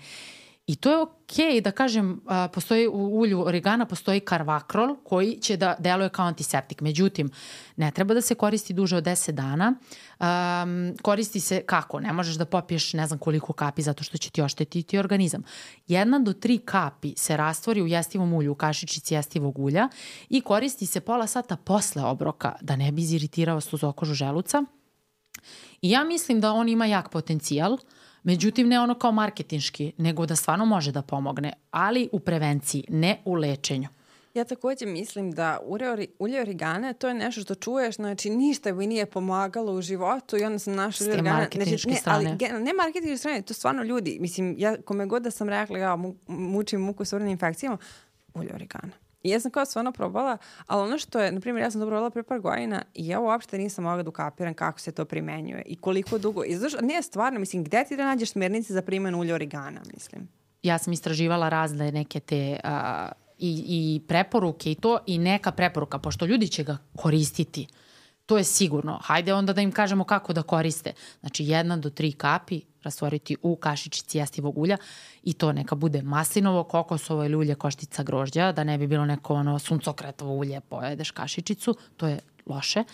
[0.66, 5.56] I to je okej da kažem, a, postoji u ulju origana, postoji karvakrol koji će
[5.56, 6.80] da deluje kao antiseptik.
[6.80, 7.30] Međutim,
[7.76, 9.74] ne treba da se koristi duže od 10 dana.
[9.74, 12.00] Um, koristi se kako?
[12.00, 15.42] Ne možeš da popiješ ne znam koliko kapi zato što će ti oštetiti organizam.
[15.86, 19.88] Jedna do tri kapi se rastvori u jestivom ulju, u kašičici jestivog ulja
[20.28, 24.64] i koristi se pola sata posle obroka da ne bi iziritirao sluzokožu želuca.
[25.82, 27.78] I ja mislim da on ima jak potencijal,
[28.22, 33.22] međutim ne ono kao marketinški, nego da stvarno može da pomogne, ali u prevenciji, ne
[33.24, 33.88] u lečenju.
[34.34, 38.72] Ja takođe mislim da ulje, ori, ulje origane, to je nešto što čuješ, znači ništa
[38.72, 41.38] mi nije pomagalo u životu i onda sam našla ulje origane.
[41.38, 42.28] marketinške ne, strane.
[42.28, 44.18] Ali, gen- ne marketinške strane, to stvarno ljudi.
[44.20, 47.78] Mislim, ja kome god da sam rekla, ja mu, mučim muku s urenim infekcijama,
[48.34, 48.92] ulje origana.
[49.22, 51.86] I ja sam kao stvarno probala, ali ono što je, na primjer, ja sam to
[51.86, 55.62] probala pre par godina i ja uopšte nisam mogla da ukapiram kako se to primenjuje
[55.66, 56.44] i koliko dugo.
[56.44, 60.28] I znaš, nije stvarno, mislim, gde ti da nađeš smernice za primjenu ulja origana, mislim.
[60.62, 63.08] Ja sam istraživala razne neke te a,
[63.38, 67.66] i, i preporuke i to i neka preporuka, pošto ljudi će ga koristiti.
[68.26, 68.98] To je sigurno.
[69.02, 70.92] Hajde onda da im kažemo kako da koriste.
[71.20, 74.76] Znači, jedna do tri kapi rastvoriti u kašičici jestivog ulja
[75.22, 79.34] i to neka bude maslinovo, kokosovo ili ulje koštica grožđa, da ne bi bilo neko
[79.34, 82.84] ono suncokretovo ulje, pojedeš kašičicu, to je loše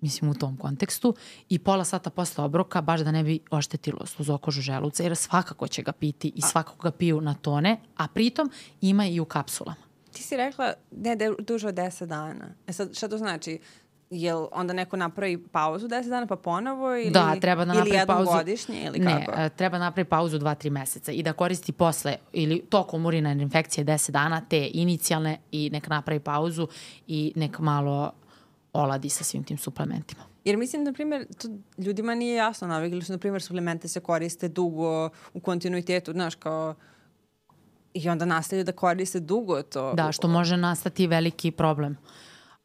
[0.00, 1.14] mislim u tom kontekstu
[1.48, 5.82] i pola sata posle obroka baš da ne bi oštetilo sluzokožu želuca jer svakako će
[5.82, 8.50] ga piti i svakako ga piju na tone, a pritom
[8.80, 9.86] ima i u kapsulama.
[10.12, 12.54] Ti si rekla ne duže od 10 dana.
[12.66, 13.58] E sad, šta to znači?
[14.10, 18.16] Jel onda neko napravi pauzu 10 dana pa ponovo ili, Da, treba da ili jednom
[18.16, 18.30] pauzu.
[18.30, 19.40] godišnje ili ne, kako?
[19.40, 24.10] e, treba napravi pauzu 2-3 meseca i da koristi posle ili tokom urinarne infekcije 10
[24.10, 26.68] dana te inicijalne i nek napravi pauzu
[27.06, 28.12] i nek malo
[28.72, 30.22] oladi sa svim tim suplementima.
[30.44, 34.48] Jer mislim, na primjer, to ljudima nije jasno navikli su, na primjer, suplemente se koriste
[34.48, 36.74] dugo u kontinuitetu, znaš, kao
[37.94, 39.92] i onda nastavljaju da koriste dugo to.
[39.94, 41.96] Da, što može nastati veliki problem.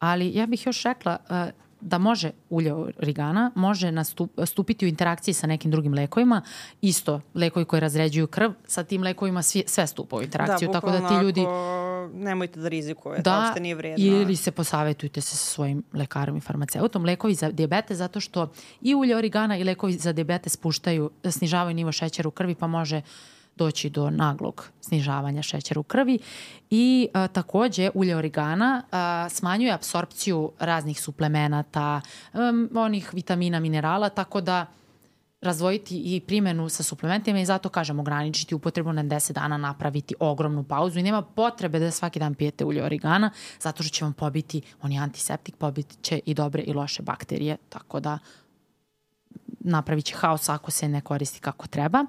[0.02, 1.36] Ali ja bih još rekla uh,
[1.80, 6.42] da može ulje origana, može nastup, stupiti u interakciji sa nekim drugim lekovima.
[6.80, 10.68] Isto, lekovi koji razređuju krv, sa tim lekovima svi, sve stupa u interakciju.
[10.68, 11.40] da, tako da ti ljudi...
[11.40, 14.06] ako nemojte da rizikujete, Da, uopšte nije vredno.
[14.06, 17.04] ili se posavetujte se sa svojim lekarom i farmaceutom.
[17.04, 21.92] Lekovi za diabetes zato što i ulje origana i lekovi za diabetes spuštaju, snižavaju nivo
[21.92, 23.02] šećera u krvi pa može
[23.56, 26.18] doći do naglog snižavanja šećera u krvi
[26.70, 32.00] i a, takođe ulje origana a, smanjuje apsorpciju raznih suplemenata,
[32.32, 34.66] um, onih vitamina, minerala, tako da
[35.42, 40.64] razdvojiti i primenu sa suplementima i zato kažem ograničiti upotrebu na 10 dana, napraviti ogromnu
[40.64, 43.30] pauzu i nema potrebe da svaki dan pijete ulje origana
[43.60, 47.56] zato što će vam pobiti, on je antiseptik, pobiti će i dobre i loše bakterije,
[47.68, 48.18] tako da
[49.60, 52.04] napravit će haos ako se ne koristi kako treba.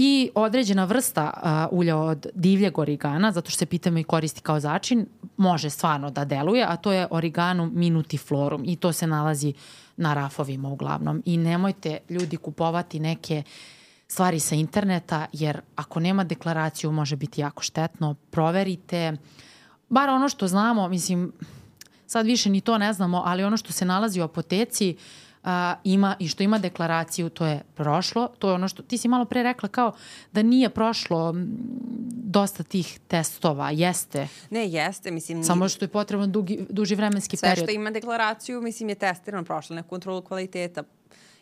[0.00, 1.32] I određena vrsta
[1.70, 5.06] uh, ulja od divljeg origana, zato što se pitamo i koristi kao začin,
[5.36, 9.52] može stvarno da deluje, a to je origanum minutiflorum i to se nalazi
[9.96, 11.22] na rafovima uglavnom.
[11.24, 13.42] I nemojte ljudi kupovati neke
[14.08, 18.14] stvari sa interneta, jer ako nema deklaraciju može biti jako štetno.
[18.30, 19.16] Proverite,
[19.88, 21.32] bar ono što znamo, mislim,
[22.06, 25.74] sad više ni to ne znamo, ali ono što se nalazi u apoteci, uh, a,
[25.84, 28.28] ima i što ima deklaraciju, to je prošlo.
[28.38, 29.92] To je ono što ti si malo pre rekla kao
[30.32, 31.34] da nije prošlo
[32.10, 33.70] dosta tih testova.
[33.70, 34.28] Jeste.
[34.50, 35.10] Ne, jeste.
[35.10, 37.58] Mislim, Samo što je potrebno dugi, duži vremenski sve period.
[37.58, 40.82] Sve što ima deklaraciju, mislim, je testirano, prošlo na kontrolu kvaliteta.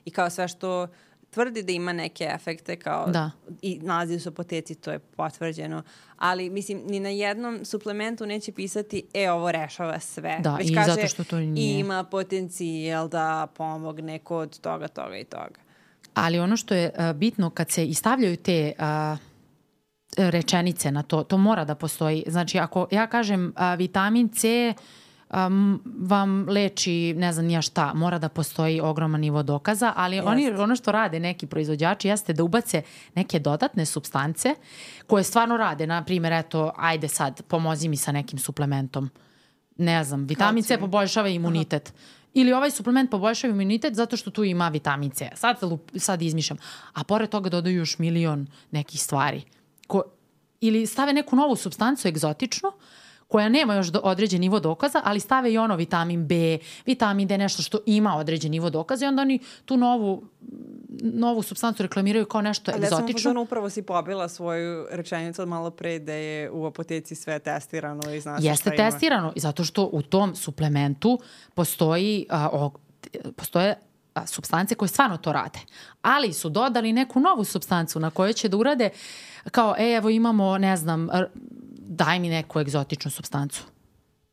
[0.05, 0.89] I kao sve što
[1.37, 3.31] tvrdi da ima neke efekte kao da.
[3.63, 5.83] i nalazi u apoteci, to je potvrđeno.
[6.19, 10.39] Ali, mislim, ni na jednom suplementu neće pisati, e, ovo rešava sve.
[10.41, 11.81] Da, Već i kaže, zato što to nije.
[11.81, 15.61] ima potencijal da pomogne kod toga, toga i toga.
[16.15, 19.19] Ali ono što je uh, bitno kad se istavljaju te uh,
[20.31, 22.25] rečenice na to, to mora da postoji.
[22.27, 24.83] Znači, ako ja kažem uh, vitamin C uh,
[25.35, 30.51] um, vam leči ne znam nija šta, mora da postoji ogroman nivo dokaza, ali oni,
[30.51, 32.83] ono što rade neki proizvođači jeste da ubace
[33.15, 34.55] neke dodatne substance
[35.07, 39.11] koje stvarno rade, na primjer, eto, ajde sad, pomozi mi sa nekim suplementom.
[39.77, 41.93] Ne znam, vitamin C poboljšava imunitet.
[41.97, 45.31] Aha ili ovaj suplement poboljšava imunitet zato što tu ima vitamin C.
[45.35, 45.57] Sad,
[45.97, 46.59] sad izmišljam.
[46.93, 49.43] A pored toga dodaju još milion nekih stvari.
[49.87, 50.03] Ko,
[50.61, 52.73] ili stave neku novu substancu egzotičnu,
[53.29, 57.39] koja nema još do, određen nivo dokaza, ali stave i ono vitamin B, vitamin D,
[57.39, 60.23] nešto što ima određen nivo dokaza i onda oni tu novu
[61.03, 63.31] novu substancu reklamiraju kao nešto ali egzotično.
[63.31, 67.15] Ali ja sam upravo si pobila svoju rečenicu od malo pre da je u apoteci
[67.15, 71.19] sve testirano i znaš Jeste šta testirano, i zato što u tom suplementu
[71.55, 72.71] postoji, a, o,
[73.37, 73.75] postoje
[74.15, 75.59] a, substance koje stvarno to rade.
[76.03, 78.91] Ali su dodali neku novu substancu na kojoj će da urade
[79.51, 81.09] kao, e, evo imamo, ne znam,
[81.97, 83.76] daj mi neku egzotičnu substancu.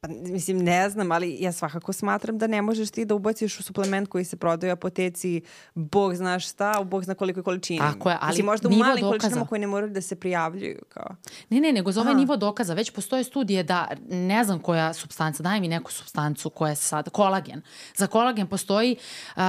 [0.04, 3.64] Pa, mislim, ne znam, ali ja svakako smatram da ne možeš ti da ubaciš u
[3.64, 5.42] suplement koji se prodaje u apoteci
[5.74, 7.80] bog znaš šta, u bog zna koliko količini.
[7.80, 9.08] Tako je, ali mislim, možda u malim dokaza.
[9.10, 10.80] količinama koje ne moraju da se prijavljuju.
[10.90, 11.16] Kao.
[11.50, 12.20] Ne, ne, nego za ovaj Aha.
[12.20, 16.70] nivo dokaza već postoje studije da ne znam koja substanca, daj mi neku substancu koja
[16.70, 17.62] je sad, kolagen.
[17.96, 18.96] Za kolagen postoji,
[19.36, 19.42] uh,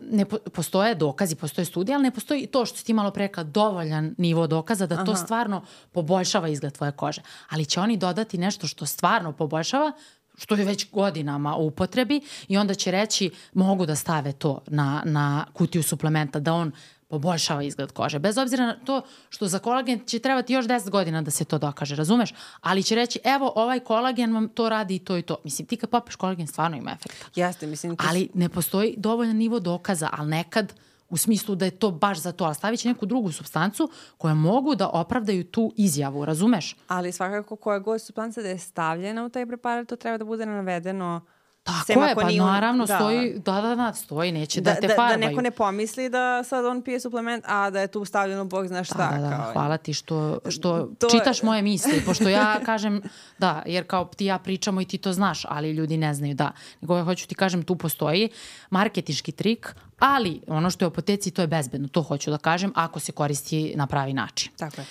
[0.00, 4.14] ne po, postoje dokazi, postoje studije, ali ne postoji to što ti malo preka dovoljan
[4.18, 5.04] nivo dokaza da Aha.
[5.04, 7.22] to stvarno poboljšava izgled tvoje kože.
[7.48, 9.92] Ali će oni dodati nešto što stvarno poboljšava
[10.36, 15.02] što je već godinama u upotrebi i onda će reći mogu da stave to na,
[15.04, 16.72] na kutiju suplementa da on
[17.08, 18.18] poboljšava izgled kože.
[18.18, 21.58] Bez obzira na to što za kolagen će trebati još 10 godina da se to
[21.58, 22.34] dokaže, razumeš?
[22.60, 25.36] Ali će reći, evo, ovaj kolagen vam to radi i to i to.
[25.44, 27.26] Mislim, ti kad popeš kolagen stvarno ima efekta.
[27.34, 27.96] Jeste, mislim.
[27.98, 30.72] Ali ne postoji dovoljan nivo dokaza, ali nekad
[31.08, 34.34] u smislu da je to baš za to, ali stavit će neku drugu substancu koja
[34.34, 36.76] mogu da opravdaju tu izjavu, razumeš?
[36.88, 40.46] Ali svakako koja god substanca da je stavljena u taj preparat, to treba da bude
[40.46, 41.20] navedeno
[41.66, 42.96] Tako je, pa naravno da.
[42.96, 45.20] stoji, da, da, da, stoji, neće da, da te da, farbaju.
[45.20, 48.66] Da neko ne pomisli da sad on pije suplement, a da je tu stavljeno bog
[48.66, 49.10] zna šta.
[49.12, 49.52] Da, da, da, kao.
[49.52, 51.46] hvala ti što, što to čitaš je...
[51.46, 53.02] moje misli, pošto ja kažem,
[53.38, 56.52] da, jer kao ti ja pričamo i ti to znaš, ali ljudi ne znaju, da.
[56.80, 58.28] Nego ja hoću ti kažem, tu postoji
[58.70, 62.72] marketiški trik, ali ono što je u apoteci, to je bezbedno, to hoću da kažem,
[62.74, 64.52] ako se koristi na pravi način.
[64.58, 64.86] Tako je.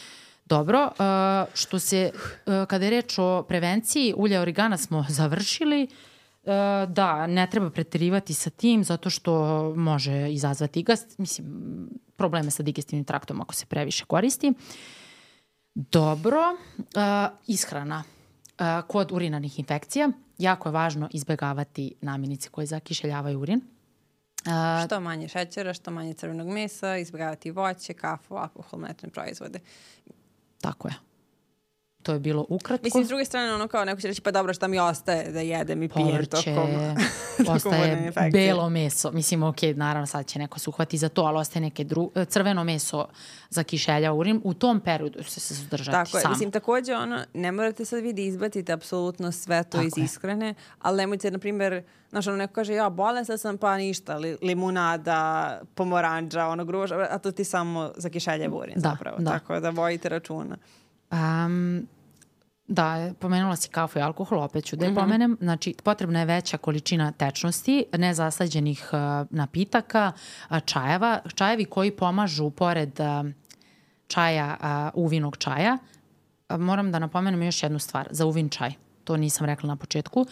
[0.45, 5.87] Dobro, uh, što se, uh, kada je reč o prevenciji, ulja origana smo završili,
[6.87, 9.33] da, ne treba preterivati sa tim zato što
[9.75, 11.47] može izazvati gast, mislim,
[12.15, 14.53] probleme sa digestivnim traktom ako se previše koristi.
[15.75, 16.39] Dobro,
[16.77, 18.03] uh, ishrana.
[18.59, 23.61] Uh, kod urinarnih infekcija jako je važno izbegavati namirnice koje zakišeljavaju urin.
[24.45, 28.79] Uh, što manje šećera, što manje crvenog mesa, izbegavati voće, kafu, alkohol,
[29.13, 29.59] proizvode.
[30.61, 30.93] Tako je
[32.05, 32.83] to je bilo ukratko.
[32.83, 35.39] Mislim, s druge strane, ono kao neko će reći, pa dobro, šta mi ostaje da
[35.39, 36.69] jedem i pijem tokom,
[37.47, 39.11] ostaje belo meso.
[39.11, 42.63] Mislim, ok, naravno sad će neko se uhvati za to, ali ostaje neke dru, crveno
[42.63, 43.07] meso
[43.49, 44.41] za kišelja urin.
[44.43, 46.21] U tom periodu se se suzdržati Tako je.
[46.21, 46.31] sam.
[46.31, 48.13] Mislim, takođe, ono, ne morate sad vi
[48.63, 50.03] da apsolutno sve to Tako iz je.
[50.03, 54.37] ishrane, ali nemojte, na primjer, Znaš, ono neko kaže, ja bolesna sam, pa ništa, li,
[54.41, 59.17] limunada, pomoranđa, ono gruža, a to ti samo za kišelje urin da, zapravo.
[59.19, 59.31] Da.
[59.31, 60.57] Tako da vojite računa.
[61.11, 61.87] Um,
[62.67, 64.99] Da, pomenula si kafu i alkohol, opet ću da je mm -hmm.
[64.99, 65.37] pomenem.
[65.41, 70.11] Znači, potrebna je veća količina tečnosti, nezaslađenih uh, napitaka,
[70.49, 73.31] uh, čajeva, čajevi koji pomažu pored uh,
[74.07, 75.77] čaja, uh, uvinog čaja.
[76.49, 80.25] Uh, moram da napomenem još jednu stvar za uvin čaj to nisam rekla na početku,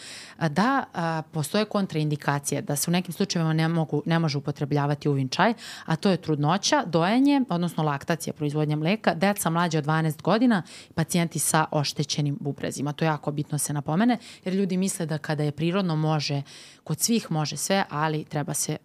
[0.50, 5.30] da a, postoje kontraindikacije, da se u nekim slučajevima ne, mogu, ne može upotrebljavati uvin
[5.30, 5.54] čaj,
[5.86, 10.64] a to je trudnoća, dojenje, odnosno laktacija, proizvodnja mleka, deca mlađe od 12 godina,
[10.96, 12.94] pacijenti sa oštećenim bubrezima.
[12.94, 16.42] To je jako bitno se napomene, jer ljudi misle da kada je prirodno može,
[16.84, 18.78] kod svih može sve, ali treba se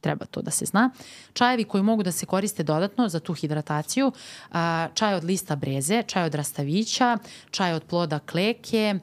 [0.00, 0.90] treba to da se zna.
[1.32, 4.12] Čajevi koji mogu da se koriste dodatno za tu hidrataciju,
[4.94, 7.18] čaj od lista breze, čaj od rastavića,
[7.50, 8.94] čaj od ploda kleke,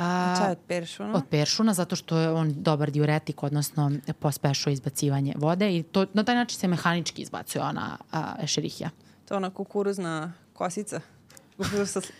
[0.00, 1.14] A, čaj od peršuna?
[1.14, 6.24] Od peršuna, zato što je on dobar diuretik, odnosno pospešuje izbacivanje vode i to, na
[6.24, 8.90] taj način se mehanički izbacuje ona a, ešerihija.
[9.28, 11.00] To je ona kukuruzna kosica?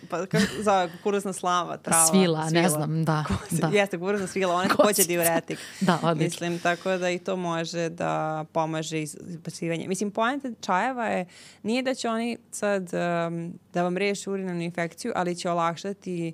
[0.09, 2.05] Pa kako zove, kukuruzna slava, trava.
[2.05, 2.61] Svila, svila.
[2.61, 3.25] ne znam, da.
[3.51, 3.67] da.
[3.67, 5.59] Jeste, kukuruzna svila, ona je takođe diuretik.
[5.81, 6.47] da, odlično.
[6.47, 9.87] Mislim, tako da i to može da pomaže izbacivanje.
[9.87, 11.25] Mislim, pojenta čajeva je,
[11.63, 16.33] nije da će oni sad um, da vam reši urinarnu infekciju, ali će olakšati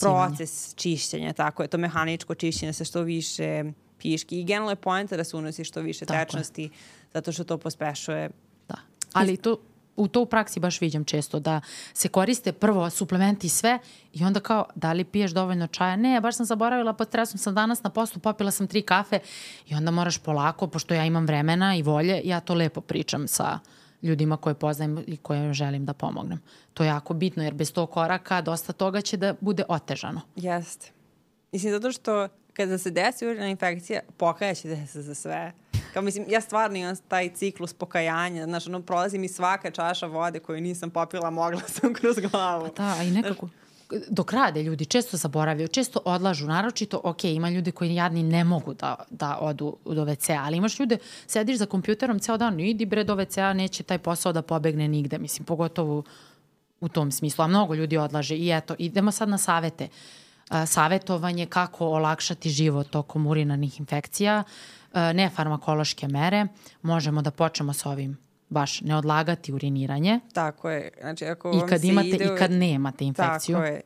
[0.00, 3.64] proces čišćenja, tako je, to mehaničko čišćenje sa što više
[3.98, 4.40] piški.
[4.40, 6.70] I generalno je pojenta da se unosi što više tako tečnosti, je.
[7.14, 8.30] zato što to pospešuje
[8.68, 8.76] Da.
[9.12, 9.60] Ali to
[9.98, 11.60] u to u praksi baš viđam često, da
[11.94, 13.78] se koriste prvo suplementi i sve
[14.12, 15.96] i onda kao, da li piješ dovoljno čaja?
[15.96, 19.18] Ne, baš sam zaboravila, pod stresom sam danas na poslu, popila sam tri kafe
[19.66, 23.58] i onda moraš polako, pošto ja imam vremena i volje, ja to lepo pričam sa
[24.02, 26.40] ljudima koje poznajem i koje želim da pomognem.
[26.74, 30.20] To je jako bitno, jer bez tog koraka dosta toga će da bude otežano.
[30.36, 30.90] Jeste.
[31.52, 35.52] Mislim, zato što kada se desi urinna infekcija, pokajaće se za sve.
[35.92, 40.38] Kao mislim, ja stvarno imam taj ciklus pokajanja, znaš, ono, prolazi mi svaka čaša vode
[40.38, 42.68] koju nisam popila, mogla sam kroz glavu.
[42.76, 43.48] Pa da, i nekako,
[44.08, 48.74] dok rade ljudi, često zaboravljaju, često odlažu, naročito, ok, ima ljudi koji jadni ne mogu
[48.74, 53.04] da, da odu do WC, ali imaš ljude, sediš za kompjuterom ceo dan, idi bre
[53.04, 56.02] do WC-a, neće taj posao da pobegne nigde, mislim, pogotovo
[56.80, 59.88] u tom smislu, a mnogo ljudi odlaže i eto, idemo sad na savete.
[60.48, 64.44] A, savetovanje kako olakšati život tokom urinarnih infekcija.
[64.94, 66.46] Nefarmakološke mere,
[66.82, 70.20] možemo da počnemo sa ovim baš ne odlagati uriniranje.
[70.32, 70.90] Tako je.
[71.00, 72.24] Znači, ako I kad imate ide...
[72.24, 73.56] i kad nemate infekciju.
[73.56, 73.80] Tako je.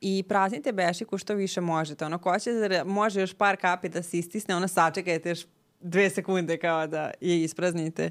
[0.00, 2.06] I praznite bešiku što više možete.
[2.06, 5.46] Ono, ko će da može još par kapi da se istisne, ono sačekajte još
[5.80, 8.10] dve sekunde kao da je ispraznite.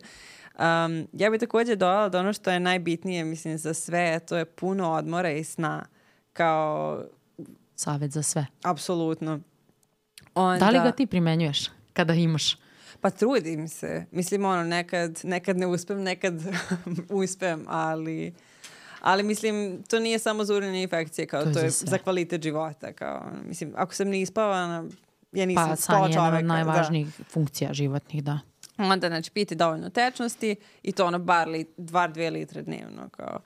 [0.59, 4.45] Um, ja bih takođe dodala da ono što je najbitnije, mislim, za sve, to je
[4.45, 5.85] puno odmora i sna.
[6.33, 7.03] Kao...
[7.75, 8.45] Savet za sve.
[8.63, 9.39] Apsolutno.
[10.35, 10.65] Onda...
[10.65, 11.76] Da li ga ti primenjuješ?
[11.97, 12.57] Kada imaš?
[13.01, 14.05] Pa trudim se.
[14.11, 16.33] Mislim, ono, nekad, nekad ne uspem, nekad
[17.23, 18.33] uspem, ali...
[19.01, 22.43] Ali mislim, to nije samo za urinne infekcije, kao to, to je za, za kvalitet
[22.43, 22.93] života.
[22.93, 24.83] Kao, mislim, ako sam ne ispavana,
[25.31, 26.07] ja nisam pa, sto čoveka.
[26.07, 27.23] Pa, san je jedna od najvažnijih da.
[27.23, 28.39] funkcija životnih, da.
[28.77, 33.09] Onda, znači, piti dovoljno tečnosti i to ono bar, li, bar dvije litre dnevno.
[33.09, 33.39] Kao,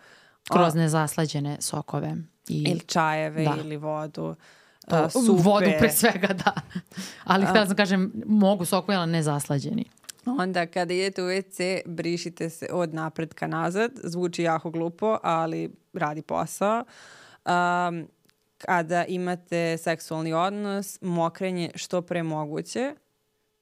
[0.52, 2.16] Kroz nezaslađene sokove.
[2.50, 3.56] I, ili čajeve da.
[3.64, 4.36] ili vodu.
[4.88, 5.42] To, supe.
[5.42, 6.54] Vodu pre svega, da.
[7.24, 9.86] Ali htjela sam kažem, mogu sokojela nezaslađeni.
[10.26, 13.92] Onda kada idete u WC, brišite se od napred ka nazad.
[14.04, 16.84] Zvuči jako glupo, ali radi posao.
[17.46, 18.08] Um,
[18.58, 22.96] kada imate seksualni odnos, mokrenje što pre moguće.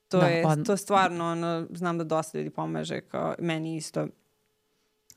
[0.07, 0.65] To da, je od...
[0.65, 4.07] to stvarno, ono, znam da dosta ljudi pomaže, kao meni isto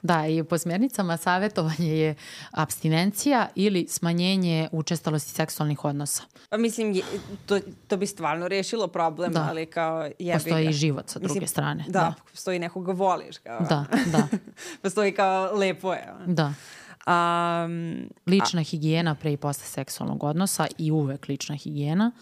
[0.02, 2.14] Da, i po smjernicama savjetovanje je
[2.50, 6.22] abstinencija ili smanjenje učestalosti seksualnih odnosa.
[6.48, 7.02] Pa mislim,
[7.46, 7.58] to,
[7.88, 9.46] to bi stvarno rešilo problem, da.
[9.50, 11.84] ali kao jebi Postoji i život sa druge mislim, strane.
[11.86, 13.38] Da, da, postoji nekoga voliš.
[13.38, 14.28] Kao, da, da.
[14.82, 16.14] postoji kao lepo je.
[16.26, 16.52] Da.
[17.06, 22.12] Um, lična a, higijena pre i posle seksualnog odnosa i uvek lična higijena.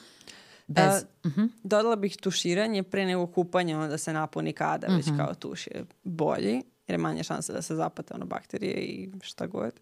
[0.67, 1.49] Bez, uh, uh -huh.
[1.63, 4.97] Dodala bih tuširanje pre nego kupanje, onda se napuni kada, uh -huh.
[4.97, 5.17] već mhm.
[5.17, 9.47] kao tuš je bolji jer je manje šanse da se zapate ono bakterije i šta
[9.47, 9.73] god.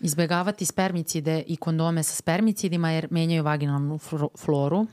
[0.00, 3.98] Izbegavati spermicide i kondome sa spermicidima jer menjaju vaginalnu
[4.38, 4.86] floru.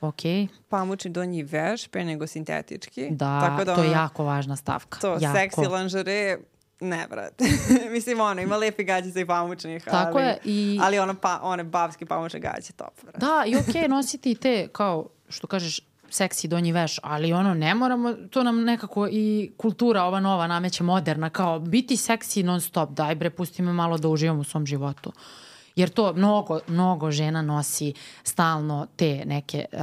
[0.00, 0.22] Ok.
[0.68, 3.08] Pamučni donji veš pre nego sintetički.
[3.10, 5.00] Da, Tako da to ono, je jako važna stavka.
[5.00, 5.38] To, jako.
[5.38, 6.38] seksi lanžere,
[6.80, 7.44] ne, brate.
[7.94, 10.78] Mislim, ono, ima lepi gađice i pamučnih, Tako ali, je, i...
[10.82, 13.18] ali ono, pa, one babske pamučne gađe, top, brate.
[13.18, 15.80] Da, i okej, okay, nositi te, kao, što kažeš,
[16.10, 20.84] seksi donji veš, ali ono ne moramo, to nam nekako i kultura ova nova nameće
[20.84, 24.66] moderna, kao biti seksi non stop, daj bre, pusti me malo da uživam u svom
[24.66, 25.12] životu.
[25.76, 27.92] Jer to mnogo, mnogo žena nosi
[28.22, 29.80] stalno te neke uh,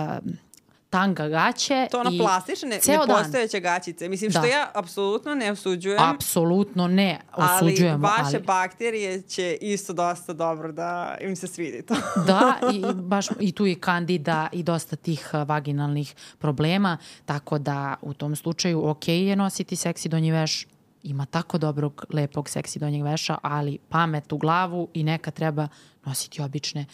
[0.89, 1.87] tanga gaće.
[1.91, 3.17] To ono i plastične, ceo dan.
[3.17, 4.09] nepostojeće gaćice.
[4.09, 4.47] Mislim, što Da.
[4.47, 5.99] ja apsolutno ne osuđujem.
[6.01, 8.07] Apsolutno ne ali osuđujemo.
[8.07, 11.95] vaše ali, bakterije će isto dosta dobro da im se svidi to.
[12.27, 17.95] Da, i, baš, i tu je kandida i dosta tih a, vaginalnih problema, tako da
[18.01, 20.67] u tom slučaju ok je nositi seksi donji veš,
[21.03, 25.67] ima tako dobrog, lepog seksi donjeg veša, ali pamet u glavu i neka treba
[26.05, 26.85] nositi obične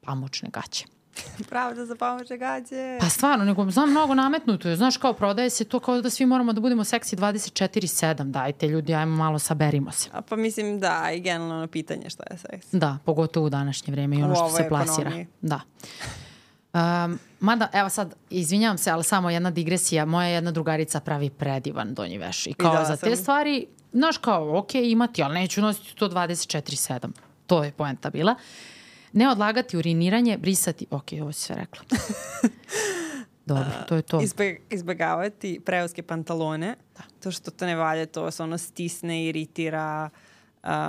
[0.00, 0.91] pamučne gaće.
[1.50, 2.98] Pravda za pamuče gaće.
[3.00, 4.76] Pa stvarno, nego znam mnogo nametnuto je.
[4.76, 8.30] Znaš, kao prodaje se to kao da svi moramo da budemo seksi 24-7.
[8.30, 10.08] Dajte ljudi, ajmo malo saberimo se.
[10.12, 12.66] A pa mislim da, i generalno pitanje šta je seks.
[12.72, 15.00] Da, pogotovo u današnje vreme i ono što se plasira.
[15.00, 15.26] ekonomiji.
[15.40, 15.60] Da.
[16.74, 20.04] Um, mada, evo sad, izvinjavam se, ali samo jedna digresija.
[20.04, 22.46] Moja jedna drugarica pravi predivan donji veš.
[22.46, 23.08] I kao Videla za sam.
[23.08, 27.10] te stvari, znaš kao, ok, imati, ali neću nositi to 24-7.
[27.46, 28.34] To je poenta bila.
[29.12, 31.84] Ne odlagati uriniranje, brisati, ok, ovo si sve rekla.
[33.46, 34.20] Dobro, to je to.
[34.20, 37.02] Izbe, izbegavati preuske pantalone, da.
[37.22, 40.10] to što to ne valja, to se ono stisne, iritira.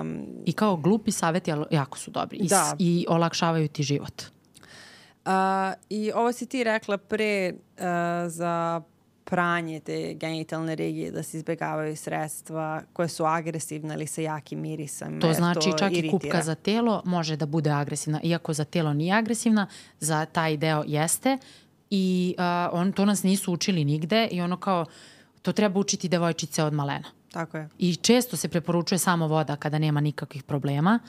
[0.01, 2.37] Um, I kao glupi saveti, ali jako su dobri.
[2.37, 2.75] I, Da.
[2.79, 4.23] I olakšavaju ti život.
[5.25, 8.81] a, I ovo si ti rekla pre a, za
[9.33, 15.21] pranje te genitalne regije, da se izbegavaju sredstva koje su agresivne ili sa jakim mirisom.
[15.21, 16.11] To znači čak i iritira.
[16.11, 18.19] kupka za telo može da bude agresivna.
[18.23, 19.67] Iako za telo nije agresivna,
[19.99, 21.37] za taj deo jeste.
[21.89, 24.85] I uh, on, to nas nisu učili nigde i ono kao,
[25.41, 27.09] to treba učiti devojčice od malena.
[27.31, 27.69] Tako je.
[27.79, 30.99] I često se preporučuje samo voda kada nema nikakvih problema.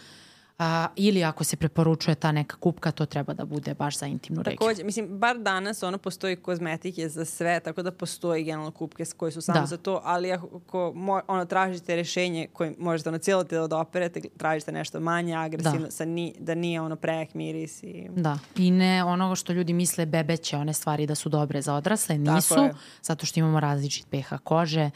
[0.58, 4.42] A, ili ako se preporučuje ta neka kupka, to treba da bude baš za intimnu
[4.42, 4.58] regiju.
[4.58, 9.32] Takođe, mislim, bar danas ono postoji kozmetike za sve, tako da postoji generalno kupke koje
[9.32, 9.66] su samo Da.
[9.66, 14.20] za to, ali ako mo, ono, tražite rešenje koje možete ono cijelo telo da operete,
[14.36, 15.90] tražite nešto manje agresivno, Da.
[15.90, 18.06] sa ni, da nije ono prejak miris i...
[18.16, 22.18] Da, i ne onoga što ljudi misle bebeće one stvari da su dobre za odrasle,
[22.18, 22.54] nisu,
[23.02, 24.90] zato što imamo različit pH kože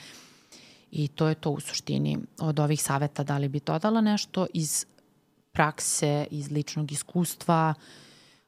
[0.90, 4.86] i to je to u suštini od ovih saveta da li bi dodala nešto iz
[5.58, 7.74] prakse, iz ličnog iskustva.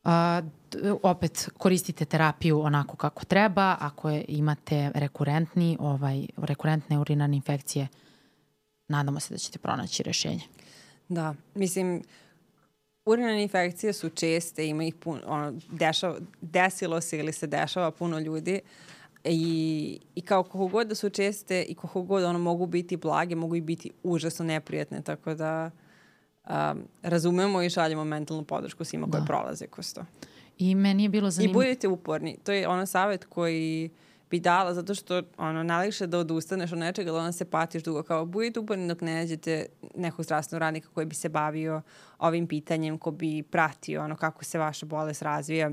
[0.05, 0.43] A,
[1.03, 7.89] opet koristite terapiju onako kako treba, ako je, imate rekurentni, ovaj, rekurentne urinarne infekcije,
[8.89, 10.47] nadamo se da ćete pronaći rešenje.
[11.09, 12.03] Da, mislim,
[13.05, 18.19] urinarne infekcije su česte, ima ih puno, ono, dešava, desilo se ili se dešava puno
[18.19, 18.61] ljudi
[19.24, 23.35] i, i kao koliko god da su česte i koliko god ono mogu biti blage,
[23.35, 25.70] mogu i biti užasno neprijatne, tako da
[26.73, 29.27] um, razumemo i šaljemo mentalnu podršku svima koji Da.
[29.27, 30.05] prolaze kroz to.
[30.59, 31.61] I meni je bilo I zanimljivo.
[31.61, 32.39] budite uporni.
[32.45, 33.91] To je ono savjet koji
[34.31, 38.03] bi dala zato što ono, najlakše da odustaneš od nečega, da onda se patiš dugo.
[38.03, 41.83] Kao budite uporni dok ne nađete nekog zdravstvenog radnika koji bi se bavio
[42.19, 45.71] ovim pitanjem, ko bi pratio ono, kako se vaša bolest razvija.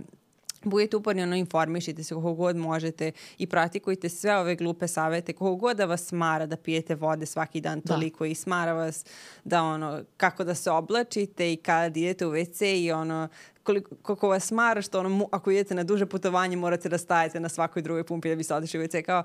[0.63, 5.55] Budite uporni, ono, informišite se koliko god možete i pratikujte sve ove glupe savete, koliko
[5.55, 7.93] god da vas smara da pijete vode svaki dan Da.
[7.93, 9.05] toliko i smara vas
[9.43, 13.27] da ono, kako da se oblačite i kada idete u WC i ono,
[13.63, 17.49] koliko, koliko vas smara što ono, ako idete na duže putovanje morate da stajete na
[17.49, 19.01] svakoj drugoj pumpi da biste otišli u WC.
[19.01, 19.23] Kao,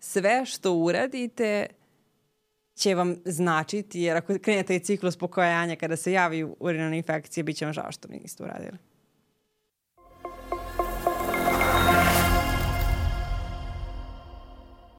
[0.00, 1.66] sve što uradite
[2.74, 7.56] će vam značiti, jer ako krenete i ciklus pokojanja kada se javi urinarna infekcija, bit
[7.56, 8.91] će vam žao što niste uradili.